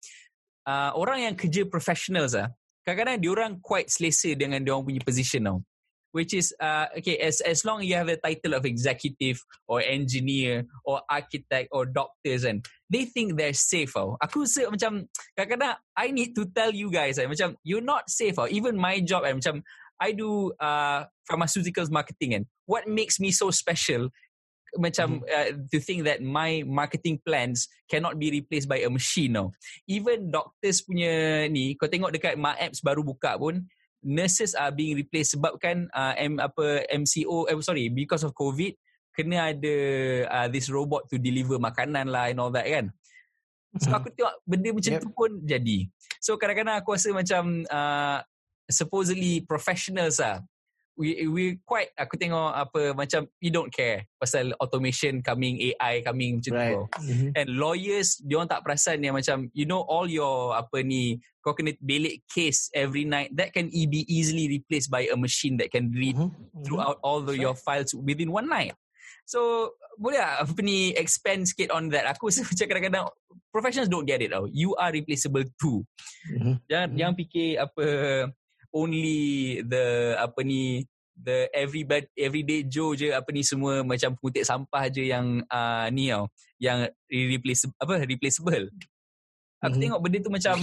uh, 0.69 0.91
orang 0.95 1.31
yang 1.31 1.35
kerja 1.35 1.65
professionals 1.67 2.37
ah 2.37 2.53
kadang-kadang 2.85 3.19
dia 3.23 3.31
orang 3.33 3.53
quite 3.63 3.89
selesa 3.89 4.35
dengan 4.37 4.61
dia 4.61 4.73
orang 4.75 4.87
punya 4.87 5.03
position 5.03 5.43
tau 5.49 5.59
which 6.13 6.33
is 6.33 6.55
uh, 6.61 6.87
okay 6.97 7.19
as 7.19 7.41
as 7.43 7.65
long 7.65 7.83
you 7.83 7.97
have 7.97 8.07
the 8.07 8.21
title 8.21 8.55
of 8.55 8.65
executive 8.65 9.41
or 9.67 9.83
engineer 9.83 10.65
or 10.85 11.01
architect 11.11 11.69
or 11.73 11.85
doctors 11.85 12.45
and 12.45 12.65
they 12.89 13.05
think 13.05 13.37
they're 13.37 13.57
safe 13.57 13.93
tau 13.93 14.15
aku 14.21 14.45
rasa 14.45 14.69
macam 14.69 15.09
kadang-kadang 15.35 15.77
I 15.97 16.13
need 16.13 16.37
to 16.37 16.47
tell 16.53 16.71
you 16.71 16.93
guys 16.93 17.19
eh, 17.19 17.27
macam 17.27 17.57
you're 17.65 17.85
not 17.85 18.07
safe 18.13 18.37
tau 18.37 18.47
even 18.47 18.79
my 18.79 19.01
job 19.01 19.25
eh, 19.25 19.35
macam 19.35 19.65
I 20.03 20.13
do 20.13 20.51
uh, 20.59 21.07
pharmaceuticals 21.31 21.91
marketing 21.91 22.35
and 22.35 22.45
what 22.67 22.87
makes 22.87 23.19
me 23.19 23.31
so 23.31 23.51
special 23.55 24.13
macam 24.77 25.21
mm-hmm. 25.21 25.29
uh, 25.29 25.51
to 25.69 25.79
think 25.81 26.09
that 26.09 26.25
my 26.25 26.65
marketing 26.65 27.21
plans 27.21 27.69
cannot 27.93 28.17
be 28.17 28.33
replaced 28.33 28.69
by 28.69 28.81
a 28.81 28.89
machine 28.89 29.37
now. 29.37 29.53
Even 29.85 30.33
doctors 30.33 30.81
punya 30.81 31.45
ni, 31.53 31.77
kau 31.77 31.93
tengok 31.93 32.09
dekat 32.17 32.41
my 32.41 32.57
apps 32.57 32.81
baru 32.81 33.05
buka 33.05 33.37
pun, 33.37 33.69
nurses 34.03 34.53
are 34.59 34.75
being 34.75 34.99
replaced 34.99 35.39
sebabkan 35.39 35.87
uh, 35.95 36.15
M, 36.19 36.43
apa 36.43 36.87
MCO, 36.91 37.47
eh, 37.47 37.57
sorry, 37.63 37.89
because 37.89 38.27
of 38.27 38.35
COVID, 38.35 38.75
kena 39.15 39.55
ada 39.55 39.75
uh, 40.29 40.49
this 40.51 40.69
robot 40.69 41.07
to 41.09 41.17
deliver 41.17 41.57
makanan 41.57 42.11
lah 42.11 42.29
and 42.29 42.39
all 42.43 42.51
that 42.51 42.67
kan. 42.67 42.91
So 43.81 43.89
mm-hmm. 43.89 43.97
aku 43.97 44.09
tengok 44.13 44.35
benda 44.45 44.69
macam 44.75 44.93
yep. 44.93 45.01
tu 45.01 45.11
pun 45.17 45.31
jadi. 45.49 45.79
So 46.21 46.37
kadang-kadang 46.37 46.77
aku 46.77 46.93
rasa 46.93 47.09
macam 47.15 47.65
uh, 47.73 48.21
supposedly 48.69 49.41
professionals 49.49 50.21
lah 50.21 50.45
we 50.97 51.25
we 51.25 51.45
quite 51.65 51.89
aku 51.97 52.21
tengok 52.21 52.53
apa 52.53 52.93
macam 52.93 53.25
we 53.41 53.49
don't 53.49 53.73
care 53.73 54.05
pasal 54.21 54.53
automation 54.61 55.25
coming 55.25 55.57
AI 55.73 56.05
coming 56.05 56.41
macam 56.41 56.53
right. 56.53 56.77
tu 56.77 56.81
mm-hmm. 57.09 57.31
and 57.33 57.49
lawyers 57.57 58.21
dia 58.21 58.37
orang 58.37 58.51
tak 58.53 58.61
perasan 58.61 59.01
yang 59.01 59.17
macam 59.17 59.49
you 59.57 59.65
know 59.65 59.81
all 59.89 60.05
your 60.05 60.53
apa 60.53 60.85
ni 60.85 61.17
kau 61.41 61.57
kena 61.57 61.73
belik 61.81 62.21
case 62.29 62.69
every 62.77 63.09
night 63.09 63.33
that 63.33 63.57
can 63.57 63.73
be 63.73 64.05
easily 64.05 64.53
replaced 64.53 64.93
by 64.93 65.09
a 65.09 65.17
machine 65.17 65.57
that 65.57 65.73
can 65.73 65.89
read 65.97 66.15
mm-hmm. 66.15 66.63
throughout 66.63 67.01
all 67.01 67.25
the, 67.25 67.35
your 67.35 67.57
files 67.57 67.97
within 67.97 68.29
one 68.29 68.47
night 68.47 68.77
so 69.25 69.73
boleh 69.97 70.21
tak 70.21 70.45
apa 70.45 70.61
ni 70.61 70.93
expand 70.93 71.49
sikit 71.49 71.73
on 71.73 71.89
that 71.89 72.05
aku 72.05 72.29
rasa 72.29 72.45
macam 72.49 72.67
kadang-kadang 72.69 73.07
professionals 73.49 73.89
don't 73.89 74.05
get 74.05 74.21
it 74.21 74.29
tau 74.29 74.45
you 74.53 74.77
are 74.77 74.93
replaceable 74.93 75.45
too 75.57 75.81
mm-hmm. 76.29 76.61
jangan 76.69 76.93
mm-hmm. 76.93 76.99
jangan 77.01 77.15
fikir 77.17 77.49
apa 77.57 77.87
only 78.73 79.61
the 79.63 80.17
apa 80.17 80.41
ni 80.43 80.89
the 81.13 81.47
everybody 81.53 82.09
everyday 82.17 82.65
Joe 82.65 82.97
je 82.97 83.13
apa 83.13 83.29
ni 83.31 83.45
semua 83.45 83.85
macam 83.85 84.17
pengutip 84.17 84.49
sampah 84.49 84.89
je 84.89 85.13
yang 85.13 85.45
uh, 85.47 85.87
ni 85.93 86.11
tau. 86.11 86.27
Yang 86.57 86.79
replaceable 87.09 87.77
apa 87.79 87.95
replaceable. 88.09 88.67
Aku 89.63 89.79
mm-hmm. 89.79 89.79
tengok 89.79 90.01
benda 90.03 90.19
tu 90.19 90.33
macam 90.33 90.57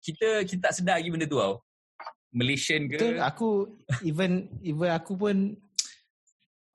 kita 0.00 0.28
kita 0.46 0.60
tak 0.70 0.74
sedar 0.78 0.96
lagi 1.02 1.10
benda 1.10 1.26
tu 1.28 1.36
tau. 1.36 1.60
Malaysian 2.32 2.88
ke? 2.88 2.96
Betul, 2.96 3.18
aku 3.20 3.48
even 4.06 4.48
even 4.62 4.90
aku 4.92 5.12
pun 5.18 5.36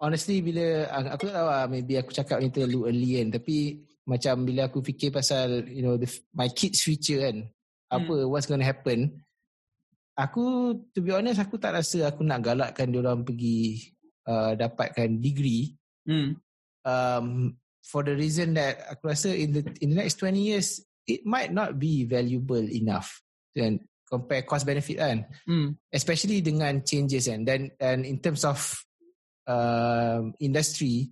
honestly 0.02 0.44
bila 0.44 0.90
aku 1.16 1.30
tak 1.30 1.36
tahu 1.40 1.48
lah 1.48 1.66
maybe 1.70 1.94
aku 1.96 2.12
cakap 2.12 2.38
ni 2.44 2.52
terlalu 2.52 2.92
early 2.92 3.12
kan. 3.24 3.28
Tapi 3.40 3.58
macam 4.04 4.44
bila 4.44 4.68
aku 4.68 4.84
fikir 4.84 5.16
pasal 5.16 5.64
you 5.72 5.80
know 5.80 5.96
the, 5.96 6.10
my 6.36 6.52
kids 6.52 6.84
future 6.84 7.24
kan. 7.24 7.48
Apa 7.94 8.26
hmm. 8.26 8.30
what's 8.30 8.50
going 8.50 8.60
to 8.60 8.68
happen 8.68 9.24
aku 10.14 10.76
to 10.94 11.02
be 11.02 11.10
honest 11.14 11.42
aku 11.42 11.58
tak 11.58 11.74
rasa 11.74 12.10
aku 12.10 12.22
nak 12.22 12.46
galakkan 12.46 12.90
dia 12.90 13.02
orang 13.02 13.26
pergi 13.26 13.90
uh, 14.30 14.54
dapatkan 14.54 15.20
degree. 15.20 15.74
Hmm. 16.04 16.36
um, 16.84 17.56
for 17.80 18.04
the 18.04 18.12
reason 18.12 18.60
that 18.60 18.76
aku 18.92 19.08
rasa 19.08 19.32
in 19.32 19.56
the 19.56 19.64
in 19.80 19.96
the 19.96 19.98
next 20.04 20.20
20 20.20 20.36
years 20.36 20.84
it 21.08 21.24
might 21.24 21.52
not 21.52 21.80
be 21.80 22.04
valuable 22.04 22.64
enough. 22.72 23.24
Dan 23.54 23.80
compare 24.04 24.44
cost 24.44 24.68
benefit 24.68 25.00
kan. 25.00 25.26
Hmm. 25.48 25.76
especially 25.90 26.44
dengan 26.44 26.84
changes 26.84 27.28
kan. 27.28 27.48
Dan 27.48 27.72
and 27.80 28.04
in 28.06 28.20
terms 28.20 28.44
of 28.44 28.60
um, 29.48 30.36
industry 30.44 31.10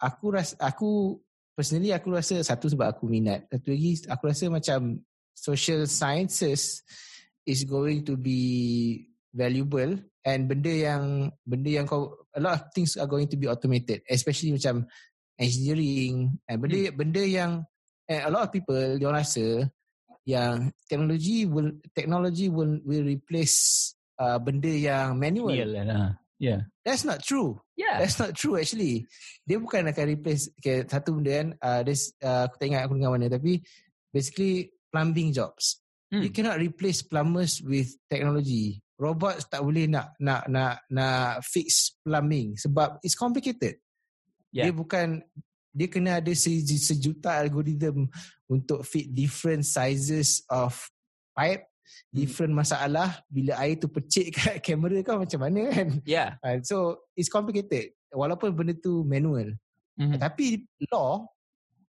aku 0.00 0.32
rasa 0.32 0.56
aku 0.58 1.20
personally 1.52 1.92
aku 1.92 2.16
rasa 2.16 2.40
satu 2.40 2.72
sebab 2.72 2.96
aku 2.96 3.04
minat. 3.06 3.46
Satu 3.52 3.68
lagi 3.70 3.92
aku 4.08 4.22
rasa 4.32 4.44
macam 4.48 4.96
social 5.36 5.84
sciences 5.84 6.80
is 7.50 7.66
going 7.66 8.06
to 8.06 8.14
be 8.14 8.40
valuable 9.34 9.98
and 10.22 10.46
benda 10.46 10.70
yang 10.70 11.34
benda 11.42 11.70
yang 11.82 11.86
kau 11.86 12.14
a 12.34 12.40
lot 12.40 12.54
of 12.54 12.62
things 12.70 12.94
are 12.94 13.10
going 13.10 13.26
to 13.26 13.34
be 13.34 13.50
automated 13.50 14.00
especially 14.06 14.54
macam 14.54 14.86
engineering 15.34 16.38
and 16.46 16.58
benda 16.62 16.78
hmm. 16.88 16.96
benda 16.96 17.22
yang 17.26 17.52
and 18.06 18.20
a 18.26 18.30
lot 18.30 18.46
of 18.46 18.54
people 18.54 18.78
dia 18.98 19.10
rasa 19.10 19.66
yang 20.28 20.70
teknologi 20.86 21.48
will 21.48 21.74
technology 21.96 22.46
will 22.46 22.78
will 22.86 23.02
replace 23.02 23.90
uh, 24.20 24.36
benda 24.36 24.70
yang 24.70 25.16
manual. 25.16 25.50
Yeah 25.56 26.14
yeah. 26.40 26.60
That's 26.84 27.04
not 27.04 27.22
true. 27.22 27.60
Yeah. 27.76 28.00
That's 28.00 28.18
not 28.18 28.34
true 28.34 28.56
actually. 28.56 29.06
Dia 29.44 29.60
bukan 29.60 29.92
akan 29.92 30.06
replace 30.08 30.48
okay, 30.58 30.82
satu 30.88 31.20
benda 31.20 31.32
kan 31.36 31.48
uh, 31.60 31.80
this, 31.84 32.16
uh, 32.24 32.48
aku 32.48 32.56
tak 32.56 32.66
ingat 32.72 32.82
aku 32.88 32.96
dengar 32.96 33.12
mana 33.12 33.28
tapi 33.28 33.60
basically 34.10 34.72
plumbing 34.90 35.30
jobs 35.30 35.79
Hmm. 36.10 36.26
You 36.26 36.30
cannot 36.34 36.58
replace 36.58 37.06
plumbers 37.06 37.62
with 37.62 37.94
technology. 38.10 38.82
Robot 38.98 39.46
tak 39.46 39.62
boleh 39.62 39.86
nak 39.86 40.12
nak 40.18 40.44
nak 40.50 40.82
nak 40.90 41.40
fix 41.46 41.96
plumbing 42.02 42.58
sebab 42.58 42.98
it's 43.00 43.14
complicated. 43.14 43.78
Yeah. 44.50 44.68
Dia 44.68 44.72
bukan 44.74 45.22
dia 45.70 45.86
kena 45.86 46.18
ada 46.18 46.34
sejuta 46.34 47.38
algorithm 47.38 48.10
untuk 48.50 48.82
fit 48.82 49.06
different 49.06 49.62
sizes 49.62 50.42
of 50.50 50.74
pipe, 51.30 51.62
hmm. 51.62 52.10
different 52.10 52.52
masalah 52.58 53.22
bila 53.30 53.54
air 53.62 53.78
tu 53.78 53.86
pecik 53.86 54.34
kat 54.36 54.58
kamera 54.58 54.98
kau 55.06 55.22
macam 55.22 55.40
mana 55.46 55.70
kan. 55.70 55.88
Yeah. 56.02 56.42
Uh, 56.42 56.58
so 56.68 57.06
it's 57.14 57.30
complicated. 57.30 57.94
Walaupun 58.10 58.50
benda 58.50 58.74
tu 58.74 59.06
manual. 59.06 59.54
Mm-hmm. 59.94 60.18
Tapi 60.18 60.66
law 60.90 61.28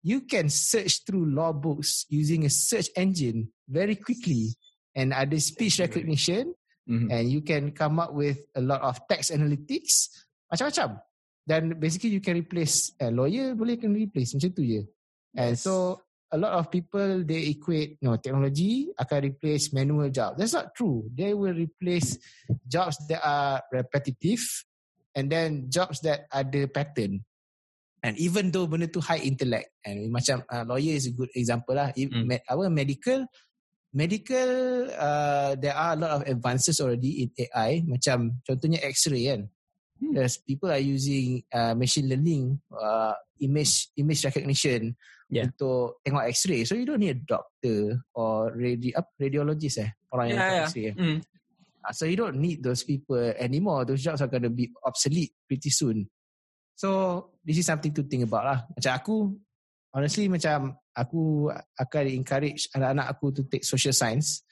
you 0.04 0.22
can 0.28 0.52
search 0.52 1.02
through 1.02 1.32
law 1.32 1.50
books 1.50 2.04
using 2.12 2.44
a 2.44 2.52
search 2.52 2.92
engine 2.94 3.48
very 3.68 3.96
quickly 3.96 4.52
and 4.94 5.10
ada 5.12 5.36
speech 5.40 5.80
recognition 5.80 6.54
mm-hmm. 6.88 7.10
and 7.10 7.28
you 7.28 7.42
can 7.42 7.72
come 7.72 7.98
up 7.98 8.12
with 8.14 8.38
a 8.54 8.62
lot 8.62 8.80
of 8.82 9.00
text 9.10 9.34
analytics 9.34 10.24
macam-macam. 10.52 11.00
Dan 11.44 11.76
basically 11.76 12.16
you 12.16 12.24
can 12.24 12.40
replace 12.40 12.96
a 12.96 13.12
lawyer 13.12 13.52
boleh 13.52 13.76
can 13.76 13.92
replace 13.92 14.32
macam 14.32 14.50
tu 14.56 14.64
je. 14.64 14.80
And 15.36 15.58
so 15.58 16.00
a 16.32 16.38
lot 16.40 16.56
of 16.56 16.72
people 16.72 17.20
they 17.26 17.52
equate 17.52 18.00
you 18.00 18.08
know 18.08 18.16
technology 18.16 18.88
akan 18.96 19.28
replace 19.28 19.70
manual 19.74 20.08
job 20.08 20.40
that's 20.40 20.56
not 20.56 20.72
true. 20.72 21.04
They 21.12 21.36
will 21.36 21.52
replace 21.52 22.16
jobs 22.64 22.96
that 23.12 23.20
are 23.20 23.60
repetitive 23.68 24.40
and 25.12 25.28
then 25.28 25.68
jobs 25.68 26.00
that 26.02 26.24
ada 26.32 26.64
pattern. 26.64 27.20
And 28.04 28.20
even 28.20 28.52
though 28.52 28.68
benda 28.68 28.88
tu 28.88 29.00
high 29.00 29.20
intellect 29.24 29.72
and 29.84 30.12
macam 30.12 30.44
uh, 30.48 30.64
lawyer 30.64 30.92
is 30.92 31.08
a 31.08 31.16
good 31.16 31.32
example 31.32 31.72
lah. 31.76 31.88
Mm. 31.96 32.24
med, 32.28 32.40
our 32.48 32.68
medical 32.68 33.24
medical 33.95 34.51
uh, 34.90 35.55
there 35.55 35.72
are 35.72 35.95
a 35.95 35.99
lot 35.99 36.12
of 36.18 36.22
advances 36.26 36.82
already 36.82 37.24
in 37.24 37.28
AI 37.38 37.86
macam 37.86 38.42
contohnya 38.42 38.82
X-ray 38.82 39.30
kan. 39.30 39.47
Hmm. 40.03 40.12
There's 40.12 40.42
people 40.42 40.68
are 40.68 40.82
using 40.82 41.47
uh, 41.55 41.78
machine 41.78 42.11
learning 42.11 42.59
uh, 42.74 43.14
image 43.40 43.95
image 43.97 44.26
recognition 44.26 44.99
Yeah. 45.32 45.49
untuk 45.51 46.05
tengok 46.05 46.30
X-ray. 46.30 46.62
So 46.68 46.76
you 46.76 46.84
don't 46.84 47.01
need 47.01 47.16
a 47.16 47.24
doctor 47.24 47.97
or 48.12 48.53
radi 48.55 48.92
up 48.92 49.09
radiologist 49.16 49.80
eh 49.80 49.90
orang 50.12 50.30
yang 50.30 50.36
Yeah, 50.36 50.45
tengok 50.45 50.55
yeah. 50.61 50.68
X-ray. 50.68 50.84
eh. 50.84 50.95
Mm. 50.95 51.18
Uh, 51.80 51.92
So 51.97 52.03
you 52.05 52.16
don't 52.20 52.38
need 52.38 52.59
those 52.61 52.84
people 52.84 53.18
anymore. 53.40 53.88
Those 53.88 54.05
jobs 54.05 54.20
are 54.20 54.28
going 54.30 54.45
to 54.47 54.53
be 54.53 54.68
obsolete 54.84 55.32
pretty 55.49 55.72
soon. 55.72 56.07
So 56.76 56.88
this 57.40 57.57
is 57.57 57.66
something 57.66 57.90
to 57.97 58.05
think 58.05 58.28
about 58.28 58.45
lah. 58.45 58.59
Macam 58.78 58.92
aku, 58.95 59.16
honestly 59.97 60.28
macam 60.28 60.76
aku 60.97 61.51
akan 61.76 62.05
encourage 62.09 62.70
anak-anak 62.72 63.07
aku 63.11 63.34
to 63.34 63.42
take 63.51 63.66
social 63.66 63.92
science. 63.92 64.42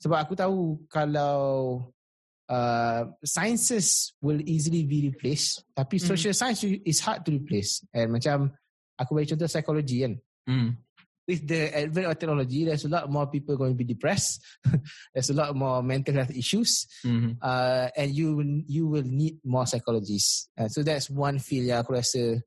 Sebab 0.00 0.16
aku 0.16 0.32
tahu 0.32 0.80
kalau 0.88 1.36
uh, 2.48 3.02
sciences 3.22 4.16
will 4.24 4.40
easily 4.48 4.82
be 4.88 5.12
replaced. 5.12 5.62
Tapi 5.76 6.00
Mhm. 6.00 6.06
social 6.08 6.34
science 6.34 6.64
is 6.64 6.98
hard 7.04 7.22
to 7.22 7.30
replace. 7.30 7.84
And 7.92 8.10
macam 8.16 8.50
aku 8.96 9.14
bagi 9.14 9.36
contoh 9.36 9.46
psikologi 9.48 10.02
kan. 10.08 10.14
Mm. 10.48 10.70
with 11.30 11.46
the 11.46 11.70
advent 11.70 12.10
of 12.10 12.18
technology, 12.18 12.66
there's 12.66 12.82
a 12.82 12.90
lot 12.90 13.06
more 13.06 13.22
people 13.30 13.54
going 13.54 13.70
to 13.70 13.78
be 13.78 13.86
depressed. 13.86 14.42
there's 15.14 15.30
a 15.30 15.36
lot 15.36 15.54
more 15.54 15.78
mental 15.78 16.10
health 16.18 16.34
issues, 16.34 16.90
Mm. 17.06 17.38
uh, 17.38 17.86
and 17.94 18.10
you 18.10 18.34
will- 18.34 18.66
you 18.66 18.90
will 18.90 19.06
need 19.06 19.38
more 19.46 19.62
psychologists. 19.62 20.50
Uh, 20.58 20.66
so 20.66 20.82
that's 20.82 21.06
one 21.06 21.38
field 21.38 21.70
yang 21.70 21.86
aku 21.86 21.94
rasa 21.94 22.42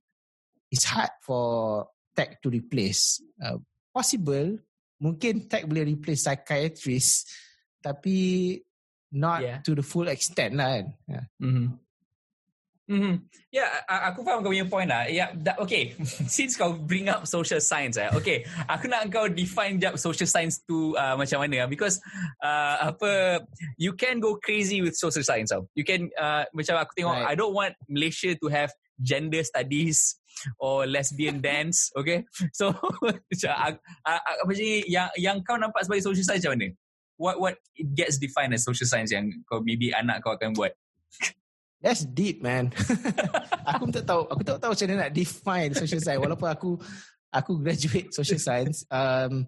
it's 0.67 0.83
hard 0.83 1.15
for 1.23 1.87
tech 2.15 2.41
to 2.41 2.49
replace. 2.49 3.21
Uh, 3.41 3.57
possible, 3.93 4.57
mungkin 5.01 5.45
tech 5.49 5.67
boleh 5.67 5.93
replace 5.93 6.25
psychiatrists, 6.25 7.29
tapi 7.83 8.57
not 9.13 9.45
Yeah. 9.45 9.59
to 9.61 9.77
the 9.77 9.85
full 9.85 10.09
extent 10.09 10.57
lah 10.57 10.81
kan. 10.81 10.85
Yeah. 11.05 11.25
Mm-hmm. 11.37 11.67
Mm-hmm. 12.83 13.15
Ya, 13.47 13.63
yeah, 13.63 14.09
aku 14.11 14.27
faham 14.27 14.43
kau 14.43 14.51
punya 14.51 14.67
point 14.67 14.91
lah. 14.91 15.07
Ya, 15.07 15.31
yeah, 15.31 15.55
okay. 15.55 15.95
Since 16.35 16.59
kau 16.59 16.75
bring 16.75 17.07
up 17.07 17.23
social 17.23 17.63
science, 17.63 17.95
eh, 17.95 18.11
okay. 18.11 18.43
Aku 18.67 18.91
nak 18.91 19.07
kau 19.07 19.31
define 19.31 19.79
jap 19.79 19.95
social 19.95 20.27
science 20.27 20.59
tu 20.67 20.91
uh, 20.99 21.15
macam 21.15 21.39
mana. 21.39 21.63
Because 21.63 22.03
uh, 22.43 22.91
apa, 22.91 23.39
you 23.79 23.95
can 23.95 24.19
go 24.19 24.35
crazy 24.35 24.83
with 24.83 24.99
social 24.99 25.23
science. 25.23 25.55
Tau. 25.55 25.63
You 25.79 25.87
can, 25.87 26.11
uh, 26.19 26.43
macam 26.51 26.75
aku 26.75 26.91
tengok, 26.97 27.15
Right. 27.15 27.31
I 27.31 27.39
don't 27.39 27.55
want 27.55 27.79
Malaysia 27.87 28.35
to 28.35 28.47
have 28.51 28.75
gender 28.99 29.41
studies 29.47 30.19
or 30.59 30.85
lesbian 30.85 31.41
dance, 31.41 31.91
okay? 31.97 32.25
So, 32.57 32.73
macam, 33.03 33.79
yang, 34.87 35.09
yang 35.17 35.37
kau 35.43 35.57
nampak 35.57 35.85
sebagai 35.85 36.03
social 36.05 36.25
science 36.25 36.43
macam 36.45 36.59
mana? 36.59 36.69
What 37.13 37.37
what 37.37 37.55
it 37.77 37.93
gets 37.93 38.17
defined 38.17 38.57
as 38.57 38.65
social 38.65 38.89
science 38.89 39.13
yang 39.13 39.29
kau 39.45 39.61
maybe 39.61 39.93
anak 39.93 40.25
kau 40.25 40.33
akan 40.33 40.57
buat? 40.57 40.73
That's 41.83 42.07
deep 42.09 42.41
man. 42.41 42.73
aku 43.69 43.91
tak 43.93 44.07
tahu 44.07 44.25
aku 44.31 44.41
tak 44.41 44.57
tahu 44.57 44.71
macam 44.73 44.87
mana 44.89 44.99
nak 45.07 45.13
define 45.13 45.71
social 45.77 46.01
science 46.01 46.23
walaupun 46.23 46.49
aku 46.49 46.71
aku 47.29 47.51
graduate 47.59 48.13
social 48.13 48.39
science 48.41 48.85
um 48.93 49.45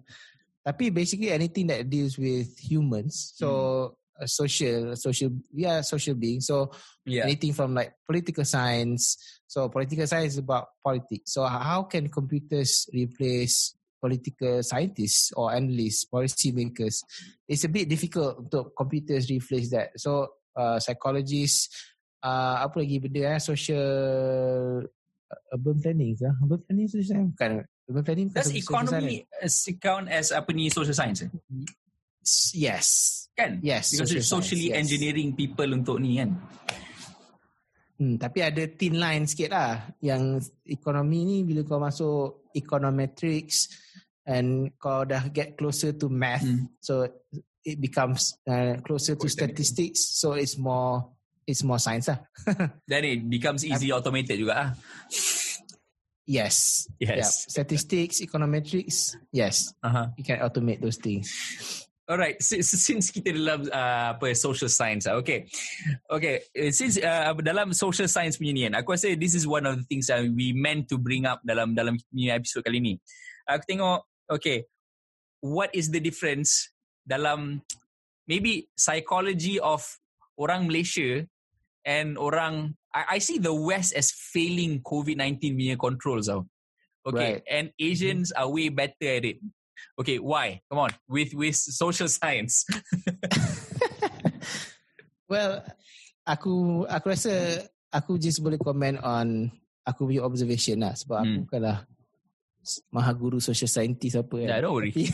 tapi 0.66 0.90
basically 0.90 1.30
anything 1.30 1.70
that 1.70 1.86
deals 1.86 2.18
with 2.18 2.50
humans 2.58 3.32
so 3.38 3.94
uh, 4.20 4.26
social 4.26 4.96
social 4.96 5.30
we 5.52 5.64
are 5.64 5.82
social 5.82 6.14
beings 6.16 6.46
so 6.46 6.70
Yeah. 7.06 7.22
anything 7.22 7.54
from 7.54 7.70
like 7.70 7.94
political 8.02 8.42
science 8.42 9.14
so 9.46 9.70
political 9.70 10.10
science 10.10 10.34
is 10.34 10.42
about 10.42 10.74
politics 10.82 11.38
so 11.38 11.46
how 11.46 11.86
can 11.86 12.10
computers 12.10 12.90
replace 12.90 13.78
political 14.02 14.58
scientists 14.66 15.30
or 15.38 15.54
analysts 15.54 16.02
policy 16.04 16.50
makers 16.50 17.06
it's 17.46 17.62
a 17.62 17.70
bit 17.70 17.86
difficult 17.86 18.42
untuk 18.42 18.74
computers 18.74 19.30
replace 19.30 19.70
that 19.70 19.94
so 19.94 20.26
uh, 20.58 20.82
psychologists 20.82 21.70
uh, 22.26 22.66
apa 22.66 22.82
lagi 22.82 22.98
benda 22.98 23.38
eh 23.38 23.38
social 23.38 23.86
uh, 25.30 25.54
urban 25.54 25.78
planning 25.78 26.18
ke 26.18 26.26
urban 26.42 26.60
planning 26.66 26.88
social 26.90 27.06
science 27.14 27.30
bukan 27.38 27.50
urban 27.86 28.02
planning 28.02 28.26
bukan 28.34 28.42
Does 28.42 28.50
science. 28.50 28.66
economy 28.66 29.16
uh, 29.30 29.50
count 29.78 30.06
as 30.10 30.34
apa 30.34 30.50
ni 30.50 30.66
social 30.74 30.94
science? 30.96 31.22
eh? 31.22 31.30
Yes 32.54 32.86
Kan? 33.36 33.60
yes 33.60 33.92
Because 33.92 34.08
social 34.08 34.16
you're 34.16 34.24
socially 34.24 34.68
science, 34.72 34.72
yes. 34.72 34.82
engineering 34.88 35.30
people 35.36 35.68
untuk 35.76 36.00
ni 36.00 36.16
kan. 36.16 36.32
Hmm, 37.96 38.20
tapi 38.20 38.44
ada 38.44 38.64
thin 38.68 39.00
line 39.00 39.24
sikit 39.24 39.52
lah. 39.52 39.88
Yang 40.04 40.52
ekonomi 40.68 41.24
ni 41.24 41.38
bila 41.44 41.64
kau 41.64 41.80
masuk 41.80 42.48
econometrics 42.52 43.72
and 44.28 44.72
kau 44.76 45.04
dah 45.04 45.28
get 45.32 45.56
closer 45.56 45.96
to 45.96 46.12
math. 46.12 46.44
Hmm. 46.44 46.68
So 46.80 47.08
it 47.64 47.80
becomes 47.80 48.36
uh, 48.44 48.80
closer 48.84 49.16
to 49.16 49.24
technical. 49.28 49.36
statistics. 49.36 50.00
So 50.16 50.36
it's 50.36 50.60
more 50.60 51.08
it's 51.48 51.64
more 51.64 51.80
science 51.80 52.12
lah. 52.12 52.20
Then 52.90 53.04
it 53.04 53.20
becomes 53.28 53.64
easy 53.64 53.92
automated 53.92 54.36
juga 54.36 54.54
ah. 54.56 54.68
Yes. 56.26 56.88
Yes. 56.98 57.16
Yeah. 57.16 57.30
Statistics, 57.30 58.18
econometrics, 58.18 59.14
yes. 59.30 59.70
Uh-huh. 59.78 60.10
You 60.18 60.24
can 60.26 60.42
automate 60.42 60.82
those 60.82 60.98
things. 60.98 61.30
Alright, 62.06 62.38
since, 62.38 62.70
since 62.70 63.10
kita 63.10 63.34
dalam 63.34 63.66
uh, 63.66 64.14
apa 64.14 64.30
social 64.38 64.70
science 64.70 65.10
ah, 65.10 65.18
okay. 65.18 65.50
Okay, 66.06 66.38
eh, 66.54 66.70
since 66.70 67.02
uh, 67.02 67.34
dalam 67.42 67.74
social 67.74 68.06
science 68.06 68.38
punya 68.38 68.52
ni 68.54 68.62
kan, 68.70 68.78
aku 68.78 68.94
rasa 68.94 69.18
this 69.18 69.34
is 69.34 69.42
one 69.42 69.66
of 69.66 69.74
the 69.74 69.86
things 69.90 70.06
that 70.06 70.22
we 70.22 70.54
meant 70.54 70.86
to 70.86 71.02
bring 71.02 71.26
up 71.26 71.42
dalam 71.42 71.74
dalam 71.74 71.98
punya 72.14 72.38
episode 72.38 72.62
kali 72.62 72.78
ni. 72.78 72.94
Aku 73.50 73.66
tengok, 73.66 74.06
okay, 74.30 74.70
what 75.42 75.66
is 75.74 75.90
the 75.90 75.98
difference 75.98 76.70
dalam 77.02 77.58
maybe 78.30 78.70
psychology 78.78 79.58
of 79.58 79.82
orang 80.38 80.70
Malaysia 80.70 81.26
and 81.82 82.14
orang 82.14 82.78
I, 82.94 83.16
I 83.16 83.18
see 83.18 83.42
the 83.42 83.54
West 83.54 83.98
as 83.98 84.14
failing 84.14 84.78
COVID-19 84.86 85.58
punya 85.58 85.74
controls 85.74 86.30
tau. 86.30 86.46
Okay, 87.06 87.38
Right. 87.38 87.42
and 87.46 87.66
Asians 87.78 88.34
are 88.34 88.50
way 88.50 88.66
better 88.70 89.06
at 89.06 89.26
it. 89.26 89.38
Okay, 89.98 90.18
why? 90.18 90.60
Come 90.68 90.80
on, 90.86 90.92
with 91.08 91.32
with 91.34 91.56
social 91.56 92.08
science. 92.08 92.64
Well, 95.26 95.58
aku 96.22 96.86
aku 96.86 97.06
rasa 97.10 97.66
aku 97.90 98.14
just 98.14 98.38
boleh 98.38 98.58
comment 98.62 98.94
on 99.02 99.50
aku 99.82 100.06
punya 100.06 100.22
observation 100.22 100.82
lah 100.86 100.94
sebab 100.94 101.18
aku 101.18 101.26
Hmm. 101.26 101.42
bukanlah 101.50 101.78
maha 102.94 103.12
guru 103.14 103.38
social 103.42 103.66
scientist 103.66 104.18
apa 104.18 104.34
kan. 104.42 104.48
Yeah, 104.50 104.62
don't 104.62 104.74
worry. 104.74 104.90
Tapi, 104.94 105.04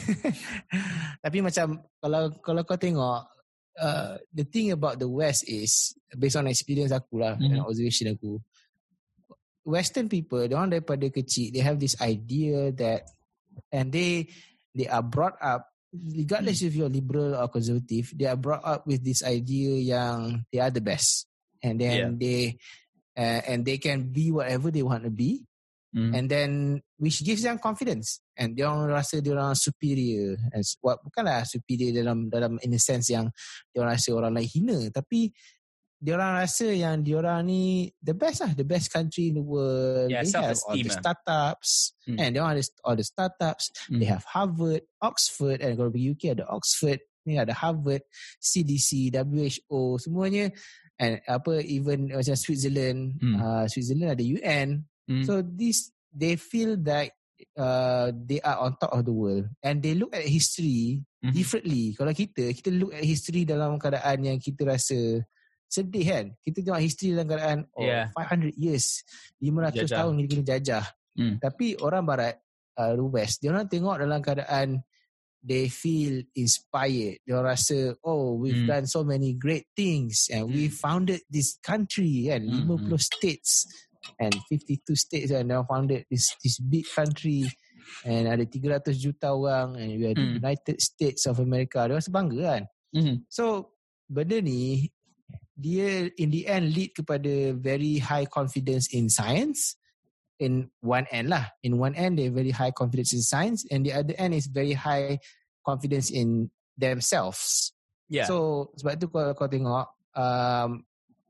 tapi 1.25 1.39
macam 1.41 1.81
kalau 2.01 2.23
kalau 2.45 2.63
kau 2.65 2.77
tengok 2.77 3.25
uh, 3.81 4.21
the 4.33 4.45
thing 4.45 4.73
about 4.73 5.01
the 5.01 5.09
West 5.09 5.49
is 5.49 5.97
based 6.13 6.37
on 6.37 6.49
experience 6.49 6.93
aku 6.93 7.21
lah 7.21 7.37
Mhm. 7.41 7.49
and 7.49 7.65
observation 7.65 8.13
aku. 8.13 8.37
Western 9.65 10.11
people, 10.11 10.43
dia 10.45 10.59
orang 10.59 10.75
daripada 10.75 11.07
kecil, 11.09 11.55
they 11.55 11.63
have 11.63 11.79
this 11.79 11.95
idea 12.03 12.69
that 12.75 13.07
and 13.71 13.95
they 13.95 14.27
they 14.75 14.89
are 14.89 15.03
brought 15.05 15.37
up 15.41 15.69
regardless 15.93 16.65
if 16.65 16.73
you're 16.73 16.89
liberal 16.89 17.37
or 17.37 17.49
conservative, 17.53 18.17
they 18.17 18.25
are 18.25 18.37
brought 18.41 18.65
up 18.65 18.87
with 18.89 19.05
this 19.05 19.21
idea 19.23 19.77
yang 19.97 20.41
they 20.49 20.57
are 20.59 20.73
the 20.73 20.81
best. 20.81 21.29
And 21.61 21.77
then 21.79 21.97
Yeah. 21.97 22.11
they 22.17 22.41
uh, 23.13 23.41
and 23.45 23.61
they 23.69 23.77
can 23.77 24.09
be 24.09 24.33
whatever 24.33 24.73
they 24.73 24.83
want 24.83 25.05
to 25.05 25.13
be 25.13 25.45
Mm. 25.93 26.17
and 26.17 26.25
then 26.25 26.51
which 26.97 27.21
gives 27.21 27.45
them 27.45 27.61
confidence 27.61 28.25
and 28.33 28.57
dia 28.57 28.65
orang 28.65 28.89
rasa 28.97 29.21
dia 29.21 29.37
orang 29.37 29.53
superior 29.53 30.41
and 30.49 30.65
s- 30.65 30.81
what 30.81 30.97
bukanlah 31.05 31.45
superior 31.45 31.93
dalam 31.93 32.33
dalam 32.33 32.57
in 32.65 32.73
a 32.73 32.81
sense 32.81 33.13
yang 33.13 33.29
dia 33.69 33.85
orang 33.85 34.01
rasa 34.01 34.09
orang 34.17 34.33
lain 34.33 34.49
hina 34.49 34.79
tapi 34.89 35.29
dia 36.03 36.19
orang 36.19 36.43
rasa 36.43 36.67
yang 36.75 36.99
dia 36.99 37.15
orang 37.23 37.47
ni 37.47 37.63
the 38.03 38.11
best 38.11 38.43
lah 38.43 38.51
the 38.59 38.67
best 38.67 38.91
country 38.91 39.31
in 39.31 39.39
the 39.39 39.45
world 39.47 40.11
Yeah, 40.11 40.27
they 40.27 40.35
have 40.35 40.59
all 40.67 40.75
the 40.75 40.91
lah. 40.91 40.99
startups 40.99 41.95
Mm. 42.11 42.17
and 42.19 42.31
they 42.35 42.43
the, 42.43 42.65
all 42.83 42.97
the 42.99 43.07
startups 43.07 43.71
they 43.87 44.03
Mm. 44.03 44.19
have 44.19 44.27
Harvard 44.27 44.83
Oxford 44.99 45.63
and 45.63 45.79
kalau 45.79 45.95
pergi 45.95 46.11
UK 46.11 46.23
ada 46.35 46.45
Oxford 46.51 46.99
ni 47.23 47.39
ada 47.39 47.55
Harvard 47.55 48.03
CDC 48.43 49.15
WHO 49.15 50.03
semuanya 50.03 50.51
and 50.99 51.23
apa 51.31 51.63
even 51.63 52.11
macam 52.11 52.35
Switzerland 52.35 53.23
Mm. 53.23 53.39
uh, 53.39 53.65
Switzerland 53.71 54.19
ada 54.19 54.25
UN 54.27 54.69
Mm. 55.07 55.27
So 55.27 55.43
this 55.43 55.91
they 56.15 56.39
feel 56.39 56.79
that 56.87 57.11
uh, 57.59 58.15
they 58.15 58.39
are 58.43 58.63
on 58.63 58.79
top 58.79 58.95
of 58.95 59.03
the 59.03 59.11
world 59.11 59.51
and 59.63 59.83
they 59.83 59.99
look 59.99 60.15
at 60.15 60.23
history 60.23 61.03
Mhm. 61.23 61.35
differently. 61.35 61.95
Kalau 61.99 62.15
kita 62.15 62.51
kita 62.55 62.71
look 62.71 62.95
at 62.95 63.03
history 63.03 63.43
dalam 63.43 63.79
keadaan 63.83 64.23
yang 64.27 64.39
kita 64.39 64.63
rasa 64.63 65.27
sedih 65.73 66.05
kan. 66.05 66.25
Kita 66.45 66.61
tengok 66.61 66.85
history 66.85 67.17
dalam 67.17 67.25
keadaan 67.25 67.61
oh 67.73 67.89
Yeah. 67.89 68.13
500 68.13 68.53
years, 68.61 69.01
500 69.41 69.89
Jajah. 69.89 69.97
tahun 70.05 70.13
kita 70.21 70.29
kena 70.37 70.45
jajah. 70.53 70.85
Hmm. 71.17 71.35
Tapi 71.41 71.67
orang 71.81 72.05
barat 72.05 72.35
uh, 72.77 72.93
the 72.93 73.05
west 73.05 73.41
dia 73.41 73.49
orang 73.49 73.69
tengok 73.69 73.97
dalam 73.97 74.21
keadaan 74.21 74.69
they 75.41 75.67
feel 75.67 76.23
inspired. 76.37 77.19
Dia 77.25 77.41
orang 77.41 77.57
rasa 77.57 77.97
oh 78.05 78.37
we've 78.37 78.63
Hmm. 78.63 78.71
done 78.71 78.87
so 78.87 79.01
many 79.03 79.33
great 79.33 79.67
things 79.73 80.29
and 80.29 80.47
we 80.47 80.69
Hmm. 80.69 80.77
founded 80.77 81.25
this 81.27 81.57
country 81.59 82.29
kan 82.29 82.45
Hmm, 82.45 82.69
50 82.69 83.01
states 83.01 83.65
and 84.21 84.35
52 84.47 84.93
states 84.95 85.33
and 85.33 85.49
they 85.49 85.59
founded 85.67 86.05
this 86.13 86.31
this 86.45 86.61
big 86.61 86.85
country 86.87 87.49
and 88.05 88.27
ada 88.27 88.47
300 88.47 88.95
juta 88.95 89.35
orang 89.35 89.75
and 89.75 89.99
we 89.99 90.05
are 90.07 90.15
the 90.15 90.23
Hmm. 90.23 90.39
United 90.39 90.77
States 90.79 91.27
of 91.27 91.43
America. 91.43 91.83
Dia 91.85 91.99
rasa 91.99 92.11
bangga 92.15 92.39
kan. 92.39 92.63
Mhm. 92.95 93.15
So 93.27 93.75
benda 94.07 94.39
ni 94.39 94.87
dia 95.63 96.11
in 96.19 96.35
the 96.35 96.43
end 96.51 96.75
lead 96.75 96.91
kepada 96.91 97.55
very 97.55 98.03
high 98.03 98.27
confidence 98.27 98.91
in 98.91 99.07
science 99.07 99.79
in 100.43 100.67
one 100.83 101.07
end 101.15 101.31
lah. 101.31 101.47
In 101.63 101.79
one 101.79 101.95
end 101.95 102.19
they 102.19 102.27
very 102.27 102.51
high 102.51 102.75
confidence 102.75 103.15
in 103.15 103.23
science 103.23 103.63
and 103.71 103.87
the 103.87 103.95
other 103.95 104.19
end 104.19 104.35
is 104.35 104.51
very 104.51 104.75
high 104.75 105.23
confidence 105.63 106.11
in 106.11 106.51
themselves. 106.75 107.71
Yeah. 108.11 108.27
So 108.27 108.69
sebab 108.75 108.99
tu 108.99 109.07
kalau 109.07 109.39
kau 109.39 109.47
tengok 109.47 109.87
um, 110.19 110.83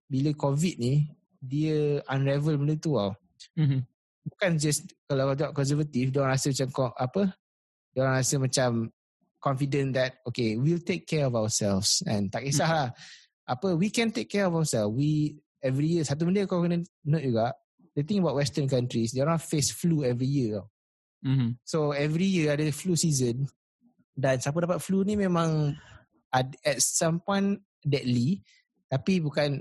bila 0.09 0.30
COVID 0.33 0.74
ni 0.80 1.12
dia 1.45 2.01
unravel 2.09 2.57
benda 2.57 2.74
tu 2.80 2.97
tau. 2.97 3.12
Mhm. 3.61 3.85
Bukan 4.33 4.51
just 4.57 4.89
kalau 5.05 5.28
kau 5.28 5.37
tengok 5.37 5.55
konservatif 5.61 6.09
dia 6.09 6.24
orang 6.24 6.41
rasa 6.41 6.49
macam 6.49 6.68
ko- 6.72 6.97
apa? 6.97 7.22
Dia 7.93 7.99
orang 8.09 8.16
rasa 8.16 8.35
macam 8.41 8.70
confident 9.43 9.93
that 9.99 10.22
okay 10.24 10.55
we'll 10.55 10.80
take 10.80 11.05
care 11.05 11.26
of 11.26 11.35
ourselves 11.35 12.01
and 12.07 12.30
tak 12.30 12.47
kisahlah 12.47 12.95
apa 13.49 13.74
we 13.74 13.90
can 13.90 14.11
take 14.14 14.30
care 14.30 14.47
of 14.47 14.55
ourselves. 14.55 14.95
We 14.95 15.38
every 15.62 15.99
year 15.99 16.05
satu 16.07 16.26
benda 16.26 16.47
kau 16.47 16.62
kena 16.62 16.82
note 17.07 17.24
juga 17.26 17.55
the 17.95 18.03
thing 18.03 18.22
about 18.22 18.38
western 18.38 18.66
countries 18.66 19.12
dia 19.12 19.22
orang 19.22 19.38
face 19.43 19.70
flu 19.74 20.03
every 20.07 20.26
year 20.28 20.62
tau. 20.62 20.66
Mhm. 21.22 21.49
So 21.62 21.95
every 21.95 22.26
year 22.26 22.55
ada 22.55 22.66
flu 22.74 22.99
season 22.99 23.47
dan 24.12 24.43
siapa 24.43 24.59
dapat 24.62 24.82
flu 24.82 25.07
ni 25.07 25.14
memang 25.14 25.72
at 26.32 26.49
some 26.80 27.20
point 27.20 27.61
deadly 27.84 28.40
tapi 28.88 29.20
bukan 29.20 29.61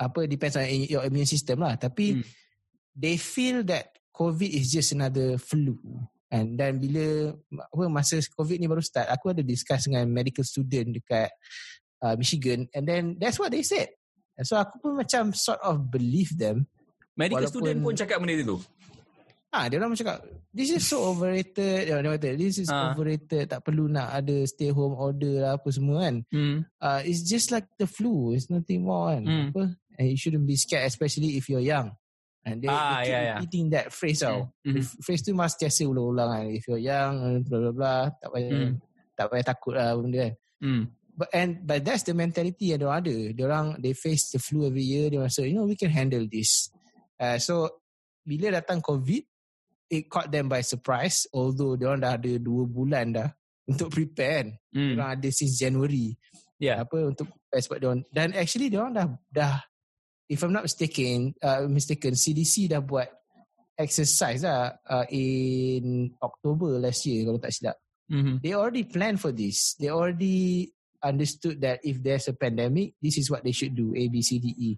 apa 0.00 0.24
depends 0.24 0.56
on 0.56 0.64
your 0.88 1.04
immune 1.04 1.28
system 1.28 1.60
lah 1.60 1.76
tapi 1.76 2.16
Hmm. 2.16 2.24
they 2.96 3.20
feel 3.20 3.60
that 3.64 3.92
covid 4.16 4.48
is 4.48 4.72
just 4.72 4.96
another 4.96 5.36
flu 5.36 5.76
and 6.32 6.56
dan 6.56 6.80
bila 6.80 7.36
apa 7.68 7.84
masa 7.92 8.16
covid 8.32 8.56
ni 8.56 8.64
baru 8.64 8.80
start 8.80 9.12
aku 9.12 9.36
ada 9.36 9.44
discuss 9.44 9.84
dengan 9.84 10.08
medical 10.08 10.44
student 10.44 10.96
dekat 10.96 11.28
uh, 12.02 12.14
Michigan 12.16 12.68
and 12.72 12.84
then 12.84 13.16
that's 13.16 13.38
what 13.38 13.52
they 13.52 13.62
said 13.62 13.88
and 14.36 14.44
so 14.44 14.56
aku 14.56 14.80
pun 14.80 14.96
macam 14.96 15.32
sort 15.32 15.60
of 15.60 15.88
believe 15.88 16.32
them 16.36 16.64
Medical 17.14 17.44
Walaupun- 17.44 17.52
student 17.52 17.78
pun 17.84 17.94
cakap 17.94 18.16
benda 18.22 18.40
tu. 18.40 18.56
Ah, 19.50 19.66
dia 19.66 19.76
orang 19.82 19.92
cakap 19.92 20.22
this 20.54 20.70
is 20.70 20.86
so 20.86 21.10
overrated. 21.10 21.90
Dia 21.90 21.98
orang 21.98 22.16
kata 22.16 22.38
this 22.38 22.62
is 22.62 22.70
Ah. 22.70 22.94
overrated. 22.94 23.50
Tak 23.50 23.60
perlu 23.66 23.90
nak 23.90 24.14
ada 24.14 24.46
stay 24.46 24.70
home 24.70 24.94
order 24.94 25.42
lah 25.42 25.58
apa 25.58 25.68
semua 25.68 26.06
kan. 26.06 26.22
Hmm. 26.30 26.62
Uh, 26.78 27.00
it's 27.04 27.26
just 27.26 27.50
like 27.50 27.66
the 27.76 27.84
flu. 27.84 28.30
It's 28.32 28.46
nothing 28.48 28.86
more 28.86 29.10
kan. 29.12 29.26
Hmm. 29.26 29.46
Apa? 29.52 29.64
And 29.98 30.06
you 30.06 30.16
shouldn't 30.16 30.46
be 30.46 30.54
scared 30.56 30.86
especially 30.86 31.34
if 31.36 31.50
you're 31.50 31.60
young. 31.60 31.92
And 32.40 32.62
they, 32.62 32.70
Ah, 32.70 33.02
they 33.02 33.10
keep 33.10 33.12
yeah, 33.12 33.20
yeah. 33.20 33.36
repeating 33.36 33.66
that 33.74 33.86
phrase 33.92 34.22
tau. 34.22 34.48
Hmm. 34.64 34.74
The 34.78 34.80
phrase 35.02 35.20
tu 35.20 35.34
mesti 35.34 35.66
biasa 35.66 35.80
ulang-ulang 35.84 36.30
kan. 36.30 36.44
If 36.54 36.62
you're 36.70 36.80
young, 36.80 37.12
blah 37.44 37.58
blah 37.60 37.74
blah. 37.74 38.02
Tak 38.16 38.28
payah, 38.32 38.50
Hmm. 38.54 38.72
tak 39.12 39.26
payah 39.28 39.44
takut 39.44 39.74
lah 39.76 39.92
benda 39.98 40.18
kan. 40.24 40.32
Hmm. 40.62 40.82
But 41.16 41.28
and 41.34 41.66
but 41.66 41.84
that's 41.84 42.06
the 42.06 42.16
mentality 42.16 42.72
yang 42.72 42.80
diorang 42.80 43.00
ada. 43.04 43.16
Diorang 43.36 43.66
they 43.82 43.92
face 43.92 44.32
the 44.32 44.40
flu 44.40 44.64
every 44.64 44.84
year. 44.84 45.10
Dia 45.12 45.24
rasa 45.26 45.44
you 45.44 45.56
know 45.58 45.68
we 45.68 45.76
can 45.76 45.92
handle 45.92 46.24
this. 46.24 46.70
Uh, 47.20 47.36
so 47.36 47.68
bila 48.24 48.54
datang 48.60 48.80
COVID, 48.80 49.22
it 49.92 50.08
caught 50.08 50.32
them 50.32 50.48
by 50.48 50.64
surprise. 50.64 51.28
Although 51.34 51.76
diorang 51.76 52.00
dah 52.00 52.16
ada 52.16 52.32
dua 52.40 52.64
bulan 52.64 53.12
dah 53.12 53.28
untuk 53.70 53.92
prepare 53.92 54.32
kan. 54.42 54.48
Hmm. 54.72 54.96
Diorang 54.96 55.10
ada 55.18 55.28
since 55.28 55.60
January. 55.60 56.16
Yeah. 56.60 56.84
Apa 56.84 57.12
untuk 57.12 57.28
prepare 57.28 57.62
sebab 57.64 57.78
diorang 57.80 58.00
dan 58.12 58.32
actually 58.36 58.68
diorang 58.72 58.92
dah 58.96 59.06
dah 59.28 59.54
if 60.30 60.40
I'm 60.46 60.54
not 60.54 60.62
mistaken, 60.62 61.34
uh, 61.42 61.66
mistaken 61.66 62.14
CDC 62.14 62.70
dah 62.70 62.78
buat 62.78 63.10
exercise 63.74 64.44
lah 64.46 64.78
uh, 64.86 65.08
in 65.10 66.12
October 66.20 66.78
last 66.78 67.02
year 67.08 67.24
kalau 67.24 67.40
tak 67.40 67.50
silap 67.50 67.76
Mhm. 68.10 68.42
they 68.42 68.52
already 68.52 68.82
planned 68.82 69.22
for 69.22 69.30
this. 69.30 69.78
They 69.78 69.86
already 69.86 70.74
understood 71.02 71.60
that 71.60 71.80
if 71.82 72.00
there's 72.00 72.28
a 72.28 72.36
pandemic, 72.36 72.94
this 73.00 73.16
is 73.16 73.28
what 73.28 73.42
they 73.44 73.52
should 73.52 73.74
do, 73.74 73.92
A, 73.96 74.08
B, 74.08 74.20
C, 74.22 74.38
D, 74.38 74.52
E. 74.56 74.70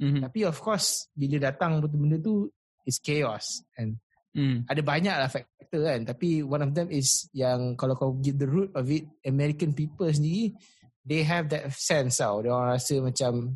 Mhm. 0.00 0.26
Tapi 0.26 0.46
of 0.46 0.58
course, 0.58 1.06
bila 1.14 1.50
datang 1.50 1.82
benda 1.86 2.18
tu, 2.18 2.50
it's 2.86 2.98
chaos. 2.98 3.62
And 3.78 3.98
Hmm. 4.34 4.66
ada 4.66 4.82
banyak 4.82 5.14
lah 5.14 5.30
factor 5.30 5.86
kan. 5.86 6.02
Tapi 6.02 6.42
one 6.42 6.58
of 6.58 6.74
them 6.74 6.90
is 6.90 7.30
yang 7.30 7.78
kalau 7.78 7.94
kau 7.94 8.18
give 8.18 8.34
the 8.34 8.50
root 8.50 8.74
of 8.74 8.90
it, 8.90 9.06
American 9.22 9.70
people 9.70 10.10
sendiri, 10.10 10.50
they 11.06 11.22
have 11.22 11.46
that 11.54 11.70
sense 11.70 12.18
tau. 12.18 12.42
Dia 12.42 12.50
orang 12.50 12.74
rasa 12.74 12.98
macam 12.98 13.54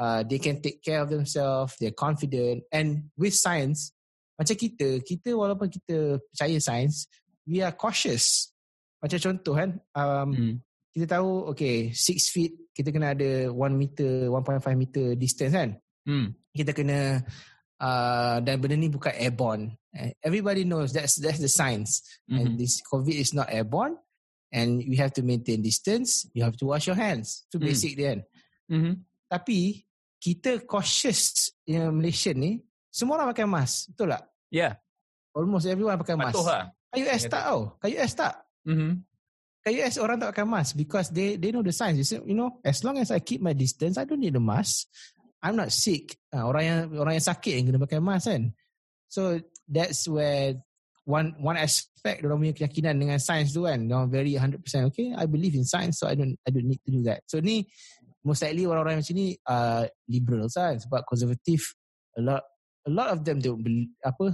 uh, 0.00 0.24
they 0.24 0.40
can 0.40 0.64
take 0.64 0.80
care 0.80 1.04
of 1.04 1.12
themselves, 1.12 1.76
they're 1.76 1.92
confident. 1.92 2.64
And 2.72 3.12
with 3.12 3.36
science, 3.36 3.92
macam 4.40 4.56
kita, 4.56 5.04
kita 5.04 5.36
walaupun 5.36 5.68
kita 5.68 6.16
percaya 6.32 6.56
science, 6.64 7.12
we 7.44 7.60
are 7.60 7.76
cautious. 7.76 8.56
Macam 9.04 9.20
contoh 9.20 9.52
kan, 9.52 9.70
um, 9.92 10.28
Hmm. 10.32 10.56
Kita 10.96 11.20
tahu 11.20 11.52
okay, 11.52 11.92
6 11.92 12.32
feet, 12.32 12.72
kita 12.72 12.88
kena 12.88 13.12
ada 13.12 13.52
1 13.52 13.52
meter, 13.76 14.32
1.5 14.32 14.64
meter 14.72 15.12
distance 15.12 15.52
kan. 15.52 15.70
Hmm. 16.08 16.32
Kita 16.56 16.72
kena 16.72 17.20
uh, 17.84 18.36
dan 18.40 18.56
benda 18.56 18.80
ni 18.80 18.88
bukan 18.88 19.12
airborne. 19.12 19.76
Eh, 19.92 20.16
Everybody 20.24 20.64
knows 20.64 20.96
that's 20.96 21.20
that's 21.20 21.36
the 21.36 21.52
science. 21.52 22.00
And 22.24 22.56
Mhm. 22.56 22.64
this 22.64 22.80
COVID 22.80 23.12
is 23.12 23.36
not 23.36 23.52
airborne 23.52 24.00
and 24.48 24.80
we 24.88 24.96
have 24.96 25.12
to 25.20 25.22
maintain 25.22 25.60
distance, 25.60 26.24
you 26.32 26.40
have 26.40 26.56
to 26.56 26.64
wash 26.72 26.88
your 26.88 26.96
hands. 26.96 27.44
Itu 27.52 27.60
Hmm. 27.60 27.68
basic 27.68 27.92
dia 27.92 28.16
kan. 28.16 28.20
Mhm. 28.72 28.92
Tapi 29.28 29.84
kita 30.16 30.64
cautious 30.64 31.52
yang 31.68 31.92
Malaysia 31.92 32.32
ni, 32.32 32.64
semua 32.88 33.20
orang 33.20 33.36
pakai 33.36 33.44
mask. 33.44 33.92
Betul 33.92 34.16
tak? 34.16 34.24
Yeah. 34.48 34.80
Almost 35.36 35.68
everyone 35.68 36.00
pakai 36.00 36.16
mask. 36.16 36.40
Patuh 36.40 36.46
lah. 36.48 36.64
Kat 36.88 36.98
US 37.04 37.22
tak 37.28 37.42
tau. 37.44 37.60
Kat 37.76 37.90
US 37.92 38.12
tak. 38.16 38.34
Mhm. 38.64 39.04
Kat 39.66 39.74
US 39.82 39.98
orang 39.98 40.22
tak 40.22 40.30
pakai 40.30 40.46
mask 40.46 40.78
because 40.78 41.10
they 41.10 41.34
they 41.34 41.50
know 41.50 41.58
the 41.58 41.74
science. 41.74 41.98
You, 41.98 42.06
say, 42.06 42.22
you 42.22 42.38
know, 42.38 42.62
as 42.62 42.86
long 42.86 43.02
as 43.02 43.10
I 43.10 43.18
keep 43.18 43.42
my 43.42 43.50
distance, 43.50 43.98
I 43.98 44.06
don't 44.06 44.22
need 44.22 44.38
a 44.38 44.42
mask. 44.42 44.86
I'm 45.42 45.58
not 45.58 45.74
sick. 45.74 46.14
Uh, 46.30 46.46
orang 46.46 46.62
yang 46.62 46.78
orang 47.02 47.18
yang 47.18 47.26
sakit 47.26 47.50
yang 47.58 47.66
kena 47.74 47.82
pakai 47.82 47.98
mask 47.98 48.30
kan. 48.30 48.54
So 49.10 49.42
that's 49.66 50.06
where 50.06 50.54
one 51.02 51.34
one 51.42 51.58
aspect 51.58 52.22
orang 52.22 52.46
punya 52.46 52.54
keyakinan 52.54 52.94
dengan 52.94 53.18
science 53.18 53.50
tu 53.50 53.66
kan. 53.66 53.90
Orang 53.90 54.06
very 54.06 54.38
100% 54.38 54.62
okay. 54.94 55.10
I 55.18 55.26
believe 55.26 55.58
in 55.58 55.66
science 55.66 55.98
so 55.98 56.06
I 56.06 56.14
don't 56.14 56.38
I 56.46 56.54
don't 56.54 56.70
need 56.70 56.86
to 56.86 56.90
do 56.94 57.02
that. 57.10 57.26
So 57.26 57.42
ni 57.42 57.66
most 58.22 58.46
likely 58.46 58.70
orang-orang 58.70 59.02
macam 59.02 59.18
ni 59.18 59.34
uh, 59.50 59.82
liberals 60.06 60.54
kan 60.54 60.78
sebab 60.78 61.02
konservatif 61.10 61.74
a 62.14 62.22
lot 62.22 62.42
a 62.86 62.90
lot 62.94 63.10
of 63.10 63.26
them 63.26 63.42
don't 63.42 63.62
believe 63.66 63.90
apa 64.02 64.30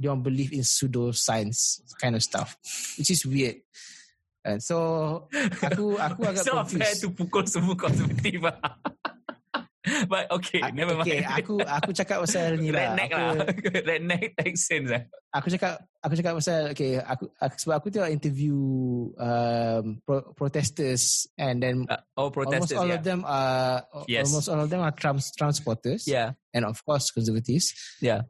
they 0.00 0.08
don't 0.08 0.24
believe 0.24 0.56
in 0.56 0.64
pseudoscience 0.64 1.84
kind 2.00 2.16
of 2.16 2.24
stuff 2.24 2.56
which 2.96 3.12
is 3.12 3.28
weird. 3.28 3.60
And 4.44 4.60
so 4.60 4.76
aku 5.58 5.96
aku 5.96 6.20
agak 6.30 6.44
It's 6.44 6.52
not 6.52 6.68
fair 6.68 6.84
confused. 6.84 7.00
to 7.00 7.08
pukul 7.10 7.44
semua 7.48 7.74
konservatif 7.74 8.44
lah. 8.44 8.56
But 10.08 10.32
okay, 10.32 10.64
Ah, 10.64 10.72
never 10.72 10.96
mind. 10.96 11.04
okay, 11.04 11.20
aku 11.20 11.60
aku 11.60 11.92
cakap 11.92 12.24
pasal 12.24 12.56
ni 12.56 12.72
lah. 12.72 12.96
Redneck 12.96 13.10
lah. 13.12 13.36
Redneck 13.88 14.32
Texans 14.32 14.88
lah. 14.88 15.02
aku 15.28 15.52
cakap 15.52 15.76
aku 16.00 16.14
cakap 16.16 16.32
pasal 16.40 16.60
okay 16.72 16.96
aku, 16.96 17.24
aku 17.36 17.54
sebab 17.60 17.74
aku 17.76 17.88
tengok 17.92 18.08
interview 18.08 18.56
um, 19.20 20.00
pro, 20.00 20.24
protesters 20.32 21.28
and 21.36 21.60
then 21.60 21.84
Uh, 21.84 22.00
almost 22.16 22.32
protesters, 22.32 22.80
all 22.80 22.88
yeah. 22.88 22.96
of 22.96 23.04
them 23.04 23.20
are 23.28 23.84
Yes. 24.08 24.24
almost 24.24 24.46
all 24.48 24.60
of 24.60 24.68
them 24.72 24.80
are 24.80 24.94
Trump 24.96 25.20
Trump 25.36 25.52
supporters 25.52 26.08
Yeah. 26.08 26.32
and 26.56 26.64
of 26.64 26.80
course 26.80 27.12
conservatives. 27.12 27.76
Yeah. 28.00 28.24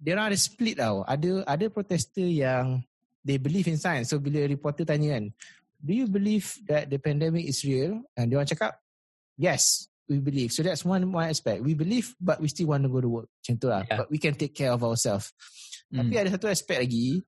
Dia 0.00 0.16
orang 0.16 0.32
ada 0.32 0.38
split 0.40 0.80
tau. 0.80 1.04
Ada 1.04 1.44
ada 1.44 1.64
protester 1.68 2.24
yang 2.24 2.80
they 3.26 3.42
believe 3.42 3.66
in 3.66 3.74
science. 3.74 4.14
So 4.14 4.22
bila 4.22 4.46
reporter 4.46 4.86
tanya 4.86 5.18
kan, 5.18 5.34
do 5.82 5.92
you 5.92 6.06
believe 6.06 6.46
that 6.70 6.86
the 6.86 7.02
pandemic 7.02 7.50
is 7.50 7.66
real? 7.66 8.06
And 8.14 8.30
dia 8.30 8.38
orang 8.38 8.46
cakap, 8.46 8.78
yes, 9.34 9.90
we 10.06 10.22
believe. 10.22 10.54
So 10.54 10.62
that's 10.62 10.86
one 10.86 11.02
one 11.10 11.26
aspect. 11.26 11.66
We 11.66 11.74
believe 11.74 12.14
but 12.22 12.38
we 12.38 12.46
still 12.46 12.70
want 12.70 12.86
to 12.86 12.90
go 12.90 13.02
to 13.02 13.10
work. 13.10 13.28
Macam 13.42 13.54
tu 13.58 13.66
lah. 13.66 13.82
Yeah. 13.82 14.06
But 14.06 14.08
we 14.14 14.22
can 14.22 14.38
take 14.38 14.54
care 14.54 14.70
of 14.70 14.86
ourselves. 14.86 15.34
Mm. 15.90 16.06
Tapi 16.06 16.14
ada 16.22 16.28
satu 16.38 16.46
aspek 16.46 16.78
lagi 16.78 17.26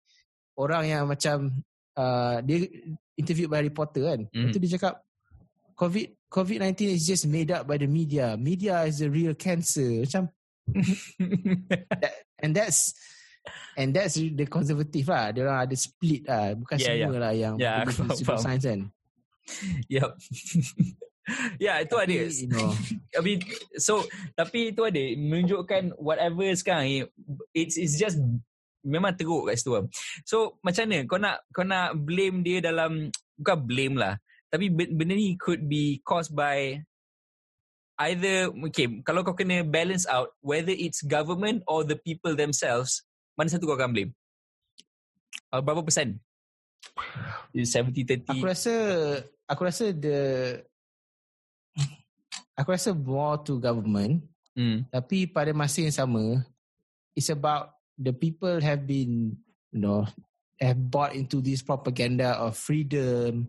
orang 0.54 0.86
yang 0.86 1.04
macam 1.10 1.50
uh, 1.98 2.38
dia 2.46 2.70
interview 3.18 3.50
by 3.50 3.62
reporter 3.62 4.14
kan. 4.14 4.20
Mhm. 4.30 4.54
Itu 4.54 4.58
dia 4.62 4.78
cakap 4.78 5.02
COVID 5.78 6.06
COVID-19 6.28 6.94
is 6.94 7.06
just 7.06 7.24
made 7.26 7.50
up 7.50 7.66
by 7.66 7.78
the 7.78 7.90
media. 7.90 8.38
Media 8.38 8.86
is 8.86 9.02
the 9.02 9.10
real 9.10 9.34
cancer. 9.34 10.06
Macam 10.06 10.30
and 12.42 12.52
that's 12.52 12.92
and 13.78 13.94
that's 13.94 14.18
the 14.18 14.46
conservative 14.46 15.06
lah. 15.08 15.30
Dia 15.30 15.46
orang 15.46 15.58
ada 15.68 15.76
split 15.78 16.22
lah. 16.26 16.54
Bukan 16.58 16.76
Yeah, 16.78 16.94
semua 16.94 17.16
lah 17.18 17.32
yang 17.32 17.54
Yeah, 17.56 17.82
aku 17.82 17.90
in 17.90 17.96
faham, 17.96 18.16
pseudoscience 18.16 18.64
kan. 18.66 18.80
Yep. 19.88 20.10
yeah, 21.64 21.76
itu 21.80 21.96
ada. 21.96 22.16
Tapi, 22.16 22.42
you 22.42 22.48
know, 22.50 22.68
I 23.16 23.20
mean, 23.24 23.38
so 23.80 24.04
tapi 24.36 24.72
itu 24.72 24.82
ada 24.84 25.02
menunjukkan 25.16 25.96
whatever 25.96 26.48
sekarang 26.56 27.08
it's 27.52 27.76
it's 27.80 27.96
just 27.96 28.20
memang 28.84 29.16
teruk 29.16 29.48
kat 29.48 29.60
situ. 29.60 29.72
lah. 29.74 29.84
So 30.24 30.60
macam 30.64 30.84
mana 30.88 30.98
kau 31.08 31.18
nak 31.20 31.36
kau 31.52 31.64
nak 31.64 31.96
blame 31.96 32.44
dia 32.44 32.60
dalam 32.60 33.08
bukan 33.40 33.58
blame 33.64 33.96
lah. 33.96 34.14
Tapi 34.48 34.72
ben- 34.72 34.96
benda 34.96 35.12
ni 35.12 35.36
could 35.36 35.68
be 35.68 36.00
caused 36.04 36.32
by 36.32 36.80
either 37.98 38.48
okay 38.70 39.02
kalau 39.02 39.26
kau 39.26 39.34
kena 39.34 39.66
balance 39.66 40.06
out 40.06 40.30
whether 40.38 40.70
it's 40.70 41.02
government 41.02 41.66
or 41.66 41.82
the 41.82 41.98
people 42.06 42.32
themselves 42.38 43.02
mana 43.38 43.46
satu 43.46 43.70
kau 43.70 43.78
akan 43.78 43.94
blame? 43.94 44.12
Uh, 45.54 45.62
berapa 45.62 45.86
persen? 45.86 46.18
70 47.54 48.26
30 48.26 48.34
Aku 48.34 48.44
rasa 48.44 48.74
aku 49.46 49.60
rasa 49.62 49.94
the 49.94 50.18
aku 52.58 52.74
rasa 52.74 52.90
more 52.90 53.38
to 53.46 53.62
government 53.62 54.26
hmm. 54.58 54.86
tapi 54.90 55.30
pada 55.30 55.54
masa 55.54 55.82
yang 55.82 55.94
sama 55.94 56.42
it's 57.14 57.30
about 57.30 57.78
the 57.94 58.10
people 58.10 58.58
have 58.58 58.82
been 58.86 59.34
you 59.70 59.80
know 59.80 60.02
have 60.58 60.78
bought 60.90 61.14
into 61.14 61.38
this 61.38 61.62
propaganda 61.62 62.34
of 62.38 62.58
freedom 62.58 63.46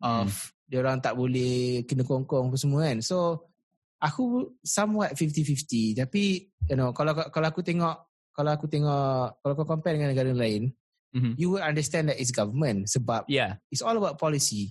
of 0.00 0.52
dia 0.68 0.84
orang 0.84 1.00
tak 1.00 1.16
boleh 1.16 1.84
kena 1.88 2.04
kongkong 2.04 2.52
apa 2.52 2.56
semua 2.60 2.92
kan. 2.92 3.00
So 3.00 3.48
aku 3.98 4.52
somewhat 4.60 5.16
50-50 5.16 6.04
tapi 6.04 6.52
you 6.68 6.76
know 6.76 6.92
kalau 6.92 7.16
kalau 7.32 7.48
aku 7.48 7.64
tengok 7.64 8.07
kalau 8.38 8.54
aku 8.54 8.70
tengok 8.70 9.42
kalau 9.42 9.54
kau 9.58 9.66
compare 9.66 9.98
dengan 9.98 10.14
negara 10.14 10.30
lain 10.30 10.70
Mhm. 11.10 11.34
you 11.40 11.50
will 11.50 11.64
understand 11.64 12.06
that 12.06 12.20
it's 12.22 12.30
government 12.30 12.86
sebab 12.86 13.26
yeah 13.26 13.58
it's 13.74 13.82
all 13.82 13.96
about 13.98 14.14
policy. 14.14 14.70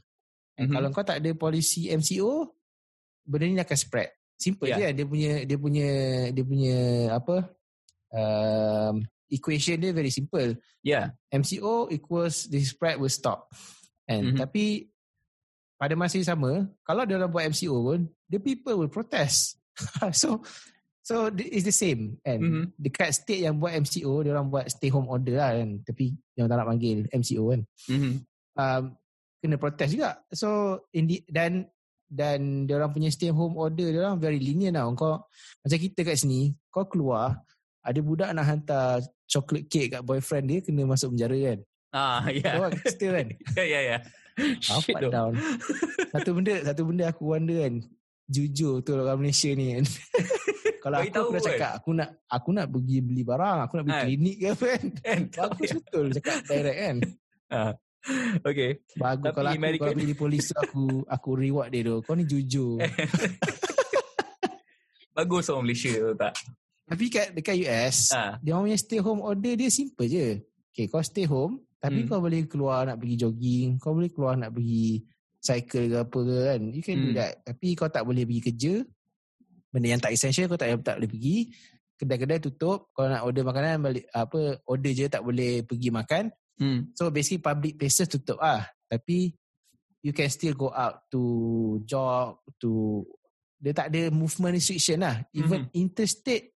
And 0.55 0.71
Mhm. 0.71 0.73
kalau 0.79 0.87
kau 0.95 1.03
tak 1.03 1.19
ada 1.19 1.35
policy 1.35 1.91
MCO, 1.91 2.47
benda 3.27 3.43
ni 3.43 3.59
akan 3.59 3.75
spread. 3.77 4.09
Simple 4.39 4.69
Yeah. 4.71 4.93
je 4.93 5.01
dia 5.01 5.05
punya 5.09 5.31
dia 5.43 5.57
punya 5.59 5.89
dia 6.31 6.45
punya 6.45 6.77
apa 7.11 7.35
um, 8.13 9.01
equation 9.27 9.81
dia 9.81 9.91
very 9.91 10.13
simple. 10.13 10.55
yeah 10.85 11.11
MCO 11.33 11.91
equals 11.91 12.47
the 12.47 12.61
spread 12.63 12.95
will 13.01 13.11
stop. 13.11 13.51
And 14.07 14.31
Mhm. 14.33 14.37
tapi 14.39 14.87
pada 15.75 15.93
masa 15.93 16.17
yang 16.17 16.29
sama, 16.31 16.51
kalau 16.81 17.03
dia 17.05 17.19
orang 17.19 17.29
buat 17.29 17.45
MCO 17.49 17.75
pun, 17.83 18.09
the 18.31 18.39
people 18.39 18.77
will 18.77 18.89
protest. 18.89 19.59
so 20.15 20.41
so 21.07 21.31
it's 21.39 21.63
the 21.63 21.71
same 21.71 22.19
and 22.27 22.41
Mhm. 22.43 22.63
dekat 22.75 23.15
state 23.15 23.47
yang 23.47 23.55
buat 23.63 23.71
MCO, 23.79 24.27
dia 24.27 24.35
orang 24.35 24.51
buat 24.51 24.67
stay 24.67 24.91
home 24.91 25.07
order 25.07 25.39
lah 25.39 25.55
kan. 25.55 25.79
Tapi 25.87 26.11
orang 26.35 26.49
tak 26.51 26.57
nak 26.59 26.67
panggil 26.67 26.97
MCO 27.15 27.43
kan 27.55 27.61
mm-hmm. 27.87 28.13
um, 28.59 28.83
kena 29.39 29.55
protes 29.55 29.89
juga. 29.95 30.19
So 30.35 30.47
in 30.91 31.07
the, 31.07 31.23
dan 31.31 31.71
dan 32.11 32.67
dia 32.67 32.75
orang 32.75 32.91
punya 32.91 33.07
stay 33.07 33.31
home 33.31 33.55
order 33.55 33.87
dia 33.87 34.03
orang 34.03 34.19
very 34.19 34.43
lenient 34.43 34.75
tau. 34.75 34.91
Kau 34.99 35.15
macam 35.63 35.79
kita 35.79 36.03
kat 36.03 36.19
sini, 36.19 36.51
kau 36.67 36.83
keluar 36.91 37.39
ada 37.87 37.99
budak 38.03 38.35
nak 38.35 38.43
hantar 38.43 38.99
chocolate 39.31 39.71
cake 39.71 39.95
kat 39.95 40.03
boyfriend 40.03 40.51
dia 40.51 40.59
kena 40.59 40.83
masuk 40.83 41.15
penjara 41.15 41.39
kan. 41.55 41.59
ah 41.95 42.27
yeah 42.27 42.59
Kau 42.59 42.67
kita 42.67 43.05
kan. 43.15 43.27
yeah 43.63 43.67
yeah 43.67 43.83
yeah 43.95 44.01
Apa 44.69 44.83
Shit, 44.83 44.95
down. 45.07 45.33
Satu 46.13 46.29
benda 46.35 46.53
satu 46.61 46.83
benda 46.85 47.09
aku 47.09 47.31
wonder 47.31 47.57
kan. 47.63 47.79
Jujur 48.27 48.83
tu 48.83 48.91
orang 48.93 49.23
Malaysia 49.23 49.49
ni 49.55 49.71
kan. 49.73 49.87
Kalau 50.87 50.97
Bagi 50.97 51.11
aku, 51.11 51.17
tahu 51.17 51.27
kan. 51.29 51.43
cakap 51.43 51.71
aku 51.73 51.89
nak 51.91 52.09
aku 52.25 52.49
nak 52.49 52.67
pergi 52.69 52.97
beli 53.01 53.21
barang, 53.21 53.57
aku 53.59 53.73
nak 53.73 53.83
pergi 53.83 53.97
Ah. 53.97 54.03
klinik 54.05 54.35
ke 54.37 54.47
apa 54.47 54.65
kan. 54.65 54.83
kan 55.03 55.19
Bagus 55.27 55.69
betul 55.73 56.05
cakap 56.13 56.37
direct 56.45 56.79
kan. 56.79 56.97
Ah. 57.49 57.71
okay 58.41 58.71
Bagus 58.93 59.23
Tapi 59.25 59.35
kalau 59.35 59.49
aku 59.49 59.57
American- 59.57 59.83
kalau 59.85 59.99
pergi 59.99 60.15
polis 60.21 60.45
aku 60.53 60.83
aku 61.05 61.29
reward 61.33 61.67
dia 61.69 61.81
tu. 61.81 61.95
Kau 62.01 62.13
ni 62.13 62.23
jujur. 62.23 62.79
bagus 65.11 65.49
orang 65.49 65.65
Malaysia 65.65 65.91
tu 65.91 66.13
tak 66.13 66.33
Tapi 66.85 67.03
kat 67.07 67.27
dekat 67.33 67.55
US, 67.59 67.97
ah 68.11 68.39
dia 68.39 68.55
orang 68.55 68.65
punya 68.65 68.77
stay 68.77 68.99
home 68.99 69.19
order 69.19 69.53
dia 69.53 69.67
simple 69.67 70.07
je. 70.07 70.39
Okay, 70.69 70.87
kau 70.87 71.01
stay 71.01 71.25
home, 71.25 71.59
tapi 71.75 71.99
Hmm. 71.99 72.07
kau 72.07 72.21
boleh 72.21 72.45
keluar 72.45 72.85
nak 72.85 72.95
pergi 72.95 73.15
jogging, 73.17 73.75
kau 73.75 73.91
boleh 73.91 74.07
keluar 74.07 74.35
nak 74.35 74.53
pergi 74.53 75.03
cycle 75.37 75.83
ke 75.85 75.97
apa 75.97 76.19
ke 76.21 76.37
kan. 76.45 76.61
You 76.69 76.79
can 76.81 76.97
do 76.97 77.09
Hmm. 77.09 77.17
that. 77.17 77.33
Tapi 77.43 77.67
kau 77.73 77.87
tak 77.87 78.03
boleh 78.03 78.23
pergi 78.23 78.41
kerja. 78.45 78.73
Benda 79.67 79.87
yang 79.91 80.01
tak 80.01 80.15
essential 80.15 80.47
kau 80.47 80.59
tak 80.59 80.73
tak 80.81 80.97
boleh 80.99 81.11
pergi. 81.11 81.37
Kedai-kedai 81.97 82.39
tutup, 82.39 82.93
kau 82.93 83.09
nak 83.09 83.25
order 83.25 83.41
makanan 83.41 83.81
balik 83.81 84.05
apa 84.13 84.61
order 84.69 84.91
je 84.93 85.09
tak 85.09 85.25
boleh 85.25 85.65
pergi 85.65 85.89
makan. 85.89 86.29
hmm. 86.61 86.93
So 86.93 87.09
basically 87.09 87.41
public 87.41 87.73
places 87.81 88.07
tutup 88.07 88.37
ah. 88.39 88.65
Tapi 88.87 89.33
you 90.05 90.13
can 90.13 90.29
still 90.29 90.53
go 90.55 90.69
out 90.71 91.03
to 91.11 91.19
jog 91.83 92.39
to 92.61 93.01
dia 93.57 93.73
tak 93.73 93.89
ada 93.89 94.13
movement 94.13 94.53
restriction 94.55 95.01
lah. 95.01 95.25
Even 95.33 95.65
Mhm. 95.67 95.73
interstate 95.73 96.53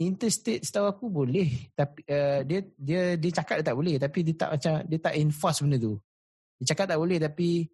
interstate 0.00 0.64
setahu 0.64 0.88
aku 0.88 1.06
boleh 1.12 1.68
tapi 1.76 2.00
uh, 2.08 2.40
dia 2.46 2.64
dia 2.80 3.20
dia 3.20 3.30
cakap 3.36 3.60
dia 3.60 3.66
tak 3.68 3.76
boleh 3.76 4.00
tapi 4.00 4.24
dia 4.24 4.32
tak 4.32 4.48
macam 4.56 4.72
dia 4.88 4.98
tak 5.02 5.14
enforce 5.18 5.60
benda 5.60 5.76
tu. 5.76 5.94
Dia 6.56 6.72
cakap 6.72 6.86
tak 6.88 6.98
boleh 7.02 7.18
tapi 7.20 7.68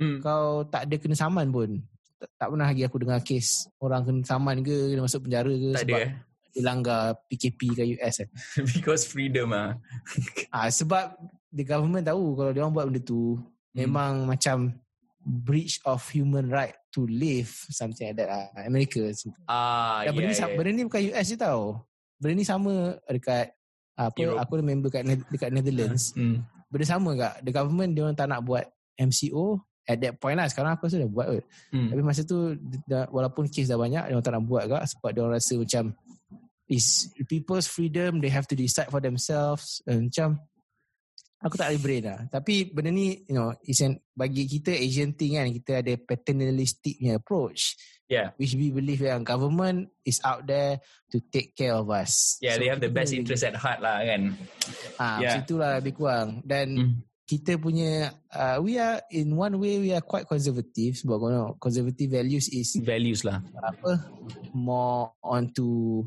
Hmm. 0.00 0.18
kau 0.24 0.64
tak 0.72 0.88
ada 0.88 0.96
kena 0.96 1.14
saman 1.14 1.52
pun. 1.52 1.78
Tak, 2.22 2.30
tak 2.32 2.46
pernah 2.48 2.68
lagi 2.68 2.82
aku 2.82 2.96
dengar 2.96 3.18
kes 3.20 3.48
orang 3.76 4.02
kena 4.02 4.22
saman 4.22 4.62
ke 4.62 4.94
kena 4.94 5.02
masuk 5.02 5.26
penjara 5.26 5.50
ke 5.50 5.68
tak 5.72 5.82
sebab 5.82 5.98
eh? 5.98 6.10
dia 6.48 6.62
langgar 6.62 7.00
PKP 7.26 7.60
kat 7.72 7.86
US 7.92 8.14
kan. 8.16 8.28
because 8.70 9.02
freedom 9.02 9.50
ah 9.50 9.74
Ah 10.54 10.68
sebab 10.68 11.18
the 11.48 11.62
government 11.62 12.04
tahu 12.04 12.32
kalau 12.32 12.50
dia 12.50 12.62
orang 12.62 12.72
buat 12.72 12.86
benda 12.86 13.02
tu 13.02 13.42
Hmm. 13.72 13.88
memang 13.88 14.12
macam 14.28 14.56
breach 15.18 15.80
of 15.82 16.04
human 16.06 16.46
right 16.46 16.76
to 16.90 17.06
live 17.06 17.48
something 17.68 18.04
like 18.04 18.14
that 18.14 18.28
lah. 18.28 18.44
America. 18.62 19.00
ah 19.46 20.04
Dan 20.04 20.12
benda, 20.12 20.22
ni, 20.22 20.28
yeah, 20.28 20.38
sama- 20.38 20.54
benda 20.54 20.70
ni 20.70 20.84
bukan 20.84 21.02
US 21.08 21.26
je 21.26 21.36
tau. 21.36 21.60
Benda 22.14 22.34
ni 22.34 22.44
sama 22.44 22.72
dekat 23.06 23.48
apa 23.94 24.12
Europe. 24.14 24.38
aku 24.38 24.52
ada 24.52 24.62
member 24.62 24.88
kat 24.88 25.02
Ne- 25.02 25.24
dekat 25.26 25.50
Netherlands. 25.50 26.12
hmm. 26.12 26.44
Benda 26.68 26.84
sama 26.84 27.10
kak. 27.14 27.34
The 27.40 27.50
government 27.50 27.90
dia 27.92 28.02
orang 28.02 28.14
tak 28.14 28.28
nak 28.28 28.40
buat 28.42 28.68
MCO 28.94 29.56
at 29.92 30.00
that 30.00 30.14
point 30.16 30.40
lah. 30.40 30.48
Sekarang 30.48 30.72
aku 30.72 30.88
rasa 30.88 30.98
dah 30.98 31.10
buat 31.10 31.26
kot. 31.28 31.44
Hmm. 31.70 31.88
Tapi 31.92 32.00
masa 32.00 32.20
tu 32.24 32.56
dah, 32.88 33.04
walaupun 33.12 33.44
kes 33.46 33.68
dah 33.68 33.76
banyak 33.76 34.08
dia 34.08 34.14
orang 34.16 34.24
tak 34.24 34.32
nak 34.32 34.44
buat 34.48 34.64
kak 34.66 34.84
sebab 34.88 35.08
dia 35.12 35.20
orang 35.20 35.36
rasa 35.36 35.54
macam 35.60 35.84
is 36.66 36.86
people's 37.28 37.68
freedom 37.68 38.24
they 38.24 38.32
have 38.32 38.48
to 38.48 38.56
decide 38.56 38.88
for 38.88 39.02
themselves 39.02 39.84
and 39.84 40.08
macam 40.08 40.40
aku 41.42 41.58
tak 41.58 41.74
brain 41.78 42.06
lah. 42.06 42.24
Tapi 42.30 42.70
benda 42.70 42.88
ni 42.88 43.20
you 43.28 43.36
know 43.36 43.52
is 43.66 43.82
an, 43.82 43.98
bagi 44.14 44.48
kita 44.48 44.72
Asian 44.72 45.12
thing 45.12 45.36
kan 45.36 45.50
kita 45.52 45.82
ada 45.84 45.92
paternalistic 46.00 46.96
punya 46.96 47.18
approach 47.18 47.74
yeah 48.12 48.28
which 48.36 48.52
we 48.52 48.68
believe 48.68 49.00
yang 49.00 49.24
government 49.24 49.88
is 50.04 50.20
out 50.20 50.44
there 50.44 50.76
to 51.08 51.16
take 51.32 51.56
care 51.56 51.72
of 51.72 51.88
us. 51.88 52.36
yeah 52.44 52.60
they 52.60 52.68
have 52.68 52.76
the 52.78 52.92
best 52.92 53.16
interest 53.16 53.40
at 53.42 53.56
heart 53.56 53.80
lah 53.80 54.04
kan 54.04 54.36
Ah, 55.00 55.16
Yeah. 55.18 55.20
yeah. 55.20 55.34
itulah 55.40 55.70
lebih 55.80 55.96
kurang 55.96 56.44
dan 56.44 56.66
hmm. 56.76 56.94
Kita 57.22 57.54
punya 57.56 58.10
uh, 58.34 58.58
we 58.58 58.76
are 58.76 58.98
in 59.14 59.32
one 59.38 59.54
way 59.56 59.78
we 59.78 59.90
are 59.94 60.02
quite 60.02 60.26
conservative 60.26 60.98
sebab 60.98 61.18
you 61.22 61.30
know, 61.32 61.50
conservative 61.62 62.10
values 62.10 62.50
is 62.50 62.74
values 62.82 63.22
lah 63.22 63.38
apa 63.62 64.02
more 64.50 65.14
onto 65.22 66.02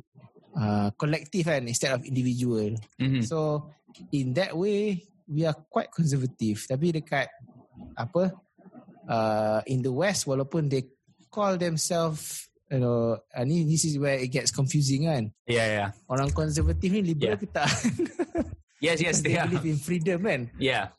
uh, 0.55 0.91
collective 0.99 1.47
kan 1.47 1.63
instead 1.67 1.95
of 1.95 2.03
individual. 2.03 2.75
hmm. 2.99 3.23
So 3.23 3.71
in 4.11 4.35
that 4.35 4.51
way 4.55 5.07
we 5.25 5.47
are 5.47 5.55
quite 5.55 5.89
conservative 5.89 6.67
tapi 6.67 6.91
dekat 6.93 7.31
apa 7.95 8.35
uh, 9.07 9.59
in 9.71 9.81
the 9.81 9.91
west 9.91 10.27
walaupun 10.27 10.67
they 10.67 10.83
call 11.31 11.55
themselves 11.55 12.51
you 12.67 12.83
know 12.83 13.15
uh, 13.15 13.43
ni 13.47 13.63
this 13.63 13.87
is 13.87 13.95
where 13.95 14.19
it 14.19 14.29
gets 14.29 14.51
confusing 14.51 15.07
kan. 15.07 15.31
yeah 15.47 15.67
yeah 15.67 15.89
Orang 16.11 16.35
konservatif 16.35 16.91
ni 16.91 17.01
liberal 17.01 17.35
yeah. 17.35 17.39
ke 17.39 17.47
tak? 17.47 17.71
yes 18.85 18.97
yes 19.01 19.17
they 19.25 19.33
they 19.33 19.41
are 19.41 19.49
believe 19.49 19.65
in 19.65 19.79
freedom 19.81 20.19
kan. 20.21 20.41
Yeah. 20.61 20.93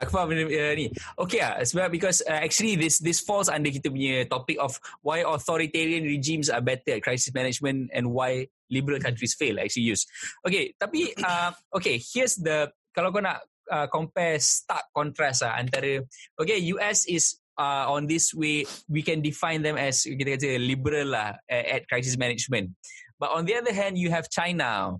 Aku 0.00 0.16
faham 0.16 0.32
benda 0.32 0.48
uh, 0.48 0.72
ni. 0.72 0.88
Okay 1.20 1.44
lah, 1.44 1.60
sebab 1.60 1.92
because 1.92 2.24
uh, 2.24 2.40
actually 2.40 2.72
this 2.72 3.04
this 3.04 3.20
falls 3.20 3.52
under 3.52 3.68
kita 3.68 3.92
punya 3.92 4.24
topic 4.32 4.56
of 4.56 4.80
why 5.04 5.20
authoritarian 5.20 6.08
regimes 6.08 6.48
are 6.48 6.64
better 6.64 6.96
at 6.96 7.04
crisis 7.04 7.36
management 7.36 7.92
and 7.92 8.08
why 8.08 8.48
liberal 8.72 8.96
countries 8.96 9.36
fail 9.36 9.60
actually 9.60 9.84
use. 9.84 10.08
Okay, 10.40 10.72
tapi 10.80 11.12
uh, 11.20 11.52
okay, 11.76 12.00
here's 12.00 12.40
the 12.40 12.72
kalau 12.96 13.12
kau 13.12 13.20
nak 13.20 13.44
uh, 13.68 13.92
compare 13.92 14.40
stark 14.40 14.88
contrast 14.96 15.44
lah 15.44 15.60
antara 15.60 16.00
okay 16.40 16.56
US 16.72 17.04
is 17.04 17.36
uh, 17.60 17.84
on 17.92 18.08
this 18.08 18.32
way 18.32 18.64
we 18.88 19.04
can 19.04 19.20
define 19.20 19.60
them 19.60 19.76
as 19.76 20.08
kita 20.08 20.40
kata 20.40 20.56
liberal 20.56 21.12
lah 21.12 21.36
uh, 21.44 21.64
at 21.76 21.84
crisis 21.92 22.16
management. 22.16 22.72
But 23.20 23.36
on 23.36 23.44
the 23.44 23.52
other 23.60 23.76
hand 23.76 24.00
you 24.00 24.08
have 24.08 24.32
China. 24.32 24.96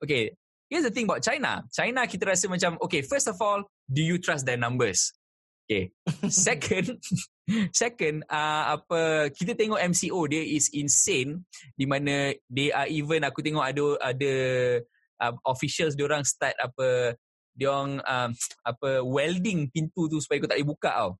Okay, 0.00 0.32
here's 0.70 0.86
the 0.86 0.94
thing 0.94 1.04
about 1.04 1.20
China. 1.20 1.66
China 1.74 2.06
kita 2.06 2.30
rasa 2.30 2.46
macam 2.46 2.78
okay, 2.80 3.02
first 3.02 3.26
of 3.26 3.36
all, 3.42 3.66
do 3.90 4.00
you 4.00 4.16
trust 4.16 4.46
their 4.46 4.56
numbers? 4.56 5.12
Okay. 5.66 5.90
Second, 6.30 6.98
second 7.74 8.22
uh, 8.30 8.78
apa 8.78 9.30
kita 9.34 9.58
tengok 9.58 9.82
MCO 9.90 10.30
dia 10.30 10.42
is 10.42 10.70
insane 10.70 11.42
di 11.74 11.82
mana 11.82 12.30
they 12.46 12.70
are 12.70 12.86
even 12.86 13.26
aku 13.26 13.42
tengok 13.42 13.66
ada 13.66 13.98
ada 14.14 14.32
uh, 15.18 15.34
officials 15.50 15.98
dia 15.98 16.06
orang 16.06 16.22
start 16.22 16.54
apa 16.62 17.18
dia 17.54 17.66
orang 17.70 17.98
um, 18.02 18.30
apa 18.62 19.02
welding 19.02 19.66
pintu 19.70 20.06
tu 20.06 20.22
supaya 20.22 20.42
kau 20.42 20.50
tak 20.50 20.62
boleh 20.62 20.70
buka 20.74 20.90
tau. 20.94 21.10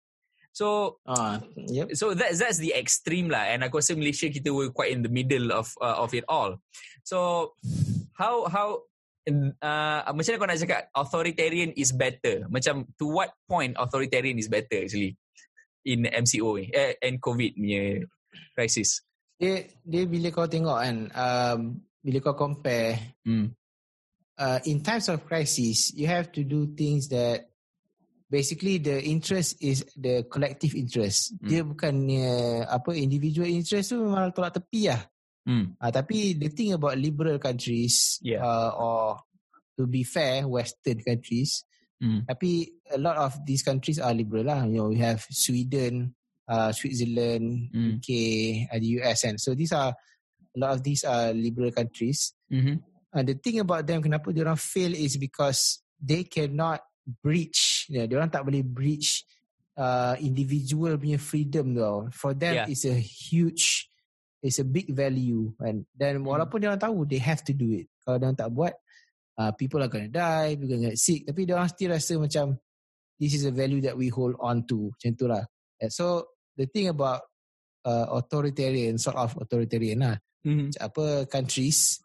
So 0.51 0.99
Ah, 1.07 1.39
yep. 1.71 1.95
so 1.95 2.11
that's 2.11 2.43
that's 2.43 2.59
the 2.59 2.75
extreme 2.75 3.31
lah 3.31 3.55
and 3.55 3.63
aku 3.63 3.79
rasa 3.79 3.95
Malaysia 3.95 4.27
kita 4.27 4.51
were 4.51 4.71
quite 4.75 4.91
in 4.91 5.07
the 5.07 5.13
middle 5.13 5.55
of 5.55 5.71
uh, 5.79 6.03
of 6.03 6.11
it 6.11 6.27
all 6.27 6.59
so 7.07 7.51
how 8.19 8.51
how 8.51 8.83
uh, 9.59 10.01
macam 10.13 10.31
mana 10.31 10.41
kau 10.41 10.49
nak 10.49 10.61
cakap 10.61 10.83
authoritarian 10.95 11.71
is 11.75 11.91
better 11.91 12.47
macam 12.49 12.87
to 12.97 13.11
what 13.11 13.35
point 13.49 13.75
authoritarian 13.77 14.37
is 14.39 14.47
better 14.47 14.85
actually 14.85 15.19
in 15.85 16.05
MCO 16.05 16.61
ni 16.61 16.69
eh, 16.71 16.97
and 17.01 17.19
COVID 17.19 17.57
punya 17.57 18.05
crisis. 18.53 19.03
Dia 19.41 19.65
dia 19.81 20.05
bila 20.05 20.29
kau 20.29 20.45
tengok 20.45 20.79
kan 20.79 20.97
um, 21.17 21.61
bila 22.01 22.19
kau 22.21 22.37
compare 22.37 23.21
Hmm. 23.25 23.53
uh, 24.41 24.61
in 24.69 24.81
times 24.81 25.09
of 25.13 25.25
crisis 25.25 25.93
you 25.93 26.09
have 26.09 26.33
to 26.33 26.45
do 26.45 26.73
things 26.77 27.09
that 27.09 27.51
basically 28.31 28.79
the 28.79 29.03
interest 29.03 29.59
is 29.59 29.83
the 29.99 30.23
collective 30.31 30.79
interest. 30.79 31.35
Hmm. 31.43 31.49
Dia 31.51 31.61
bukannya 31.67 32.31
apa 32.71 32.95
individual 32.95 33.51
interest 33.51 33.91
tu 33.91 33.99
memang 33.99 34.31
tolak 34.31 34.55
tepi 34.55 34.87
lah. 34.87 35.03
Hmm. 35.47 35.73
Uh, 35.81 35.89
tapi 35.91 36.37
the 36.37 36.53
thing 36.53 36.77
about 36.77 37.01
liberal 37.01 37.41
countries 37.41 38.21
Yeah. 38.21 38.45
uh, 38.45 38.71
or 38.77 39.01
to 39.81 39.89
be 39.89 40.05
fair 40.05 40.45
western 40.45 41.01
countries 41.01 41.65
Hmm. 42.01 42.25
tapi 42.25 42.65
a 42.93 42.99
lot 43.01 43.21
of 43.21 43.37
these 43.45 43.61
countries 43.61 44.01
are 44.01 44.17
liberal 44.17 44.49
lah. 44.49 44.65
You 44.65 44.81
know, 44.81 44.89
we 44.89 44.97
have 45.05 45.21
Sweden, 45.29 46.17
uh, 46.49 46.73
Switzerland, 46.73 47.69
Hmm. 47.77 48.01
UK, 48.01 48.09
uh, 48.73 48.81
the 48.81 48.89
US 49.05 49.21
and 49.29 49.37
so 49.37 49.53
these 49.53 49.73
are 49.77 49.93
a 49.93 50.57
lot 50.57 50.73
of 50.73 50.81
these 50.81 51.05
are 51.05 51.37
liberal 51.37 51.69
countries. 51.69 52.33
Mhm. 52.49 52.81
Uh, 53.13 53.21
the 53.21 53.37
thing 53.37 53.61
about 53.61 53.85
them 53.85 54.01
kenapa 54.01 54.33
dia 54.33 54.49
orang 54.49 54.57
fail 54.57 54.97
is 54.97 55.21
because 55.21 55.85
they 56.01 56.25
cannot 56.25 56.81
breach. 57.21 57.85
Yeah, 57.93 58.09
dia 58.09 58.17
orang 58.17 58.33
tak 58.33 58.49
boleh 58.49 58.65
breach 58.65 59.29
uh, 59.77 60.17
individual 60.25 60.97
punya 60.97 61.21
freedom 61.21 61.77
tau. 61.77 62.09
For 62.17 62.33
them 62.33 62.65
Yeah. 62.65 62.67
it's 62.71 62.89
a 62.89 62.97
huge 62.97 63.90
it's 64.41 64.59
a 64.59 64.67
big 64.67 64.89
value 64.91 65.53
and 65.61 65.85
dan 65.93 66.21
Hmm. 66.21 66.29
walaupun 66.33 66.61
dia 66.61 66.69
orang 66.73 66.81
tahu 66.81 67.05
they 67.05 67.21
have 67.21 67.41
to 67.45 67.53
do 67.53 67.77
it. 67.77 67.87
Kalau 68.03 68.17
dia 68.17 68.27
orang 68.29 68.41
tak 68.41 68.51
buat 68.53 68.73
uh, 69.37 69.53
people 69.55 69.81
are 69.81 69.89
gonna 69.93 70.09
die, 70.09 70.57
people 70.57 70.69
gonna 70.73 70.93
get 70.93 71.01
sick 71.01 71.25
tapi 71.25 71.45
dia 71.45 71.57
orang 71.61 71.69
still 71.69 71.93
rasa 71.93 72.17
macam 72.17 72.57
this 73.21 73.37
is 73.37 73.45
a 73.45 73.53
value 73.53 73.85
that 73.85 73.93
we 73.95 74.09
hold 74.09 74.33
on 74.41 74.65
to. 74.65 74.89
Macam 74.97 75.13
tu 75.15 75.29
lah. 75.29 75.45
And 75.81 75.93
so 75.93 76.25
the 76.57 76.65
thing 76.65 76.89
about 76.89 77.25
uh, 77.85 78.09
authoritarian 78.17 78.97
sort 78.97 79.17
of 79.17 79.37
authoritarian 79.37 80.01
lah 80.05 80.17
Mhm. 80.41 80.73
apa 80.81 81.29
countries 81.29 82.01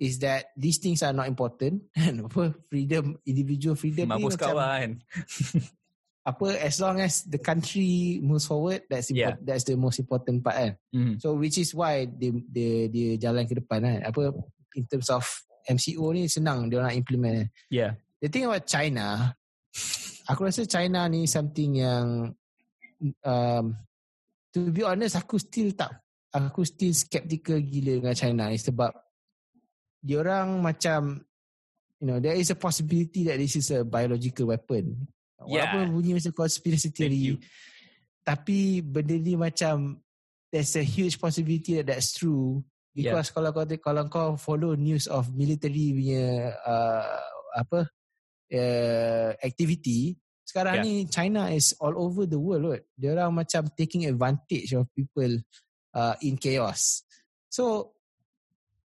is 0.00 0.20
that 0.20 0.52
these 0.56 0.76
things 0.80 1.00
are 1.00 1.12
not 1.16 1.28
important 1.28 1.80
and 1.96 2.28
apa 2.28 2.52
freedom 2.68 3.16
individual 3.24 3.72
freedom 3.72 4.08
ni 4.08 4.20
Mampus 4.20 4.36
macam 4.36 4.52
kawan. 4.52 4.88
apa 6.20 6.52
as 6.60 6.76
long 6.76 7.00
as 7.00 7.24
the 7.24 7.40
country 7.40 8.20
moves 8.20 8.44
forward 8.44 8.84
that's 8.92 9.08
Yeah. 9.08 9.32
important, 9.32 9.44
that's 9.48 9.64
the 9.64 9.76
most 9.76 9.96
important 9.98 10.44
part 10.44 10.56
kan 10.60 10.72
Mhm. 10.92 11.14
so 11.16 11.32
which 11.32 11.56
is 11.56 11.72
why 11.72 12.04
dia 12.04 12.28
dia 12.44 12.92
dia 12.92 13.08
jalan 13.16 13.48
ke 13.48 13.56
depan 13.56 13.80
kan 13.80 13.98
apa 14.04 14.28
in 14.76 14.84
terms 14.84 15.08
of 15.08 15.24
MCO 15.64 16.12
ni 16.12 16.28
senang 16.28 16.68
dia 16.68 16.84
nak 16.84 16.92
implement 16.92 17.44
kan. 17.44 17.48
Yeah. 17.72 17.90
the 18.20 18.28
thing 18.28 18.44
about 18.44 18.68
China 18.68 19.32
aku 20.28 20.44
rasa 20.44 20.68
China 20.68 21.08
ni 21.08 21.24
something 21.24 21.80
yang 21.80 22.36
um, 23.24 23.64
to 24.52 24.68
be 24.68 24.84
honest 24.84 25.16
aku 25.16 25.40
still 25.40 25.72
tak 25.72 26.04
aku 26.30 26.68
still 26.68 26.92
skeptical 26.92 27.56
gila 27.58 27.96
dengan 27.96 28.14
China 28.14 28.52
ni 28.52 28.60
sebab 28.60 28.92
diorang 30.04 30.60
macam 30.60 31.16
you 31.96 32.06
know 32.08 32.20
there 32.20 32.36
is 32.36 32.52
a 32.52 32.56
possibility 32.60 33.24
that 33.24 33.40
this 33.40 33.56
is 33.56 33.72
a 33.72 33.84
biological 33.84 34.52
weapon 34.52 35.08
Yeah. 35.40 35.72
walaupun 35.72 35.96
bunyi 35.96 36.12
macam 36.20 36.32
conspiracy 36.36 36.92
theory 36.92 37.40
tapi 38.20 38.84
benda 38.84 39.16
ni 39.16 39.34
macam 39.34 39.96
there's 40.52 40.76
a 40.76 40.84
huge 40.84 41.16
possibility 41.16 41.80
that 41.80 41.88
that's 41.88 42.12
true 42.12 42.60
because 42.92 43.32
kalau 43.32 43.48
kau 43.54 43.64
kalau 43.80 44.04
kau 44.12 44.28
follow 44.36 44.76
news 44.76 45.08
of 45.08 45.32
military 45.32 45.96
punya 45.96 46.52
uh, 46.60 47.16
apa 47.56 47.88
uh, 48.52 49.30
activity 49.40 50.18
sekarang 50.44 50.82
Yeah. 50.82 50.84
ni 50.84 50.94
China 51.06 51.46
is 51.48 51.72
all 51.78 51.94
over 51.94 52.26
the 52.26 52.36
world 52.38 52.66
right? 52.76 52.84
dia 52.98 53.14
orang 53.14 53.40
macam 53.40 53.64
taking 53.78 54.04
advantage 54.04 54.74
of 54.74 54.90
people 54.92 55.40
uh, 55.94 56.14
in 56.20 56.34
chaos 56.36 57.06
so 57.48 57.94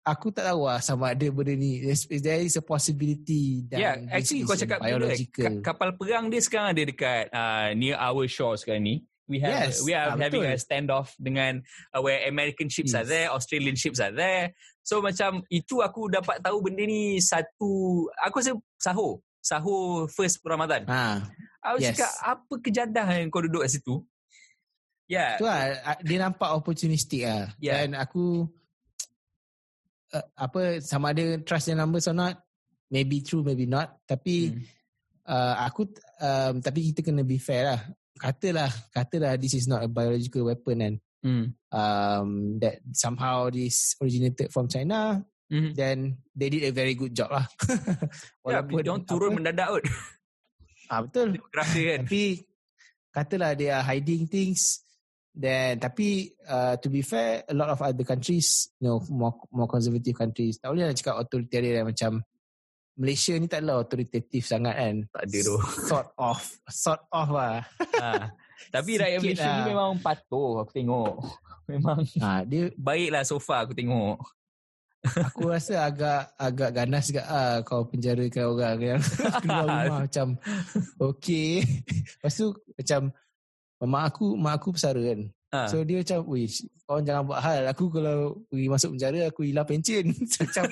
aku 0.02 0.34
tak 0.34 0.50
tahu 0.50 0.66
lah 0.66 0.82
sama 0.82 1.14
ada 1.14 1.28
benda 1.30 1.54
ni 1.54 1.86
there 2.22 2.42
is 2.42 2.58
a 2.58 2.64
possibility 2.66 3.66
that 3.70 3.78
Yeah, 3.78 3.96
actually 4.10 4.46
kau 4.50 4.58
cakap 4.58 4.82
betul 4.82 4.90
biological 4.98 5.46
Ka- 5.62 5.74
kapal 5.74 5.90
perang 5.94 6.26
dia 6.34 6.42
sekarang 6.42 6.74
ada 6.74 6.82
dekat 6.82 7.24
uh, 7.30 7.70
near 7.78 7.98
our 8.02 8.26
shore 8.26 8.58
sekarang 8.58 8.82
ni. 8.86 8.96
We 9.32 9.40
have 9.40 9.72
Yes, 9.72 9.80
we 9.88 9.96
are 9.96 10.12
ah, 10.12 10.20
having 10.20 10.44
betul. 10.44 10.58
a 10.58 10.60
standoff 10.60 11.16
dengan 11.16 11.64
uh, 11.96 12.04
where 12.04 12.28
American 12.28 12.68
ships 12.68 12.92
are 12.92 13.08
Yes. 13.08 13.14
there, 13.14 13.28
Australian 13.32 13.80
ships 13.80 14.04
are 14.04 14.12
there. 14.12 14.52
So 14.84 15.00
macam 15.00 15.46
itu 15.48 15.80
aku 15.80 16.12
dapat 16.12 16.44
tahu 16.44 16.60
benda 16.60 16.84
ni 16.84 17.16
satu 17.24 18.04
aku 18.20 18.36
rasa 18.44 18.52
sahur. 18.76 19.24
Sahur 19.40 20.12
first 20.12 20.44
Ramadan. 20.44 20.84
ha 20.90 21.24
Aku 21.64 21.80
yes. 21.80 21.94
cakap 21.96 22.12
apa 22.26 22.54
kejadah 22.60 23.08
yang 23.22 23.30
kau 23.32 23.46
duduk 23.46 23.64
kat 23.64 23.72
situ? 23.78 24.04
Ya. 25.08 25.38
Tu 25.38 25.46
lah, 25.46 25.80
dia 26.02 26.18
nampak 26.24 26.50
opportunistic 26.52 27.24
lah. 27.24 27.54
Yeah. 27.62 27.86
Dan 27.86 27.96
aku, 27.96 28.50
uh, 30.14 30.26
apa, 30.36 30.80
sama 30.84 31.12
ada 31.16 31.40
trust 31.42 31.68
the 31.68 31.76
numbers 31.76 32.08
or 32.08 32.16
not, 32.16 32.40
maybe 32.88 33.24
true, 33.24 33.44
maybe 33.44 33.66
not. 33.66 33.96
Tapi, 34.06 34.52
Hmm. 34.52 34.62
uh, 35.28 35.56
aku, 35.66 35.88
um, 36.20 36.60
tapi 36.60 36.92
kita 36.92 37.04
kena 37.04 37.24
be 37.24 37.40
fair 37.40 37.72
lah. 37.76 37.82
Katalah, 38.20 38.70
katalah 38.94 39.34
this 39.40 39.56
is 39.58 39.66
not 39.66 39.82
a 39.82 39.90
biological 39.90 40.46
weapon 40.46 40.78
and 40.82 40.96
Hmm. 41.22 41.54
um, 41.70 42.58
that 42.58 42.82
somehow 42.98 43.46
this 43.54 43.94
originated 44.02 44.50
from 44.50 44.66
China, 44.66 45.22
Hmm. 45.52 45.70
then 45.78 46.18
they 46.34 46.50
did 46.50 46.64
a 46.66 46.74
very 46.74 46.98
good 46.98 47.14
job 47.14 47.30
lah. 47.30 47.46
Ya, 48.50 48.64
dia 48.66 48.90
orang 48.90 49.06
turun 49.06 49.30
apa- 49.30 49.38
mendadak 49.38 49.68
kot. 49.70 49.84
ah, 50.90 51.00
betul. 51.06 51.28
Kan. 51.54 52.08
Tapi 52.08 52.24
katalah 53.14 53.54
they 53.54 53.70
are 53.70 53.84
hiding 53.86 54.26
things 54.26 54.82
then 55.32 55.80
tapi 55.80 56.28
uh, 56.44 56.76
to 56.76 56.92
be 56.92 57.00
fair 57.00 57.48
a 57.48 57.56
lot 57.56 57.68
of 57.68 57.80
other 57.80 58.04
countries 58.04 58.68
you 58.78 58.86
know 58.86 59.00
more 59.08 59.32
more 59.50 59.66
conservative 59.66 60.12
countries 60.14 60.60
tak 60.60 60.68
boleh 60.70 60.88
nak 60.88 60.98
cakap 60.98 61.16
authoritarian 61.18 61.88
macam 61.88 62.20
Malaysia 63.00 63.34
ni 63.34 63.48
taklah 63.48 63.80
authoritative 63.80 64.44
sangat 64.44 64.76
kan 64.76 64.96
Tak 65.10 65.24
ada 65.24 65.40
tu. 65.42 65.56
sort 65.88 66.08
of 66.20 66.38
sort 66.68 67.02
of 67.10 67.28
lah 67.32 67.64
ha. 67.98 68.28
Tapi 68.70 68.92
rakyat 69.00 69.18
Sikit 69.18 69.42
Malaysia 69.42 69.50
ni 69.50 69.58
lah. 69.58 69.68
memang 69.68 69.92
patuh 69.98 70.62
aku 70.62 70.72
tengok. 70.76 71.14
Memang 71.72 72.04
ha, 72.20 72.44
dia 72.44 72.68
baiklah 72.76 73.24
so 73.24 73.40
far 73.40 73.64
aku 73.64 73.72
tengok. 73.74 74.20
aku 75.02 75.50
rasa 75.50 75.88
agak 75.88 76.30
agak 76.38 76.70
ganas 76.76 77.10
juga 77.10 77.24
ah 77.26 77.58
kau 77.66 77.88
penjarakan 77.90 78.44
orang 78.46 78.78
yang 78.78 79.02
keluar 79.42 79.66
rumah 79.66 80.00
macam 80.06 80.28
okay 81.10 81.64
lepas 82.20 82.34
tu 82.38 82.54
macam 82.78 83.02
mak 83.84 84.14
aku 84.14 84.34
mak 84.36 84.60
aku 84.60 84.74
pesara 84.76 85.02
kan 85.02 85.22
Ha. 85.52 85.68
So 85.68 85.84
dia 85.84 86.00
macam, 86.00 86.32
weh, 86.32 86.48
kau 86.88 87.04
jangan 87.04 87.28
buat 87.28 87.44
hal. 87.44 87.68
Aku 87.76 87.92
kalau 87.92 88.40
pergi 88.48 88.72
masuk 88.72 88.96
penjara, 88.96 89.28
aku 89.28 89.44
hilang 89.44 89.68
pencen. 89.68 90.08
So, 90.32 90.48
macam, 90.48 90.64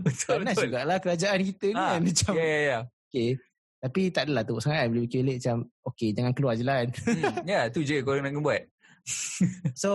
betul 0.00 0.36
panas 0.40 0.56
betul. 0.56 0.64
jugalah 0.64 0.96
kerajaan 0.96 1.40
kita 1.44 1.66
ni 1.68 1.76
Ha. 1.76 1.84
kan. 1.92 2.00
Macam, 2.08 2.32
Ya 2.32 2.44
ya 2.48 2.58
ya. 2.64 2.78
okay. 3.04 3.28
Tapi 3.76 4.00
tak 4.08 4.22
adalah 4.26 4.48
teruk 4.48 4.64
sangat 4.64 4.80
kan. 4.80 4.88
Bila 4.88 5.00
fikir 5.04 5.18
balik 5.20 5.36
macam, 5.44 5.56
okay, 5.84 6.08
jangan 6.10 6.32
keluar 6.32 6.52
je 6.56 6.64
lah 6.64 6.76
kan. 6.80 6.88
Hmm, 7.04 7.34
Ya, 7.44 7.60
tu 7.68 7.84
je 7.84 8.00
kau 8.00 8.16
nak 8.16 8.32
buat. 8.40 8.62
so, 9.76 9.90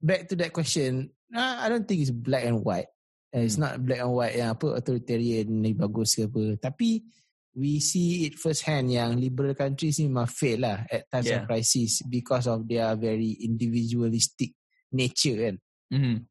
back 0.00 0.26
to 0.28 0.34
that 0.36 0.50
question. 0.50 1.12
Nah, 1.28 1.60
I 1.60 1.68
don't 1.68 1.84
think 1.84 2.00
it's 2.00 2.14
black 2.14 2.48
and 2.48 2.64
white. 2.64 2.88
Uh, 3.32 3.44
It's 3.44 3.60
Hmm. 3.60 3.68
not 3.68 3.84
black 3.84 4.00
and 4.00 4.12
white 4.12 4.32
yang 4.32 4.56
apa 4.56 4.80
authoritarian 4.80 5.60
ni 5.60 5.76
bagus 5.76 6.16
ke 6.16 6.24
apa. 6.24 6.56
Tapi, 6.56 7.04
we 7.56 7.80
see 7.80 8.28
it 8.28 8.36
first 8.36 8.68
hand 8.68 8.92
yang 8.92 9.16
liberal 9.16 9.56
countries 9.56 9.96
ni 9.96 10.12
memang 10.12 10.28
fail 10.28 10.60
lah 10.60 10.84
at 10.92 11.08
times 11.08 11.26
Yeah. 11.32 11.40
of 11.42 11.48
crisis 11.48 12.04
because 12.04 12.44
of 12.44 12.68
their 12.68 12.92
very 13.00 13.32
individualistic 13.40 14.52
nature 14.92 15.40
kan. 15.40 15.56
Mhm. 15.88 16.28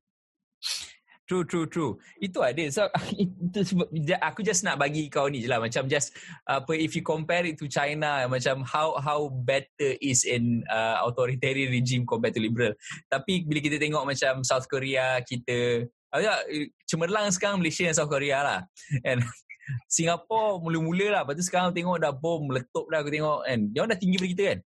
True, 1.26 1.42
true, 1.42 1.66
true. 1.66 1.98
Itu 2.22 2.46
ada. 2.46 2.62
So, 2.70 2.86
itu 3.18 3.60
sebab 3.66 3.90
aku 4.22 4.46
just 4.46 4.62
nak 4.62 4.78
bagi 4.78 5.10
kau 5.10 5.26
ni 5.26 5.42
je 5.42 5.50
lah. 5.50 5.58
Macam 5.58 5.90
just, 5.90 6.14
apa, 6.46 6.70
if 6.78 6.94
you 6.94 7.02
compare 7.02 7.42
it 7.50 7.58
to 7.58 7.66
China, 7.66 8.30
macam 8.30 8.62
how 8.62 8.94
how 9.02 9.34
better 9.34 9.98
is 10.06 10.22
in 10.22 10.62
uh, 10.70 11.02
authoritarian 11.02 11.74
regime 11.74 12.06
compared 12.06 12.38
to 12.38 12.42
liberal. 12.46 12.78
Tapi 13.10 13.42
bila 13.42 13.58
kita 13.58 13.82
tengok 13.82 14.06
macam 14.06 14.46
South 14.46 14.70
Korea, 14.70 15.18
kita, 15.26 15.90
agak 16.14 16.46
cemerlang 16.86 17.34
sekarang 17.34 17.58
Malaysia 17.58 17.90
dan 17.90 17.98
South 17.98 18.14
Korea 18.14 18.46
lah. 18.46 18.60
And 19.02 19.26
Singapore 19.90 20.62
mula-mula 20.62 21.08
lah. 21.10 21.22
Lepas 21.24 21.36
tu 21.40 21.46
sekarang 21.46 21.74
tengok 21.74 21.98
dah 22.02 22.14
bom 22.14 22.46
meletup 22.48 22.86
dah 22.90 23.00
aku 23.02 23.12
tengok 23.12 23.40
kan. 23.46 23.60
Dia 23.72 23.80
orang 23.84 23.92
dah 23.94 24.00
tinggi 24.00 24.18
daripada 24.18 24.34
kita 24.34 24.44
kan? 24.44 24.60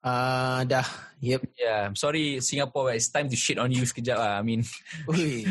Ah 0.00 0.60
dah. 0.64 0.88
Yep. 1.20 1.40
Yeah, 1.60 1.92
I'm 1.92 1.96
sorry 1.96 2.40
Singapore, 2.40 2.88
but 2.88 2.96
it's 2.96 3.12
time 3.12 3.28
to 3.28 3.36
shit 3.36 3.60
on 3.60 3.68
you 3.68 3.84
sekejap 3.84 4.16
lah. 4.16 4.40
I 4.40 4.44
mean, 4.44 4.64
Ui, 5.04 5.44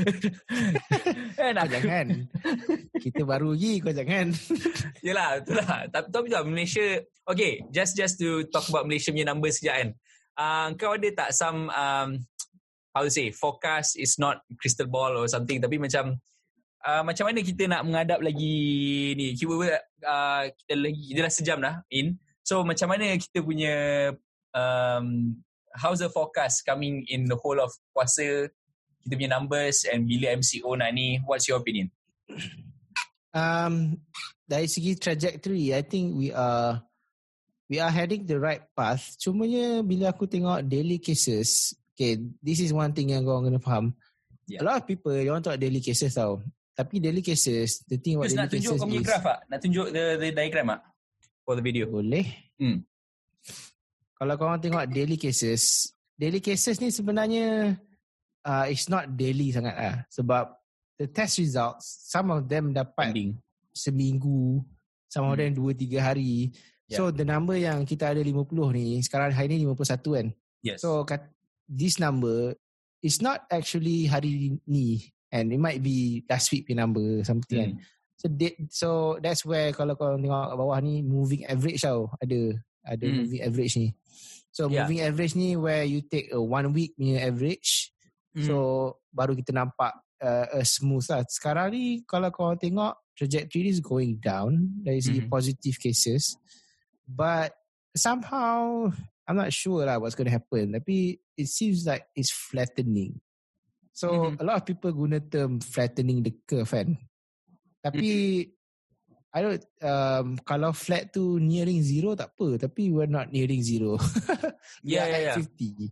kan 1.37 1.53
kau 1.53 1.69
jangan. 1.69 2.07
Kita 2.97 3.21
baru 3.21 3.53
lagi, 3.53 3.77
kau 3.77 3.93
jangan. 3.93 4.33
Yelah, 5.05 5.45
betul 5.45 5.61
lah. 5.61 5.85
Tapi 5.93 6.07
tapi 6.09 6.27
tak 6.33 6.49
Malaysia. 6.49 7.05
Okay, 7.29 7.61
just 7.69 7.93
just 7.93 8.17
to 8.17 8.49
talk 8.49 8.65
about 8.73 8.89
Malaysia 8.89 9.13
punya 9.13 9.29
numbers 9.29 9.61
sekejap 9.61 9.75
kan. 9.77 9.89
Uh, 10.33 10.67
kau 10.81 10.97
ada 10.97 11.09
tak 11.13 11.29
some 11.37 11.69
um, 11.69 12.17
how 12.93 13.05
to 13.05 13.11
say 13.13 13.29
forecast 13.29 13.95
is 13.95 14.17
not 14.17 14.41
crystal 14.57 14.89
ball 14.89 15.13
or 15.13 15.29
something 15.29 15.61
tapi 15.61 15.77
macam 15.77 16.17
uh, 16.85 17.03
macam 17.03 17.27
mana 17.31 17.39
kita 17.43 17.63
nak 17.65 17.81
menghadap 17.87 18.19
lagi 18.19 18.57
ni 19.15 19.33
kita 19.35 19.79
uh, 20.05 20.43
kita 20.47 20.73
lagi 20.75 21.05
dia 21.15 21.21
dah 21.25 21.33
sejam 21.33 21.57
dah 21.59 21.81
in 21.91 22.15
so 22.45 22.61
macam 22.61 22.91
mana 22.91 23.15
kita 23.17 23.39
punya 23.43 23.75
um, 24.55 25.35
how's 25.75 25.99
the 25.99 26.09
forecast 26.09 26.63
coming 26.63 27.03
in 27.09 27.27
the 27.27 27.37
whole 27.39 27.59
of 27.59 27.71
puasa 27.91 28.47
kita 29.05 29.13
punya 29.15 29.31
numbers 29.31 29.87
and 29.87 30.07
bila 30.07 30.35
MCO 30.37 30.75
nak 30.75 30.91
ni 30.91 31.19
what's 31.25 31.47
your 31.47 31.59
opinion 31.59 31.87
Um, 33.29 34.01
dari 34.49 34.65
segi 34.65 34.97
trajectory, 34.97 35.69
I 35.73 35.85
think 35.85 36.17
we 36.17 36.33
are 36.33 36.81
we 37.69 37.77
are 37.77 37.93
heading 37.93 38.25
the 38.25 38.41
right 38.41 38.65
path. 38.73 39.17
Cumanya 39.21 39.85
bila 39.85 40.09
aku 40.09 40.25
tengok 40.25 40.65
daily 40.65 40.97
cases, 40.97 41.77
okay, 41.93 42.17
this 42.41 42.57
is 42.57 42.73
one 42.73 42.89
thing 42.89 43.13
yang 43.13 43.21
korang 43.21 43.45
kena 43.45 43.61
faham. 43.61 43.93
Yeah. 44.49 44.65
A 44.65 44.73
lot 44.73 44.81
of 44.81 44.89
people, 44.89 45.13
they 45.13 45.29
want 45.29 45.45
tengok 45.45 45.61
daily 45.61 45.77
cases 45.77 46.17
tau. 46.17 46.41
Tapi 46.79 46.95
daily 47.03 47.19
cases, 47.19 47.83
the 47.91 47.99
thing 47.99 48.15
about 48.15 48.31
Yus, 48.31 48.39
nak 48.39 48.47
daily 48.47 48.63
tunjuk 48.63 48.71
cases 48.71 48.79
kau 48.79 48.87
punya 48.87 49.03
is... 49.03 49.07
graph 49.11 49.25
tak 49.27 49.39
nak 49.51 49.59
tunjuk 49.59 49.87
the, 49.91 50.03
the 50.15 50.27
diagram 50.31 50.67
tak 50.71 50.81
for 51.43 51.53
the 51.59 51.63
video 51.63 51.83
Boleh. 51.91 52.23
Hmm. 52.55 52.87
Kalau 54.15 54.33
korang 54.39 54.63
tengok 54.63 54.87
daily 54.87 55.19
cases, 55.19 55.91
daily 56.15 56.39
cases 56.39 56.79
ni 56.79 56.87
sebenarnya 56.87 57.75
uh, 58.47 58.65
it's 58.71 58.87
not 58.87 59.11
daily 59.11 59.51
sangat 59.51 59.75
lah. 59.75 59.95
Sebab 60.07 60.55
the 60.95 61.07
test 61.11 61.43
results, 61.43 62.07
some 62.07 62.31
of 62.31 62.47
them 62.47 62.71
dapat 62.71 62.95
pending 62.95 63.31
seminggu, 63.75 64.63
some 65.11 65.27
of 65.27 65.35
Hmm. 65.35 65.51
them 65.51 65.51
dua 65.59 65.71
tiga 65.75 65.99
hari. 65.99 66.55
So 66.89 67.11
the 67.11 67.27
number 67.27 67.53
yang 67.59 67.85
kita 67.85 68.15
ada 68.15 68.23
50 68.23 68.33
ni, 68.73 69.03
sekarang 69.03 69.35
hari 69.35 69.61
ni 69.61 69.67
51 69.67 69.99
kan. 70.15 70.27
yes 70.63 70.79
So 70.79 71.03
kat, 71.03 71.27
this 71.67 71.99
number 71.99 72.55
is 73.03 73.19
not 73.19 73.45
actually 73.51 74.07
hari 74.09 74.57
ni 74.63 75.11
and 75.31 75.53
it 75.53 75.61
might 75.61 75.81
be 75.81 76.25
last 76.29 76.49
week 76.51 76.65
punya 76.65 76.85
number 76.85 77.21
something 77.23 77.57
kan. 77.57 77.71
Hmm. 77.77 77.81
So 78.19 78.25
that, 78.35 78.53
so 78.67 78.89
that's 79.23 79.47
where 79.47 79.71
kalau 79.71 79.95
kau 79.95 80.19
tengok 80.19 80.51
bawah 80.59 80.79
ni 80.83 80.99
moving 80.99 81.47
average 81.47 81.79
tau 81.87 82.11
ada 82.19 82.51
ada 82.83 83.05
Hmm. 83.07 83.23
moving 83.23 83.41
average 83.45 83.73
ni. 83.79 83.89
So 84.51 84.67
Yeah. 84.67 84.83
moving 84.83 84.99
average 85.05 85.33
ni 85.39 85.55
where 85.55 85.85
you 85.87 86.03
take 86.03 86.27
a 86.33 86.41
one 86.41 86.73
week 86.75 86.97
punya 86.99 87.23
average 87.23 87.95
Hmm. 88.35 88.43
so 88.45 88.55
baru 89.15 89.33
kita 89.39 89.55
nampak 89.55 89.93
uh, 90.19 90.45
a 90.51 90.61
smooth 90.67 91.05
lah. 91.07 91.23
Sekarang 91.31 91.71
ni 91.71 92.03
kalau 92.03 92.27
kau 92.29 92.51
tengok 92.59 92.93
trajectory 93.15 93.71
is 93.71 93.79
going 93.79 94.19
down 94.19 94.67
dari 94.83 94.99
segi 94.99 95.23
Mhm. 95.23 95.31
positive 95.31 95.75
cases 95.79 96.35
but 97.07 97.55
somehow 97.95 98.87
I'm 99.29 99.37
not 99.37 99.53
sure 99.53 99.85
lah 99.85 99.95
what's 100.01 100.17
going 100.17 100.27
to 100.27 100.35
happen 100.35 100.73
tapi 100.75 101.21
it 101.37 101.47
seems 101.47 101.85
like 101.87 102.03
it's 102.17 102.33
flattening. 102.33 103.21
So 103.99 104.31
Mhm. 104.31 104.39
a 104.39 104.43
lot 104.47 104.55
of 104.55 104.63
people 104.63 104.95
guna 104.95 105.19
term 105.19 105.59
flattening 105.59 106.23
the 106.23 106.31
curve 106.47 106.71
kan. 106.71 106.95
Tapi 107.83 108.07
Mm-hmm. 108.47 108.57
I 109.29 109.39
don't 109.45 109.61
um, 109.85 110.27
kalau 110.41 110.71
flat 110.73 111.11
tu 111.13 111.37
nearing 111.37 111.83
zero 111.85 112.17
tak 112.17 112.33
apa 112.33 112.65
tapi 112.65 112.89
we're 112.89 113.11
not 113.11 113.27
nearing 113.29 113.59
zero. 113.61 113.99
Yeah, 114.81 115.05
yeah, 115.05 115.21
yeah. 115.33 115.37
50. 115.37 115.91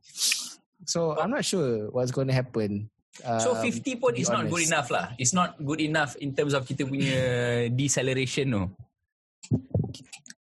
So 0.87 1.13
I'm 1.19 1.35
not 1.35 1.43
sure 1.43 1.91
what's 1.91 2.09
going 2.15 2.31
to 2.31 2.37
happen. 2.37 2.87
So 3.17 3.57
Um, 3.57 3.65
50 3.65 3.97
pun 3.97 4.13
to 4.13 4.17
be 4.17 4.21
is 4.21 4.29
not 4.29 4.45
good 4.45 4.61
honest. 4.63 4.71
enough 4.71 4.87
lah. 4.89 5.05
It's 5.17 5.33
not 5.33 5.57
good 5.59 5.81
enough 5.81 6.13
in 6.17 6.31
terms 6.31 6.53
of 6.53 6.63
kita 6.63 6.85
punya 6.85 7.17
deceleration 7.73 8.53
tu. 8.53 8.63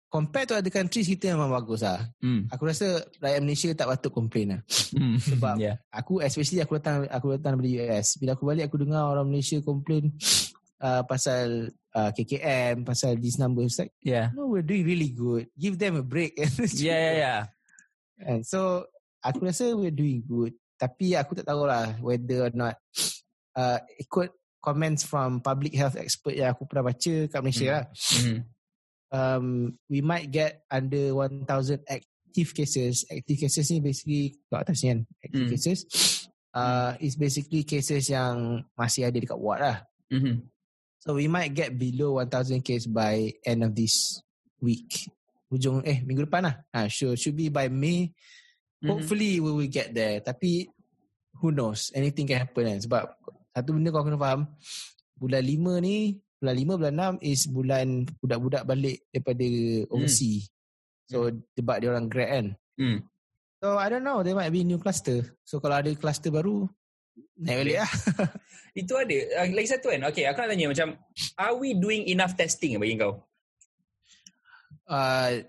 Compared 0.08 0.48
to 0.48 0.56
other 0.56 0.72
countries 0.72 1.04
kita 1.04 1.36
memang 1.36 1.52
bagus 1.52 1.84
lah. 1.84 2.00
Hmm. 2.24 2.48
Aku 2.48 2.64
rasa 2.64 3.04
rakyat 3.20 3.40
Malaysia 3.44 3.68
tak 3.76 3.92
patut 3.92 4.08
complain 4.08 4.56
lah. 4.56 4.60
Hmm. 4.96 5.20
Sebab 5.20 5.54
yeah. 5.64 5.76
Aku 5.92 6.24
especially 6.24 6.64
aku 6.64 6.80
datang 6.80 7.04
aku 7.12 7.36
datang 7.36 7.60
dari 7.60 7.76
US. 7.84 8.16
Bila 8.16 8.32
aku 8.32 8.48
balik 8.48 8.72
aku 8.72 8.80
dengar 8.80 9.04
orang 9.04 9.28
Malaysia 9.28 9.60
complain 9.60 10.16
uh, 10.80 11.04
pasal 11.04 11.68
uh, 11.92 12.10
KKM, 12.16 12.88
pasal 12.88 13.20
this 13.20 13.36
number. 13.36 13.68
It's 13.68 13.76
like, 13.76 13.92
Yeah. 14.00 14.32
no, 14.32 14.48
we're 14.48 14.64
doing 14.64 14.88
really 14.88 15.12
good. 15.12 15.52
Give 15.52 15.76
them 15.76 16.00
a 16.00 16.04
break. 16.04 16.40
Yeah, 16.40 16.56
yeah, 16.96 17.12
yeah. 17.12 17.40
And 18.24 18.48
so 18.48 18.88
aku 19.20 19.44
rasa 19.44 19.76
we're 19.76 19.92
doing 19.92 20.24
good. 20.24 20.56
Tapi 20.80 21.20
aku 21.20 21.36
tak 21.36 21.44
tahulah 21.44 22.00
whether 22.00 22.48
or 22.48 22.52
not 22.56 22.80
uh, 23.60 23.76
ikut 24.00 24.32
comments 24.58 25.04
from 25.04 25.44
public 25.44 25.76
health 25.76 26.00
expert 26.00 26.32
yang 26.32 26.56
aku 26.56 26.64
pernah 26.64 26.90
baca 26.90 27.14
kat 27.28 27.40
Malaysia 27.44 27.66
Hmm. 27.68 27.74
lah. 27.76 27.84
Hmm. 27.92 28.40
Um, 29.08 29.78
we 29.88 30.04
might 30.04 30.28
get 30.28 30.64
under 30.68 31.16
1,000 31.16 31.80
active 31.88 32.50
cases. 32.52 33.08
Active 33.08 33.38
cases 33.48 33.66
ni 33.72 33.80
basically 33.80 34.36
kat 34.52 34.68
atas 34.68 34.84
ni 34.84 34.88
kan. 34.92 35.00
Active 35.24 35.44
Hmm. 35.44 35.52
cases. 35.52 35.80
Uh, 36.48 36.96
is 36.98 37.14
basically 37.14 37.62
cases 37.62 38.08
yang 38.10 38.64
masih 38.74 39.06
ada 39.06 39.20
dekat 39.20 39.36
ward 39.36 39.62
lah. 39.62 39.84
Hmm. 40.10 40.42
So 40.98 41.14
we 41.14 41.30
might 41.30 41.54
get 41.54 41.76
below 41.76 42.18
1,000 42.18 42.64
case 42.64 42.88
by 42.88 43.30
end 43.46 43.62
of 43.62 43.76
this 43.76 44.18
week. 44.58 45.06
Hujung 45.52 45.84
eh 45.86 46.02
minggu 46.02 46.26
depan 46.26 46.50
lah. 46.50 46.56
Ha, 46.74 46.90
sure, 46.90 47.14
should 47.14 47.38
be 47.38 47.52
by 47.52 47.70
May. 47.70 48.10
Mhm. 48.82 48.90
Hopefully 48.90 49.38
we 49.38 49.50
will 49.54 49.70
get 49.70 49.94
there. 49.94 50.18
Tapi 50.18 50.66
who 51.38 51.54
knows? 51.54 51.94
Anything 51.94 52.26
can 52.26 52.42
happen 52.42 52.64
kan. 52.64 52.80
Sebab 52.82 53.02
satu 53.54 53.68
benda 53.76 53.94
kau 53.94 54.02
kena 54.02 54.18
faham. 54.18 54.48
Bulan 55.14 55.42
lima 55.46 55.78
ni, 55.78 56.18
bulan 56.38 56.54
lima, 56.54 56.72
bulan 56.78 56.94
enam 56.94 57.14
is 57.20 57.46
bulan 57.50 58.06
budak-budak 58.22 58.62
balik 58.64 59.02
daripada 59.10 59.46
overseas. 59.90 60.46
So 61.10 61.32
debat 61.56 61.82
dia 61.82 61.90
orang 61.90 62.06
grad 62.06 62.30
kan. 62.30 62.46
Hmm. 62.78 62.98
So 63.58 63.74
I 63.74 63.90
don't 63.90 64.06
know. 64.06 64.22
There 64.22 64.38
might 64.38 64.54
be 64.54 64.62
new 64.62 64.78
cluster. 64.78 65.26
So 65.42 65.58
kalau 65.58 65.82
ada 65.82 65.90
cluster 65.98 66.30
baru, 66.30 66.70
naik 67.34 67.56
balik 67.66 67.76
lah. 67.82 67.92
Itu 68.78 68.94
ada. 68.94 69.18
Uh, 69.42 69.46
lagi 69.50 69.68
satu 69.74 69.90
kan. 69.90 70.06
Okay, 70.14 70.30
aku 70.30 70.38
nak 70.38 70.50
tanya 70.54 70.70
macam, 70.70 70.88
are 71.34 71.54
we 71.58 71.74
doing 71.74 72.06
enough 72.06 72.38
testing 72.38 72.78
bagi 72.78 72.94
kau? 72.94 73.26
Uh, 74.86 75.42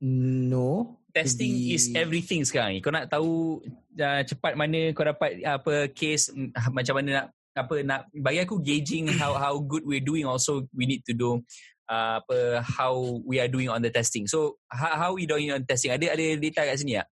no. 0.00 0.96
Testing 1.12 1.52
Di- 1.52 1.76
is 1.76 1.92
everything 1.92 2.40
sekarang 2.48 2.78
ni. 2.78 2.80
Kau 2.80 2.94
nak 2.94 3.12
tahu 3.12 3.60
uh, 4.00 4.22
cepat 4.24 4.56
mana 4.56 4.94
kau 4.96 5.04
dapat 5.04 5.44
uh, 5.44 5.60
apa 5.60 5.92
case 5.92 6.32
mm, 6.32 6.56
macam 6.72 6.94
mana 6.96 7.08
nak 7.12 7.26
apa 7.60 7.84
nak 7.84 8.08
bagi 8.12 8.40
aku 8.40 8.58
gauging 8.60 9.08
how 9.20 9.36
how 9.36 9.54
good 9.60 9.84
we're 9.84 10.04
doing 10.04 10.24
also 10.24 10.64
we 10.72 10.88
need 10.88 11.04
to 11.04 11.12
do 11.12 11.38
uh, 11.90 12.22
apa 12.22 12.62
how 12.62 12.94
we 13.26 13.42
are 13.42 13.50
doing 13.50 13.68
on 13.68 13.82
the 13.82 13.90
testing. 13.90 14.30
So 14.30 14.62
how, 14.70 14.96
how 14.96 15.10
we 15.12 15.26
doing 15.26 15.50
on 15.50 15.66
testing? 15.66 15.90
Ada 15.90 16.14
ada 16.14 16.24
data 16.38 16.60
kat 16.64 16.76
sini 16.78 17.02
tak? 17.02 17.08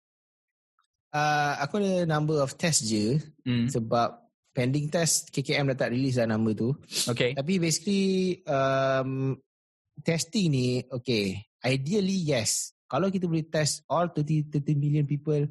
Uh, 1.12 1.52
aku 1.60 1.76
ada 1.76 2.08
number 2.08 2.40
of 2.40 2.56
test 2.56 2.88
je 2.88 3.20
Hmm. 3.44 3.66
sebab 3.66 4.22
pending 4.54 4.86
test 4.88 5.34
KKM 5.34 5.74
dah 5.74 5.86
tak 5.86 5.92
release 5.92 6.16
lah 6.16 6.30
number 6.30 6.56
tu. 6.56 6.72
Okay. 7.10 7.36
Tapi 7.36 7.58
basically 7.60 8.40
um, 8.48 9.36
testing 10.00 10.52
ni 10.52 10.68
okay. 10.88 11.42
Ideally 11.62 12.32
yes. 12.32 12.72
Kalau 12.88 13.08
kita 13.08 13.24
boleh 13.24 13.48
test 13.48 13.84
all 13.88 14.12
30, 14.12 14.52
30 14.52 14.76
million 14.76 15.04
people 15.08 15.48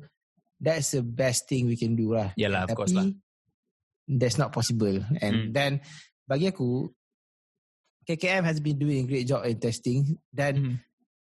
that's 0.62 0.94
the 0.94 1.02
best 1.02 1.50
thing 1.50 1.66
we 1.66 1.76
can 1.76 1.98
do 1.98 2.14
lah. 2.14 2.30
Yalah, 2.38 2.70
of 2.70 2.78
course 2.78 2.94
Tapi 2.94 3.02
lah. 3.02 3.10
That's 4.08 4.38
not 4.38 4.52
possible. 4.52 5.02
And 5.22 5.50
Hmm. 5.50 5.54
then 5.54 5.72
bagi 6.26 6.50
aku 6.50 6.90
KKM 8.02 8.44
has 8.44 8.60
been 8.60 8.80
doing 8.82 9.06
a 9.06 9.08
great 9.08 9.28
job 9.30 9.46
in 9.46 9.62
testing 9.62 10.18
dan 10.34 10.82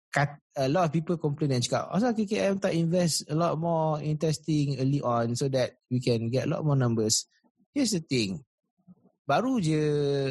kat, 0.09 0.41
a 0.57 0.69
lot 0.71 0.89
of 0.89 0.93
people 0.95 1.19
complain 1.21 1.53
and 1.53 1.61
cakap 1.61 1.93
asal 1.93 2.17
KKM 2.17 2.57
tak 2.57 2.73
invest 2.73 3.29
a 3.29 3.37
lot 3.37 3.59
more 3.61 4.01
in 4.01 4.17
testing 4.17 4.79
early 4.81 5.03
on 5.05 5.37
so 5.37 5.51
that 5.51 5.77
we 5.93 6.01
can 6.01 6.31
get 6.33 6.47
a 6.47 6.51
lot 6.51 6.65
more 6.65 6.79
numbers. 6.79 7.29
Here's 7.75 7.93
the 7.93 8.01
thing. 8.01 8.41
Baru 9.25 9.57
je 9.59 9.81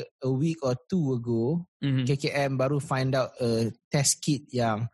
a 0.05 0.29
week 0.31 0.61
or 0.61 0.77
two 0.88 1.17
ago, 1.17 1.65
Mhm. 1.81 2.05
KKM 2.05 2.57
baru 2.57 2.77
find 2.79 3.13
out 3.13 3.34
a 3.41 3.69
test 3.89 4.21
kit 4.21 4.45
yang 4.53 4.86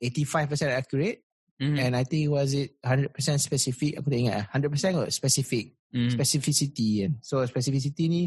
85% 0.00 0.72
accurate 0.72 1.24
Mhm. 1.60 1.76
and 1.78 1.92
I 1.96 2.04
think 2.04 2.28
was 2.28 2.52
it 2.52 2.76
100% 2.82 3.40
specific. 3.40 4.00
Aku 4.00 4.08
tak 4.10 4.20
ingat. 4.20 4.36
eh. 4.36 4.44
100% 4.52 4.96
kot 4.96 5.08
specific. 5.12 5.76
Mhm. 5.94 6.10
Specificity 6.10 7.06
kan. 7.06 7.12
So 7.22 7.38
specificity 7.46 8.10
ni 8.10 8.22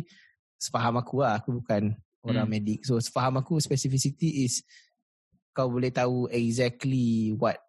sepaham 0.55 0.95
aku 0.97 1.20
lah. 1.20 1.43
Aku 1.43 1.59
bukan 1.59 1.91
orang 2.24 2.47
Hmm. 2.47 2.53
medik. 2.55 2.88
So 2.88 2.95
sepaham 2.97 3.38
aku 3.38 3.59
specificity 3.59 4.47
is 4.47 4.63
kau 5.51 5.68
boleh 5.68 5.91
tahu 5.91 6.32
exactly 6.32 7.36
what 7.36 7.59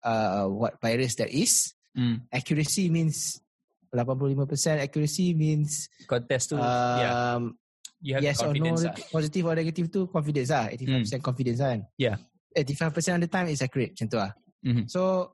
uh, 0.00 0.48
what 0.48 0.80
virus 0.80 1.14
that 1.20 1.28
is. 1.28 1.76
Hmm. 1.92 2.24
Accuracy 2.32 2.88
means 2.88 3.36
85% 3.92 4.82
accuracy 4.82 5.32
means 5.32 5.88
Kau 6.04 6.20
test 6.20 6.52
tu, 6.52 6.56
yeah, 6.60 7.36
um, 7.38 7.56
you 8.04 8.12
have 8.12 8.20
yes 8.20 8.42
or 8.44 8.52
no 8.52 8.60
confidence 8.60 8.82
lah. 8.84 8.94
positive 9.08 9.44
or 9.46 9.54
negative 9.56 9.86
tu 9.88 10.00
confidence 10.10 10.50
lah 10.52 10.68
85% 10.68 11.24
confidence 11.24 11.58
lah 11.64 11.70
kan 11.72 11.80
Yeah. 11.96 12.16
85% 12.52 13.16
of 13.16 13.22
the 13.24 13.30
time 13.32 13.48
is 13.48 13.64
accurate 13.64 13.96
macam 13.96 14.08
tu 14.12 14.18
lah 14.20 14.32
Mhm. 14.60 14.84
so 14.84 15.32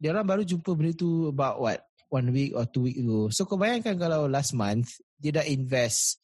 dia 0.00 0.14
orang 0.16 0.24
baru 0.24 0.42
jumpa 0.48 0.70
benda 0.72 0.96
tu 0.96 1.28
about 1.28 1.60
what 1.60 1.82
one 2.08 2.32
week 2.32 2.52
or 2.56 2.64
two 2.68 2.84
week 2.88 2.96
ago 2.98 3.28
so 3.28 3.44
kau 3.44 3.60
bayangkan 3.60 3.96
kalau 3.96 4.24
last 4.26 4.52
month 4.56 4.96
dia 5.20 5.40
dah 5.40 5.46
invest 5.46 6.20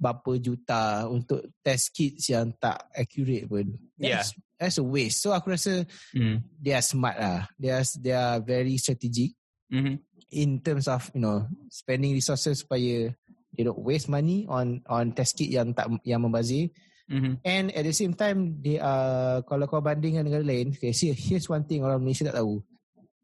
berapa 0.00 0.40
juta 0.40 1.04
untuk 1.06 1.44
test 1.60 1.92
kits 1.92 2.32
yang 2.32 2.50
tak 2.56 2.88
accurate 2.96 3.44
pun 3.46 3.76
Yeah. 4.00 4.24
that's, 4.24 4.32
that's 4.56 4.78
a 4.80 4.84
waste 4.84 5.20
so 5.20 5.30
aku 5.36 5.52
rasa 5.52 5.84
Hmm. 6.16 6.40
they 6.56 6.72
are 6.72 6.82
smart 6.84 7.20
lah 7.20 7.44
they 7.60 7.68
are, 7.68 7.84
they 8.00 8.14
are 8.16 8.40
very 8.40 8.74
strategic 8.80 9.36
Mhm. 9.70 10.00
in 10.34 10.58
terms 10.64 10.88
of 10.88 11.06
you 11.14 11.20
know 11.22 11.44
spending 11.68 12.16
resources 12.16 12.64
supaya 12.64 13.12
they 13.54 13.62
don't 13.62 13.78
waste 13.78 14.08
money 14.08 14.48
on 14.48 14.80
on 14.88 15.12
test 15.12 15.36
kit 15.36 15.52
yang 15.52 15.70
tak 15.76 15.86
yang 16.02 16.24
membazir 16.24 16.72
Mhm. 17.10 17.42
And 17.42 17.74
at 17.74 17.82
the 17.82 17.90
same 17.90 18.14
time 18.14 18.62
they 18.62 18.78
are 18.78 19.42
kalau 19.42 19.66
kau 19.66 19.82
bandingkan 19.82 20.22
negara 20.22 20.46
lain, 20.46 20.70
okay, 20.78 20.94
see, 20.94 21.10
here's 21.10 21.50
one 21.50 21.66
thing 21.66 21.82
orang 21.82 21.98
Malaysia 21.98 22.30
tak 22.30 22.38
tahu. 22.38 22.62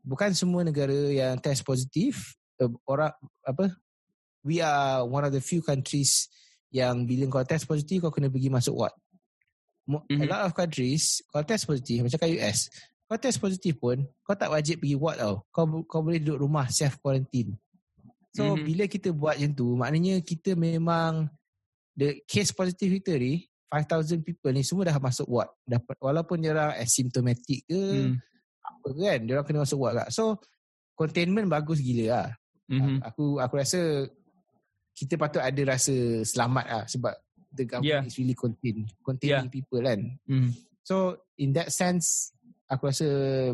Bukan 0.06 0.30
semua 0.32 0.62
negara 0.62 0.94
yang 1.10 1.34
test 1.42 1.66
positif 1.66 2.38
uh, 2.62 2.70
orang 2.86 3.10
apa 3.42 3.74
we 4.46 4.62
are 4.62 5.02
one 5.02 5.26
of 5.26 5.34
the 5.34 5.42
few 5.42 5.58
countries 5.58 6.30
yang 6.70 7.02
bila 7.02 7.26
kau 7.26 7.42
test 7.42 7.66
positif 7.66 7.98
kau 7.98 8.14
kena 8.14 8.30
pergi 8.30 8.46
masuk 8.46 8.74
ward. 8.78 8.94
Mo- 9.86 10.06
A 10.06 10.14
Mhm. 10.14 10.30
lot 10.30 10.42
of 10.46 10.54
countries 10.54 11.26
kau 11.26 11.42
test 11.42 11.66
positif 11.66 12.06
macam 12.06 12.18
kat 12.22 12.30
US 12.38 12.70
kau 13.06 13.18
test 13.18 13.38
positif 13.38 13.74
pun 13.78 14.06
kau 14.22 14.38
tak 14.38 14.50
wajib 14.50 14.78
pergi 14.78 14.94
ward 14.94 15.18
tau. 15.18 15.42
Kau 15.50 15.66
kau 15.82 16.00
boleh 16.02 16.22
duduk 16.22 16.46
rumah 16.46 16.70
self 16.70 17.02
quarantine. 17.02 17.58
So 18.30 18.54
Mhm. 18.54 18.62
bila 18.62 18.84
kita 18.86 19.10
buat 19.10 19.42
macam 19.42 19.52
tu 19.54 19.66
maknanya 19.74 20.22
kita 20.22 20.54
memang 20.54 21.26
the 21.98 22.22
case 22.30 22.54
positif 22.54 23.02
kita 23.02 23.18
ni 23.18 23.42
5000 23.66 24.22
people 24.22 24.54
ni 24.54 24.62
semua 24.62 24.86
dah 24.86 24.98
masuk 25.02 25.26
ward. 25.26 25.50
Dapat 25.66 25.98
walaupun 25.98 26.38
dia 26.38 26.54
orang 26.54 26.78
asymptomatic 26.78 27.66
ke 27.66 27.74
Hmm. 27.74 28.14
Apa 28.86 28.94
kan 28.94 29.18
dia 29.26 29.32
orang 29.34 29.46
kena 29.46 29.64
masuk 29.66 29.78
ward 29.82 29.94
kak. 29.98 30.10
So 30.14 30.38
containment 30.94 31.50
bagus 31.50 31.82
gila 31.82 32.06
lah. 32.06 32.28
Mhm. 32.70 33.02
Aku 33.02 33.42
aku 33.42 33.54
rasa 33.58 34.06
kita 34.96 35.18
patut 35.18 35.42
ada 35.42 35.62
rasa 35.66 36.22
selamat 36.22 36.64
lah 36.70 36.84
sebab 36.86 37.14
the 37.52 37.64
government 37.66 38.06
Yeah. 38.06 38.08
is 38.08 38.16
really 38.16 38.38
contain 38.38 38.86
containing 39.02 39.50
people 39.50 39.82
kan. 39.82 40.00
Mhm. 40.30 40.54
So 40.86 41.18
in 41.36 41.50
that 41.58 41.74
sense 41.74 42.30
aku 42.70 42.88
rasa 42.90 43.08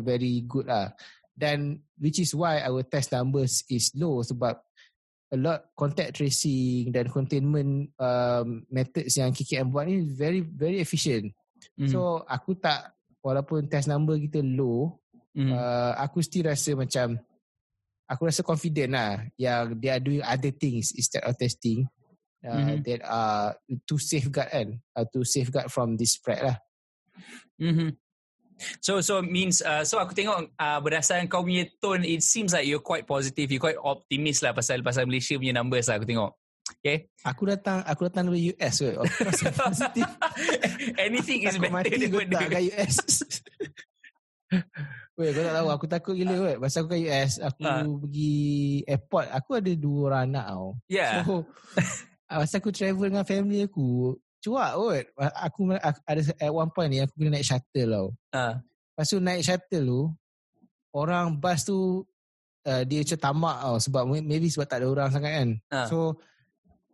very 0.05 0.45
good 0.45 0.69
lah. 0.69 0.93
Dan 1.33 1.81
which 1.97 2.21
is 2.21 2.37
why 2.37 2.61
our 2.61 2.85
test 2.85 3.09
numbers 3.09 3.65
is 3.65 3.89
low 3.97 4.21
sebab 4.21 4.53
a 5.33 5.37
lot 5.37 5.65
contact 5.73 6.21
tracing 6.21 6.93
dan 6.93 7.09
containment 7.09 7.89
um, 7.97 8.61
methods 8.69 9.17
yang 9.17 9.33
KKM 9.33 9.73
buat 9.73 9.89
ni 9.89 10.05
very 10.05 10.45
very 10.45 10.77
efficient. 10.77 11.33
Mhm. 11.73 11.89
So 11.89 12.21
aku 12.29 12.53
tak 12.61 12.93
walaupun 13.25 13.65
test 13.65 13.89
number 13.89 14.19
kita 14.19 14.45
low, 14.45 15.01
Mhm. 15.33 15.49
uh, 15.49 15.93
aku 15.97 16.21
still 16.21 16.45
rasa 16.45 16.77
macam 16.77 17.17
aku 18.05 18.29
rasa 18.29 18.45
confident 18.45 18.93
lah 18.93 19.25
yang 19.33 19.73
they 19.81 19.89
are 19.89 20.03
doing 20.03 20.21
other 20.21 20.53
things 20.53 20.93
instead 20.93 21.25
of 21.25 21.33
testing 21.37 21.89
uh, 22.45 22.53
Mhm. 22.53 22.85
that 22.85 23.01
are 23.07 23.57
to 23.87 23.95
safeguard 23.97 24.51
kan, 24.51 24.67
uh, 24.93 25.05
to 25.09 25.25
safeguard 25.25 25.71
from 25.73 25.97
this 25.97 26.19
spread 26.19 26.43
lah. 26.43 26.57
Mhm. 27.57 27.97
So 28.85 29.01
so 29.01 29.25
means 29.25 29.65
uh, 29.65 29.81
so 29.81 29.97
aku 29.97 30.13
tengok 30.13 30.53
uh, 30.55 30.79
berdasarkan 30.79 31.25
kau 31.25 31.41
punya 31.41 31.65
tone 31.81 32.05
it 32.05 32.21
seems 32.21 32.53
like 32.53 32.69
you're 32.69 32.85
quite 32.85 33.09
positive 33.09 33.49
you 33.49 33.57
quite 33.57 33.81
optimist 33.81 34.45
lah 34.45 34.53
pasal 34.53 34.85
pasal 34.85 35.09
Malaysia 35.09 35.33
punya 35.35 35.57
numbers 35.57 35.89
lah 35.89 35.97
aku 35.97 36.05
tengok. 36.05 36.31
Okay. 36.79 37.09
Aku 37.27 37.49
datang 37.49 37.81
aku 37.83 38.07
datang 38.07 38.29
dari 38.29 38.53
US. 38.53 38.85
Of 38.85 39.09
course 39.09 39.41
positive. 39.57 40.11
Anything 41.09 41.49
is 41.49 41.57
Takut 41.57 41.65
better 41.65 41.75
mati 41.75 41.97
daripada 41.97 42.29
letak 42.29 42.49
kat 42.53 42.63
US. 42.71 42.95
Weh, 45.13 45.29
kau 45.29 45.45
tak 45.45 45.53
tahu 45.53 45.69
aku 45.69 45.85
takut 45.85 46.13
gila 46.17 46.33
kot. 46.33 46.57
Masa 46.57 46.81
aku 46.81 46.89
kat 46.97 47.01
US, 47.05 47.31
aku 47.37 47.61
Ha. 47.61 47.85
pergi 47.85 48.37
airport, 48.89 49.27
aku 49.29 49.49
ada 49.61 49.71
dua 49.77 49.99
orang 50.09 50.23
anak 50.33 50.45
tau. 50.49 50.69
Yeah. 50.89 51.13
So, 51.21 51.33
ah, 52.25 52.37
masa 52.41 52.57
aku 52.57 52.73
travel 52.73 53.13
dengan 53.13 53.21
family 53.21 53.69
aku, 53.69 54.17
cuak 54.41 54.71
kot. 54.73 55.05
Aku, 55.37 55.59
aku 55.69 55.99
ada 56.09 56.21
at 56.41 56.49
one 56.49 56.71
point 56.73 56.89
ni 56.89 56.97
aku 57.05 57.13
kena 57.13 57.37
naik 57.37 57.45
shuttle 57.45 57.89
tau. 57.93 58.07
Uh, 58.33 58.53
Lepas 58.93 59.05
tu 59.09 59.17
naik 59.21 59.41
shuttle 59.45 59.85
tu, 59.85 60.01
orang 60.97 61.37
bus 61.37 61.61
tu 61.61 62.01
uh, 62.65 62.81
dia 62.81 63.05
macam 63.05 63.19
tamak 63.21 63.57
tau 63.61 63.77
sebab 63.77 64.03
maybe 64.09 64.47
sebab 64.49 64.65
tak 64.65 64.81
ada 64.81 64.87
orang 64.89 65.09
sangat 65.13 65.31
kan. 65.37 65.49
Ah. 65.69 65.85
So 65.85 66.17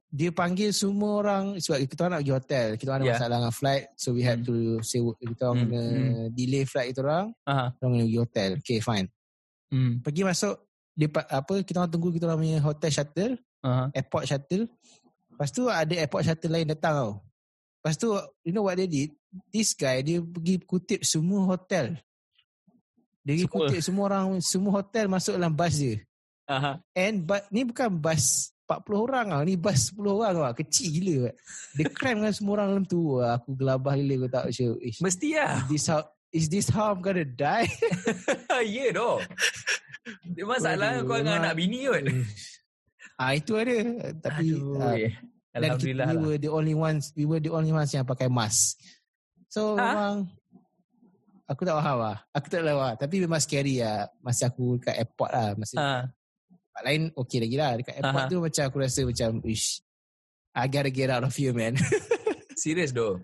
dia 0.09 0.33
panggil 0.33 0.73
semua 0.73 1.21
orang 1.21 1.61
sebab 1.61 1.85
kita 1.85 2.09
nak 2.09 2.25
pergi 2.25 2.33
hotel. 2.33 2.67
Kita 2.75 2.89
ada 2.91 3.03
Yeah. 3.05 3.13
masalah 3.13 3.35
dengan 3.37 3.53
flight 3.53 3.83
so 3.93 4.07
we 4.09 4.25
had 4.25 4.41
Hmm. 4.41 4.47
to 4.47 4.53
say 4.81 4.97
kita 4.99 5.43
orang 5.45 5.57
kena 5.63 5.81
hmm. 5.85 6.27
delay 6.33 6.63
flight 6.65 6.87
kita 6.89 7.01
orang. 7.01 7.25
uh, 7.45 7.69
Kita 7.69 7.81
orang 7.85 7.93
kena 7.93 8.03
pergi 8.03 8.19
hotel. 8.19 8.49
Okay 8.59 8.79
fine. 8.79 9.07
mm, 9.69 9.93
Pergi 10.01 10.21
masuk 10.25 10.55
dia 10.93 11.07
pa- 11.07 11.29
apa 11.29 11.53
kita 11.61 11.77
orang 11.77 11.91
tunggu 11.93 12.09
kita 12.09 12.25
orang 12.25 12.39
punya 12.41 12.57
hotel 12.59 12.89
shuttle, 12.89 13.33
uh, 13.61 13.87
airport 13.93 14.25
shuttle. 14.25 14.65
Lepas 15.29 15.49
tu 15.49 15.63
ada 15.65 15.93
airport 15.95 16.23
shuttle 16.25 16.51
lain 16.51 16.67
datang 16.67 16.93
tau. 16.93 17.11
Lepas 17.79 17.95
tu 17.95 18.09
you 18.41 18.51
know 18.51 18.65
what 18.65 18.75
they 18.75 18.89
did? 18.89 19.13
This 19.47 19.71
guy 19.71 20.01
dia 20.01 20.19
pergi 20.19 20.57
kutip 20.59 21.05
semua 21.05 21.45
hotel. 21.45 22.01
Dia 23.21 23.37
pergi 23.37 23.47
kutip 23.47 23.79
semua 23.79 24.09
orang 24.09 24.41
semua 24.41 24.81
hotel 24.81 25.05
masuk 25.05 25.37
dalam 25.37 25.53
bas 25.53 25.77
dia. 25.77 26.01
uh, 26.49 26.81
And 26.91 27.23
but 27.23 27.45
ni 27.47 27.61
bukan 27.61 27.93
bas 27.93 28.49
40 28.69 28.85
orang 29.01 29.25
tau. 29.33 29.41
Ni 29.41 29.55
bas 29.57 29.89
10 29.89 29.97
orang 30.05 30.31
tau. 30.37 30.53
Kecil 30.53 30.87
gila. 30.93 31.15
Bat. 31.25 31.35
Dia 31.73 31.85
cram 31.89 32.15
dengan 32.21 32.33
semua 32.37 32.51
orang 32.55 32.67
dalam 32.69 32.85
tu. 32.85 33.01
Wah, 33.17 33.41
Aku 33.41 33.49
gelabah 33.57 33.93
gila 33.97 34.13
aku 34.15 34.27
tak 34.29 34.43
macam 34.45 34.67
ish, 34.79 34.99
mesti 35.01 35.29
lah. 35.33 35.53
is 35.57 35.65
this 35.67 35.85
how 35.89 35.99
is 36.29 36.45
this 36.45 36.67
how 36.69 36.93
I'm 36.93 37.01
gonna 37.01 37.25
die? 37.25 37.65
ya 38.61 38.61
yeah, 38.61 38.89
doh. 38.93 39.17
Dia 40.23 40.45
Masalah 40.45 41.01
Aduh, 41.01 41.05
kau 41.05 41.17
dengan 41.17 41.41
anak 41.41 41.57
bini 41.57 41.89
kot. 41.89 42.05
ah 43.17 43.31
itu 43.33 43.57
ada. 43.57 43.75
Tapi 44.21 44.45
Aduh, 44.53 44.77
ah, 44.79 44.93
eh. 44.95 45.13
dan 45.51 45.73
kita, 45.75 45.89
Alhamdulillah 45.89 46.07
we 46.07 46.13
lah. 46.13 46.21
were 46.23 46.39
the 46.39 46.51
only 46.53 46.75
ones 46.77 47.09
we 47.17 47.25
were 47.25 47.41
the 47.41 47.49
only 47.49 47.73
ones 47.73 47.89
yang 47.89 48.05
pakai 48.05 48.29
mask. 48.29 48.77
So 49.49 49.73
Ha? 49.75 49.81
memang 49.81 50.15
aku 51.45 51.61
tak 51.65 51.73
faham 51.81 51.97
lah. 51.99 52.17
Aku 52.31 52.45
tak 52.47 52.61
tahu 52.61 52.77
lah. 52.77 52.93
Tapi 52.93 53.15
memang 53.25 53.41
scary 53.41 53.81
lah. 53.81 54.05
Masa 54.21 54.53
aku 54.53 54.77
dekat 54.77 54.95
airport 55.01 55.31
lah. 55.33 55.49
Masa 55.57 55.73
Uh, 55.73 56.01
tempat 56.79 56.87
lain 56.87 57.01
okey 57.11 57.39
lagi 57.43 57.55
lah. 57.59 57.71
Dekat 57.75 57.93
airport 57.99 58.23
Aha. 58.23 58.31
tu 58.31 58.37
macam 58.39 58.63
aku 58.71 58.77
rasa 58.79 59.01
macam 59.03 59.29
ish, 59.43 59.83
I 60.55 60.65
gotta 60.71 60.87
get 60.87 61.11
out 61.11 61.27
of 61.27 61.35
here 61.35 61.51
man. 61.51 61.75
serius 62.63 62.95
doh. 62.95 63.19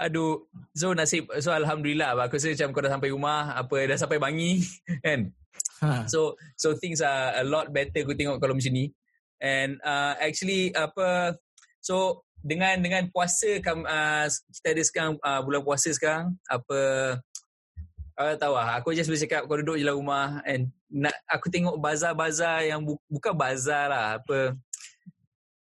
Aduh, 0.00 0.48
so 0.72 0.96
nasib 0.96 1.28
so 1.44 1.52
alhamdulillah 1.52 2.16
aku 2.16 2.40
rasa 2.40 2.56
macam 2.56 2.68
kau 2.72 2.80
dah 2.80 2.92
sampai 2.96 3.12
rumah, 3.12 3.52
apa 3.52 3.76
dah 3.84 3.98
sampai 4.00 4.16
Bangi 4.16 4.64
kan. 5.04 5.28
ha. 5.84 6.08
So 6.08 6.40
so 6.56 6.72
things 6.80 7.04
are 7.04 7.36
a 7.36 7.44
lot 7.44 7.68
better 7.68 8.08
aku 8.08 8.16
tengok 8.16 8.40
kalau 8.40 8.56
macam 8.56 8.72
ni. 8.72 8.88
And 9.38 9.76
uh, 9.84 10.16
actually 10.16 10.72
apa 10.72 11.36
so 11.84 12.24
dengan 12.40 12.80
dengan 12.80 13.12
puasa 13.12 13.60
kam, 13.60 13.84
uh, 13.84 14.26
kita 14.30 14.68
ada 14.72 14.82
sekarang 14.82 15.12
uh, 15.20 15.44
bulan 15.44 15.60
puasa 15.60 15.92
sekarang 15.92 16.38
apa 16.48 16.78
uh, 18.16 18.34
tahu 18.38 18.54
lah 18.54 18.78
aku 18.80 18.94
just 18.94 19.10
boleh 19.10 19.20
cakap 19.20 19.44
kau 19.46 19.58
duduk 19.58 19.76
je 19.76 19.84
dalam 19.86 19.98
rumah 20.00 20.40
and 20.46 20.70
nak 20.88 21.14
aku 21.28 21.52
tengok 21.52 21.76
bazar-bazar 21.76 22.64
yang 22.64 22.80
bu, 22.80 22.96
bukan 23.08 23.34
bazar 23.36 23.92
lah 23.92 24.06
apa 24.16 24.56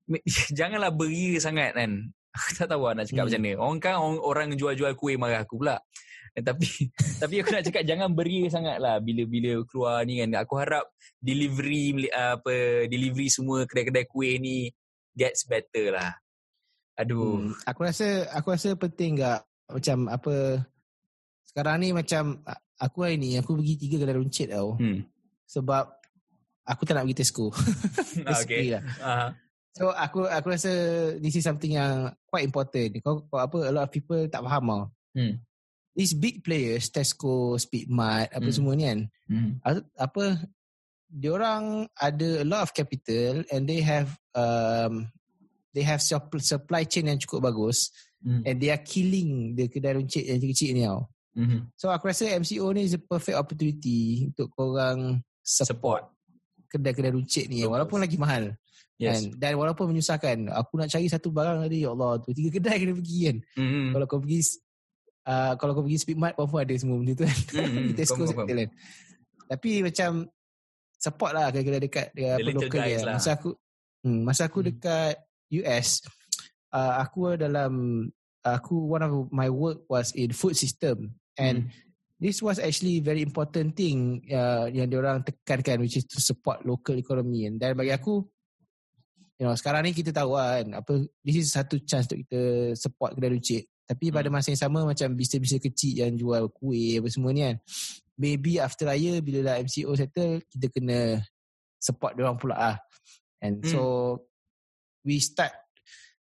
janganlah 0.58 0.90
beria 0.90 1.38
sangat 1.38 1.74
kan 1.78 2.10
aku 2.34 2.50
tak 2.58 2.68
tahu 2.70 2.90
lah 2.90 2.94
nak 2.98 3.06
cakap 3.08 3.24
Hmm. 3.24 3.30
macam 3.30 3.42
mana 3.46 3.54
orang 3.62 3.78
kan 3.80 3.94
orang, 3.98 4.20
orang 4.22 4.48
jual-jual 4.58 4.94
kuih 4.98 5.18
marah 5.22 5.46
aku 5.46 5.62
pula 5.62 5.78
Eh, 6.34 6.42
tapi 6.42 6.66
tapi 7.22 7.46
aku 7.46 7.50
nak 7.54 7.64
cakap 7.66 7.84
jangan 7.86 8.10
beria 8.10 8.50
sangat 8.50 8.82
lah 8.82 8.98
bila-bila 8.98 9.62
keluar 9.70 10.02
ni 10.02 10.18
kan. 10.22 10.34
Aku 10.42 10.58
harap 10.58 10.90
delivery 11.22 12.10
uh, 12.10 12.42
apa 12.42 12.90
delivery 12.90 13.30
semua 13.30 13.70
kedai-kedai 13.70 14.10
kuih 14.10 14.42
ni 14.42 14.74
gets 15.14 15.46
better 15.46 15.94
lah. 15.94 16.12
Aduh. 16.98 17.50
Hmm, 17.50 17.54
aku 17.70 17.86
rasa 17.86 18.26
aku 18.34 18.54
rasa 18.54 18.74
penting 18.74 19.22
tak 19.22 19.46
macam 19.70 20.10
apa 20.10 20.66
sekarang 21.54 21.86
ni 21.86 21.90
macam 21.94 22.42
a- 22.50 22.63
aku 22.84 22.98
hari 23.02 23.16
ni 23.16 23.40
aku 23.40 23.56
pergi 23.56 23.80
tiga 23.80 23.96
kedai 23.98 24.20
runcit 24.20 24.52
tau 24.52 24.76
Hmm. 24.76 25.08
sebab 25.48 25.88
aku 26.64 26.82
tak 26.84 26.94
nak 26.96 27.04
pergi 27.08 27.20
Tesco. 27.20 27.48
Ah, 28.28 28.36
Basically 28.36 28.68
okay. 28.68 28.76
lah. 28.76 28.84
Uh, 29.00 29.30
So 29.74 29.90
aku 29.90 30.30
aku 30.30 30.54
rasa 30.54 30.70
this 31.18 31.34
is 31.34 31.42
something 31.42 31.74
yang 31.74 32.14
quite 32.30 32.46
important. 32.46 32.94
Kau, 33.02 33.26
kau 33.26 33.42
apa 33.42 33.58
a 33.66 33.74
lot 33.74 33.88
of 33.88 33.92
people 33.92 34.22
tak 34.30 34.46
faham 34.46 34.70
tau. 34.70 34.84
Hmm. 35.18 35.42
These 35.98 36.14
big 36.14 36.46
players 36.46 36.94
Tesco, 36.94 37.58
Speedmart, 37.58 38.30
apa 38.30 38.46
Hmm. 38.46 38.54
semua 38.54 38.74
ni 38.78 38.86
kan. 38.86 39.00
hmm. 39.34 39.50
apa 39.98 40.24
diorang 41.10 41.86
ada 41.94 42.42
a 42.42 42.46
lot 42.46 42.62
of 42.62 42.74
capital 42.74 43.42
and 43.50 43.66
they 43.66 43.82
have 43.82 44.14
um 44.34 45.10
they 45.74 45.82
have 45.82 46.02
supp- 46.02 46.38
supply 46.38 46.86
chain 46.86 47.10
yang 47.10 47.18
cukup 47.18 47.50
bagus 47.50 47.90
Hmm. 48.24 48.40
and 48.48 48.56
they 48.56 48.70
are 48.70 48.80
killing 48.80 49.52
the 49.52 49.68
kedai 49.68 50.00
runcit 50.00 50.24
yang 50.24 50.40
kecil-kecil 50.40 50.72
ni 50.72 50.88
tau. 50.88 51.12
Hmm. 51.34 51.66
So 51.74 51.90
aku 51.90 52.08
rasa 52.08 52.30
MCO 52.30 52.70
ni 52.72 52.86
is 52.86 52.94
a 52.94 53.02
perfect 53.02 53.34
opportunity 53.36 54.30
untuk 54.30 54.54
korang 54.54 55.22
support, 55.42 56.06
kedai-kedai 56.70 57.12
runcit 57.12 57.50
ni 57.50 57.62
Bagus. 57.62 57.72
walaupun 57.74 58.00
lagi 58.00 58.18
mahal. 58.18 58.54
Yes. 59.02 59.26
Kan? 59.26 59.42
Dan 59.42 59.58
walaupun 59.58 59.90
menyusahkan. 59.90 60.54
Aku 60.54 60.78
nak 60.78 60.88
cari 60.88 61.10
satu 61.10 61.34
barang 61.34 61.66
tadi 61.66 61.82
ya 61.82 61.92
Allah 61.92 62.22
tu 62.22 62.30
tiga 62.32 62.54
kedai 62.56 62.78
kena 62.78 62.94
pergi 62.94 63.18
kan. 63.26 63.38
Hmm. 63.58 63.90
Kalau 63.92 64.06
kau 64.06 64.20
pergi 64.22 64.40
uh, 65.26 65.54
kalau 65.58 65.72
kau 65.74 65.84
pergi 65.84 65.98
Speedmart 66.00 66.38
pun 66.38 66.60
ada 66.62 66.74
semua 66.78 67.02
benda 67.02 67.14
tu 67.14 67.26
kan. 67.26 67.38
Hmm, 67.52 67.66
hmm. 67.66 67.86
Di 67.90 67.94
Tesco 67.98 68.24
settle 68.24 68.54
kan. 68.54 68.70
Tapi 69.50 69.70
macam 69.82 70.10
support 70.96 71.32
lah 71.34 71.50
kedai-kedai 71.50 71.82
dekat 71.82 72.08
dia 72.14 72.38
The 72.38 72.46
apa 72.46 72.50
local 72.56 72.82
dia. 72.86 73.00
lah. 73.02 73.16
Masa 73.18 73.30
aku 73.36 73.50
hmm, 74.06 74.22
masa 74.22 74.42
aku 74.46 74.60
Hmm. 74.62 74.68
dekat 74.70 75.16
US 75.66 75.88
uh, 76.72 76.94
aku 77.02 77.36
dalam 77.36 77.74
aku 78.42 78.76
one 78.88 79.04
of 79.04 79.12
my 79.30 79.50
work 79.50 79.84
was 79.88 80.14
in 80.14 80.32
food 80.32 80.54
system 80.54 81.12
and 81.40 81.66
Hmm. 81.66 81.70
this 82.22 82.40
was 82.40 82.62
actually 82.62 83.04
very 83.04 83.20
important 83.20 83.76
thing 83.76 84.24
uh, 84.32 84.70
yang 84.72 84.88
diorang 84.88 85.26
tekankan 85.26 85.82
which 85.84 85.98
is 86.00 86.06
to 86.08 86.22
support 86.24 86.62
local 86.64 86.96
economy 86.96 87.50
dan 87.58 87.76
bagi 87.76 87.92
aku 87.92 88.24
you 89.36 89.44
know 89.44 89.56
sekarang 89.58 89.84
ni 89.84 89.92
kita 89.92 90.14
tahu 90.14 90.38
kan 90.38 90.78
apa 90.78 91.04
this 91.26 91.42
is 91.42 91.52
satu 91.52 91.82
chance 91.84 92.06
untuk 92.08 92.24
kita 92.28 92.42
support 92.78 93.18
kedai 93.18 93.34
lucik 93.34 93.64
tapi 93.84 94.14
pada 94.14 94.32
Hmm. 94.32 94.40
masa 94.40 94.54
yang 94.56 94.62
sama 94.62 94.80
macam 94.88 95.12
bisnes-bisnes 95.12 95.60
kecil 95.60 96.06
yang 96.08 96.14
jual 96.16 96.48
kuih 96.54 97.04
apa 97.04 97.08
semua 97.12 97.36
ni 97.36 97.44
kan 97.44 97.58
maybe 98.16 98.62
after 98.62 98.88
raya 98.88 99.20
bila 99.20 99.42
dah 99.44 99.56
MCO 99.60 99.92
settle 99.98 100.40
kita 100.48 100.68
kena 100.72 101.20
support 101.82 102.16
dia 102.16 102.24
orang 102.24 102.40
pula 102.40 102.56
ah 102.56 102.78
and 103.44 103.60
Hmm. 103.66 103.68
so 103.74 103.80
we 105.04 105.20
start 105.20 105.52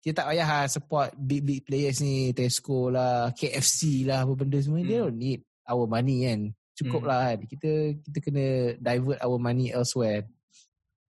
kita 0.03 0.19
tak 0.19 0.35
payah 0.35 0.43
lah 0.45 0.65
support 0.67 1.15
big 1.15 1.47
big 1.47 1.63
players 1.63 2.03
ni 2.03 2.35
Tesco 2.35 2.91
lah 2.91 3.31
KFC 3.31 4.03
lah 4.03 4.27
apa 4.27 4.35
benda 4.35 4.59
semua 4.59 4.83
they 4.83 4.99
Hmm. 4.99 5.07
don't 5.07 5.15
need 5.17 5.39
our 5.63 5.87
money 5.87 6.27
kan 6.27 6.51
cukup 6.75 7.01
Hmm. 7.01 7.09
lah 7.09 7.19
kan 7.31 7.39
kita 7.47 7.71
kita 8.03 8.17
kena 8.19 8.45
divert 8.77 9.19
our 9.23 9.39
money 9.39 9.71
elsewhere 9.71 10.27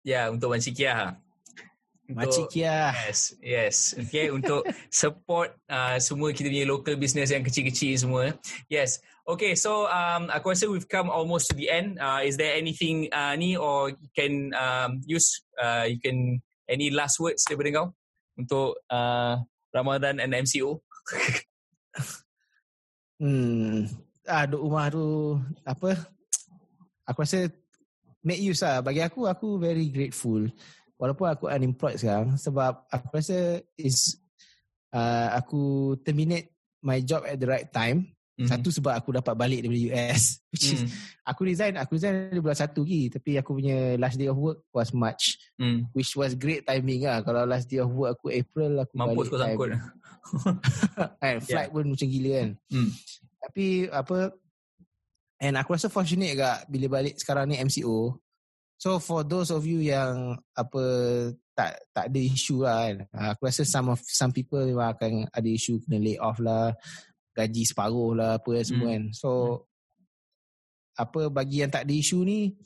Ya, 0.06 0.30
untuk 0.30 0.54
Wan 0.54 0.62
Sikia. 0.62 0.92
ha. 0.94 1.06
Untuk- 2.06 2.30
Makcik 2.30 2.46
Kia 2.54 2.94
Yes, 2.94 3.34
yes. 3.42 3.76
Okay, 3.98 4.30
untuk 4.30 4.62
support 4.94 5.58
uh, 5.66 5.98
semua 5.98 6.30
kita 6.30 6.46
punya 6.46 6.62
local 6.62 6.94
business 6.94 7.34
yang 7.34 7.42
kecil-kecil 7.42 7.98
semua. 7.98 8.30
Yes. 8.70 9.02
Okay, 9.26 9.58
so 9.58 9.90
um, 9.90 10.30
aku 10.30 10.54
rasa 10.54 10.70
we've 10.70 10.86
come 10.86 11.10
almost 11.10 11.50
to 11.50 11.58
the 11.58 11.66
end. 11.66 11.98
Uh, 11.98 12.22
is 12.22 12.38
there 12.38 12.54
anything 12.54 13.10
uh, 13.10 13.34
ni 13.34 13.58
or 13.58 13.90
you 13.90 14.06
can 14.14 14.54
um, 14.54 15.02
use, 15.02 15.42
uh, 15.58 15.82
you 15.82 15.98
can, 15.98 16.38
any 16.70 16.94
last 16.94 17.18
words 17.18 17.42
daripada 17.42 17.74
kau 17.74 17.86
untuk 18.36 18.78
uh, 18.92 19.40
Ramadan 19.72 20.20
and 20.20 20.32
MCO? 20.32 20.80
Hmm. 23.16 23.88
Ah, 24.28 24.44
duduk 24.44 24.68
rumah 24.68 24.92
tu 24.92 25.40
apa? 25.64 25.96
Aku 27.08 27.24
rasa 27.24 27.48
make 28.20 28.42
use 28.44 28.60
lah. 28.60 28.84
Bagi 28.84 29.00
aku, 29.00 29.24
aku 29.24 29.56
very 29.56 29.88
grateful. 29.88 30.44
Walaupun 31.00 31.26
aku 31.28 31.44
unemployed 31.48 31.96
sekarang 31.96 32.36
sebab 32.36 32.84
aku 32.88 33.06
rasa 33.16 33.60
is 33.80 34.20
uh, 34.92 35.32
aku 35.36 35.96
terminate 36.04 36.52
my 36.84 37.00
job 37.00 37.24
at 37.24 37.40
the 37.40 37.48
right 37.48 37.68
time. 37.72 38.15
Mhm. 38.36 38.48
Satu 38.52 38.68
sebab 38.68 38.92
aku 38.92 39.16
dapat 39.16 39.32
balik 39.32 39.64
daripada 39.64 39.80
US. 39.88 40.44
Which 40.52 40.68
is, 40.68 40.84
Mm, 40.84 40.88
aku 41.24 41.40
resign, 41.48 41.74
aku 41.80 41.96
resign 41.96 42.28
di 42.28 42.40
bulan 42.44 42.58
satu 42.60 42.84
lagi. 42.84 43.08
Tapi 43.08 43.30
aku 43.40 43.56
punya 43.56 43.96
last 43.96 44.20
day 44.20 44.28
of 44.28 44.36
work 44.36 44.60
was 44.76 44.92
March. 44.92 45.40
mm. 45.56 45.88
Which 45.96 46.12
was 46.12 46.36
great 46.36 46.68
timing 46.68 47.08
lah. 47.08 47.24
Kalau 47.24 47.48
last 47.48 47.64
day 47.64 47.80
of 47.80 47.88
work 47.88 48.20
aku 48.20 48.28
April, 48.28 48.76
aku 48.84 48.92
Mampus 48.92 49.16
balik 49.16 49.30
kau 49.32 49.40
sangkut. 49.40 49.68
time. 49.72 49.84
kan, 51.22 51.36
flight 51.40 51.70
pun 51.72 51.84
macam 51.88 52.08
gila 52.10 52.30
kan. 52.36 52.50
Hmm. 52.68 52.90
Tapi 53.46 53.66
apa 53.88 54.18
and 55.40 55.54
aku 55.56 55.76
rasa 55.76 55.88
fortunate 55.88 56.34
agak 56.36 56.68
bila 56.68 57.00
balik 57.00 57.16
sekarang 57.16 57.48
ni 57.48 57.56
MCO. 57.56 58.16
So 58.76 59.00
for 59.00 59.24
those 59.24 59.48
of 59.48 59.64
you 59.64 59.80
yang 59.80 60.36
apa 60.52 60.82
tak 61.56 61.80
tak 61.88 62.12
ada 62.12 62.20
isu 62.20 62.60
lah 62.68 62.84
kan. 62.84 62.96
ah, 63.16 63.32
Aku 63.32 63.48
rasa 63.48 63.64
some 63.64 63.88
of 63.88 64.00
some 64.04 64.28
people 64.28 64.60
memang 64.60 64.92
akan 64.92 65.12
ada 65.32 65.48
isu 65.48 65.80
kena 65.86 65.96
lay 65.96 66.20
off 66.20 66.36
lah, 66.36 66.76
gaji 67.36 67.62
separuh 67.68 68.16
lah 68.16 68.40
apa 68.40 68.64
semua 68.64 68.88
Hmm. 68.88 68.92
kan. 68.96 69.02
So 69.12 69.30
apa 70.96 71.28
bagi 71.28 71.60
yang 71.60 71.68
tak 71.68 71.84
ada 71.84 71.92
isu 71.92 72.24
ni 72.24 72.56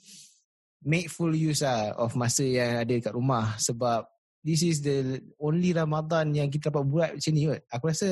make 0.86 1.10
full 1.10 1.34
use 1.34 1.66
lah 1.66 1.92
of 1.98 2.14
masa 2.14 2.46
yang 2.46 2.78
ada 2.86 2.94
dekat 2.94 3.12
rumah 3.12 3.58
sebab 3.58 4.06
this 4.40 4.62
is 4.62 4.80
the 4.80 5.18
only 5.42 5.74
Ramadan 5.74 6.30
yang 6.32 6.48
kita 6.48 6.70
dapat 6.70 6.84
buat 6.86 7.10
macam 7.18 7.32
ni 7.34 7.42
kot. 7.50 7.60
Aku 7.68 7.84
rasa 7.90 8.10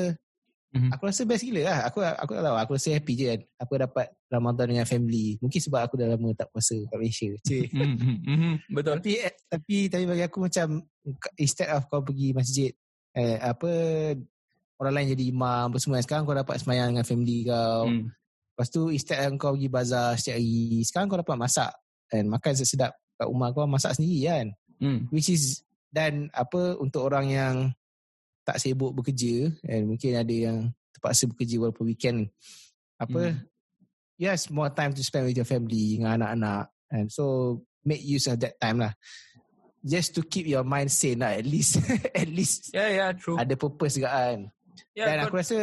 Mhm. 0.69 0.93
Aku 0.93 1.09
rasa 1.09 1.25
best 1.25 1.41
gila 1.41 1.65
lah. 1.65 1.89
Aku 1.89 1.97
aku 1.97 2.31
tak 2.37 2.43
tahu. 2.45 2.57
Aku 2.61 2.71
rasa 2.77 2.89
happy 2.93 3.13
je 3.17 3.25
kan. 3.33 3.39
Aku 3.57 3.73
dapat 3.73 4.05
Ramadan 4.29 4.69
dengan 4.69 4.85
family. 4.85 5.41
Mungkin 5.41 5.57
sebab 5.65 5.81
aku 5.81 5.97
dah 5.97 6.13
lama 6.13 6.29
tak 6.37 6.45
puasa 6.53 6.77
kat 6.77 6.93
Malaysia. 6.93 7.29
Cik. 7.41 7.73
Mm, 7.73 7.93
mm, 7.97 8.17
mm, 8.21 8.55
Betul. 8.77 9.01
tapi 9.01 9.11
eh, 9.17 9.33
tapi 9.49 9.75
tapi 9.89 10.03
bagi 10.05 10.23
aku 10.29 10.37
macam 10.45 10.85
instead 11.41 11.73
of 11.73 11.89
kau 11.89 12.05
pergi 12.05 12.37
masjid 12.37 12.69
eh, 13.17 13.41
apa 13.41 13.71
orang 14.79 14.93
lain 14.95 15.13
jadi 15.13 15.23
imam 15.29 15.69
apa 15.69 15.77
semua 15.77 15.99
sekarang 15.99 16.23
kau 16.23 16.33
dapat 16.33 16.55
semayang 16.63 16.95
dengan 16.95 17.05
family 17.05 17.43
kau. 17.45 17.85
Mm. 17.91 18.09
Lepas 18.55 18.67
tu 18.71 18.81
instead 18.91 19.27
kau 19.35 19.53
pergi 19.55 19.69
bazar 19.71 20.15
setiap 20.15 20.39
hari, 20.39 20.83
sekarang 20.87 21.07
kau 21.11 21.19
dapat 21.19 21.37
masak 21.37 21.71
dan 22.07 22.23
makan 22.31 22.51
sedap 22.55 22.91
kat 23.19 23.27
rumah 23.27 23.51
kau 23.51 23.67
masak 23.67 23.93
sendiri 23.99 24.19
kan. 24.31 24.45
Mm. 24.79 24.99
Which 25.11 25.27
is 25.29 25.61
dan 25.91 26.31
apa 26.31 26.79
untuk 26.79 27.03
orang 27.05 27.27
yang 27.27 27.55
tak 28.45 28.61
sibuk 28.61 28.95
bekerja 28.95 29.51
and 29.67 29.93
mungkin 29.93 30.17
ada 30.17 30.33
yang 30.33 30.57
terpaksa 30.95 31.29
bekerja 31.29 31.61
walaupun 31.61 31.85
weekend 31.85 32.29
apa 32.97 33.31
Hmm. 33.31 33.41
yes 34.17 34.49
more 34.49 34.69
time 34.73 34.91
to 34.91 35.01
spend 35.05 35.29
with 35.29 35.37
your 35.37 35.45
family 35.45 35.97
dengan 35.97 36.17
anak-anak 36.19 36.65
and 36.89 37.07
so 37.13 37.55
make 37.85 38.01
use 38.01 38.25
of 38.25 38.41
that 38.41 38.57
time 38.57 38.81
lah 38.81 38.91
just 39.79 40.11
to 40.11 40.21
keep 40.25 40.43
your 40.49 40.65
mind 40.65 40.89
sane 40.91 41.21
lah 41.21 41.31
at 41.31 41.45
least 41.45 41.77
at 42.21 42.27
least 42.29 42.73
Yeah, 42.73 42.89
yeah, 42.89 43.09
true. 43.15 43.37
ada 43.37 43.53
purpose 43.55 44.01
juga 44.01 44.11
kan 44.11 44.49
Yeah, 44.93 45.07
dan 45.07 45.15
kau- 45.19 45.25
aku 45.29 45.35
rasa 45.39 45.57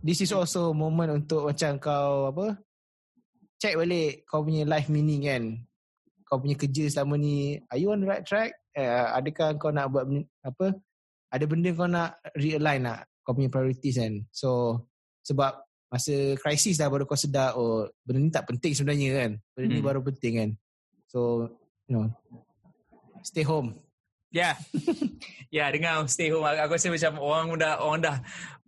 this 0.00 0.20
is 0.20 0.30
also 0.30 0.70
moment 0.72 1.10
untuk 1.10 1.48
macam 1.48 1.76
kau 1.76 2.28
apa 2.28 2.46
check 3.56 3.76
balik 3.76 4.24
kau 4.24 4.40
punya 4.40 4.64
life 4.64 4.88
meaning 4.88 5.22
kan. 5.24 5.44
Kau 6.24 6.38
punya 6.38 6.54
kerja 6.54 6.86
selama 6.86 7.18
ni 7.18 7.58
are 7.68 7.78
you 7.78 7.90
on 7.90 8.00
the 8.00 8.08
right 8.08 8.22
track? 8.22 8.54
Uh, 8.70 9.18
adakah 9.18 9.58
kau 9.58 9.74
nak 9.74 9.90
buat 9.90 10.06
apa 10.46 10.78
ada 11.30 11.44
benda 11.44 11.70
kau 11.74 11.90
nak 11.90 12.22
realign 12.32 12.86
nak 12.86 13.04
kau 13.20 13.34
punya 13.34 13.50
priorities 13.50 13.98
kan? 13.98 14.24
So 14.30 14.80
sebab 15.20 15.58
masa 15.90 16.38
krisis 16.38 16.78
dah 16.78 16.86
baru 16.86 17.02
kau 17.02 17.18
sedar 17.18 17.58
oh 17.58 17.84
benda 18.06 18.18
ni 18.22 18.30
tak 18.30 18.46
penting 18.46 18.72
sebenarnya 18.72 19.08
kan. 19.26 19.30
Benda 19.52 19.66
ni 19.68 19.80
Hmm. 19.82 19.88
baru 19.90 20.00
penting 20.00 20.32
kan. 20.38 20.50
So 21.10 21.50
you 21.90 21.98
know 21.98 22.06
stay 23.20 23.42
home 23.42 23.74
Ya. 24.30 24.54
ya, 25.56 25.66
dengar 25.74 26.06
stay 26.06 26.30
home. 26.30 26.46
Aku 26.46 26.78
rasa 26.78 26.86
macam 26.90 27.18
orang 27.18 27.58
dah 27.58 27.82
orang 27.82 28.00
dah 28.00 28.16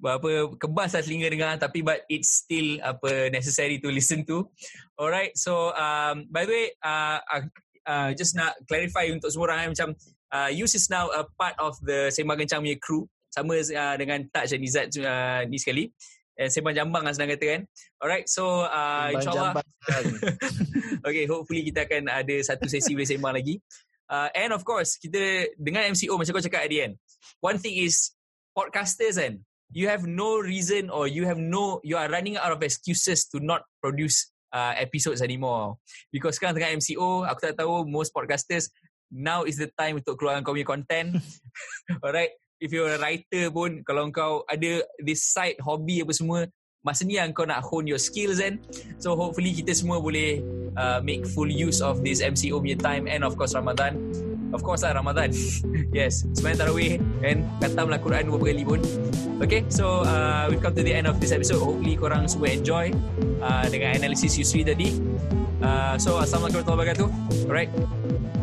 apa 0.02 0.30
kebas 0.58 0.98
lah 0.98 1.02
telinga 1.06 1.30
dengar 1.30 1.54
tapi 1.54 1.86
but 1.86 2.02
it's 2.10 2.42
still 2.42 2.82
apa 2.82 3.30
necessary 3.30 3.78
to 3.78 3.86
listen 3.86 4.26
to. 4.26 4.50
Alright. 4.98 5.38
So 5.38 5.70
um 5.70 6.26
by 6.26 6.42
the 6.46 6.50
way 6.50 6.66
uh, 6.82 7.22
uh, 7.22 7.42
uh 7.86 8.10
just 8.18 8.34
nak 8.34 8.58
clarify 8.66 9.06
untuk 9.14 9.30
semua 9.30 9.54
orang 9.54 9.58
eh, 9.62 9.70
macam 9.70 9.88
uh, 10.34 10.50
Yus 10.50 10.74
is 10.74 10.90
now 10.90 11.06
a 11.14 11.22
part 11.38 11.54
of 11.62 11.78
the 11.86 12.10
Sembang 12.10 12.42
Kencang 12.42 12.66
punya 12.66 12.78
crew 12.82 13.06
sama 13.30 13.62
uh, 13.62 13.96
dengan 13.96 14.26
Taj 14.34 14.50
dan 14.50 14.60
Izzat 14.66 14.86
uh, 14.98 15.46
ni 15.46 15.62
sekali. 15.62 15.86
Eh, 16.34 16.50
Sembang 16.50 16.74
Jambang 16.74 17.06
lah 17.06 17.14
senang 17.14 17.38
kata 17.38 17.46
kan. 17.46 17.62
Alright. 18.02 18.26
So 18.26 18.66
uh, 18.66 19.14
insyaAllah 19.14 19.62
okay, 21.06 21.30
hopefully 21.30 21.62
kita 21.62 21.86
akan 21.86 22.10
ada 22.10 22.34
satu 22.42 22.66
sesi 22.66 22.98
boleh 22.98 23.06
sembang 23.06 23.38
lagi. 23.38 23.62
Uh, 24.12 24.28
and 24.36 24.52
of 24.52 24.60
course, 24.60 25.00
kita 25.00 25.48
dengan 25.56 25.96
MCO 25.96 26.20
macam 26.20 26.36
kau 26.36 26.44
cakap 26.44 26.68
at 26.68 26.70
the 26.70 26.84
end. 26.84 26.94
One 27.40 27.56
thing 27.56 27.80
is, 27.80 28.12
podcasters 28.52 29.16
kan, 29.16 29.40
you 29.72 29.88
have 29.88 30.04
no 30.04 30.36
reason 30.36 30.92
or 30.92 31.08
you 31.08 31.24
have 31.24 31.40
no, 31.40 31.80
you 31.80 31.96
are 31.96 32.12
running 32.12 32.36
out 32.36 32.52
of 32.52 32.60
excuses 32.60 33.24
to 33.32 33.40
not 33.40 33.64
produce 33.80 34.28
uh, 34.52 34.76
episodes 34.76 35.24
anymore. 35.24 35.80
Because 36.12 36.36
sekarang 36.36 36.60
tengah 36.60 36.76
MCO, 36.76 37.24
aku 37.24 37.40
tak 37.40 37.56
tahu 37.56 37.88
most 37.88 38.12
podcasters, 38.12 38.68
now 39.08 39.48
is 39.48 39.56
the 39.56 39.72
time 39.80 40.04
untuk 40.04 40.20
keluarkan 40.20 40.44
kau 40.44 40.52
punya 40.52 40.68
content. 40.68 41.16
Alright. 42.04 42.36
If 42.62 42.70
you're 42.70 42.94
a 42.94 43.01
writer 43.01 43.51
pun, 43.51 43.82
kalau 43.82 44.06
kau 44.14 44.47
ada 44.47 44.86
this 45.02 45.26
side 45.26 45.59
hobby 45.59 45.98
apa 45.98 46.14
semua, 46.14 46.47
masa 46.82 47.06
ni 47.06 47.14
yang 47.14 47.30
kau 47.30 47.46
nak 47.46 47.62
hone 47.62 47.86
your 47.86 47.98
skills 47.98 48.42
kan. 48.42 48.59
So 48.98 49.14
hopefully 49.14 49.54
kita 49.54 49.70
semua 49.70 50.02
boleh 50.02 50.42
uh, 50.74 50.98
make 50.98 51.22
full 51.30 51.48
use 51.48 51.78
of 51.78 52.02
this 52.02 52.18
MCO 52.18 52.59
punya 52.59 52.74
time 52.78 53.06
and 53.06 53.22
of 53.22 53.38
course 53.38 53.54
Ramadan. 53.54 53.98
Of 54.52 54.60
course 54.60 54.84
lah 54.84 54.92
Ramadan. 54.92 55.32
yes, 55.96 56.28
sembahyang 56.36 56.59
tarawih 56.60 56.92
and 57.24 57.46
khatamlah 57.62 58.02
Quran 58.02 58.28
beberapa 58.28 58.52
kali 58.52 58.62
pun. 58.66 58.80
Okay, 59.40 59.64
so 59.72 60.04
uh, 60.04 60.44
we've 60.52 60.60
come 60.60 60.76
to 60.76 60.84
the 60.84 60.92
end 60.92 61.09
of 61.09 61.16
this 61.22 61.32
episode. 61.32 61.62
Hopefully 61.62 61.96
korang 61.96 62.28
semua 62.28 62.52
enjoy 62.52 62.92
uh, 63.40 63.64
dengan 63.72 63.96
analisis 63.96 64.36
Yusri 64.36 64.60
tadi. 64.66 64.92
Uh, 65.62 65.96
so 65.96 66.20
Assalamualaikum 66.20 66.66
warahmatullahi 66.66 67.09
wabarakatuh. 67.09 67.09
Alright. 67.48 67.70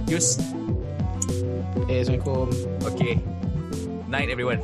Yus. 0.09 0.41
eh 1.91 2.01
Assalamualaikum 2.01 2.47
Okay. 2.89 3.21
Night 4.09 4.33
everyone. 4.33 4.63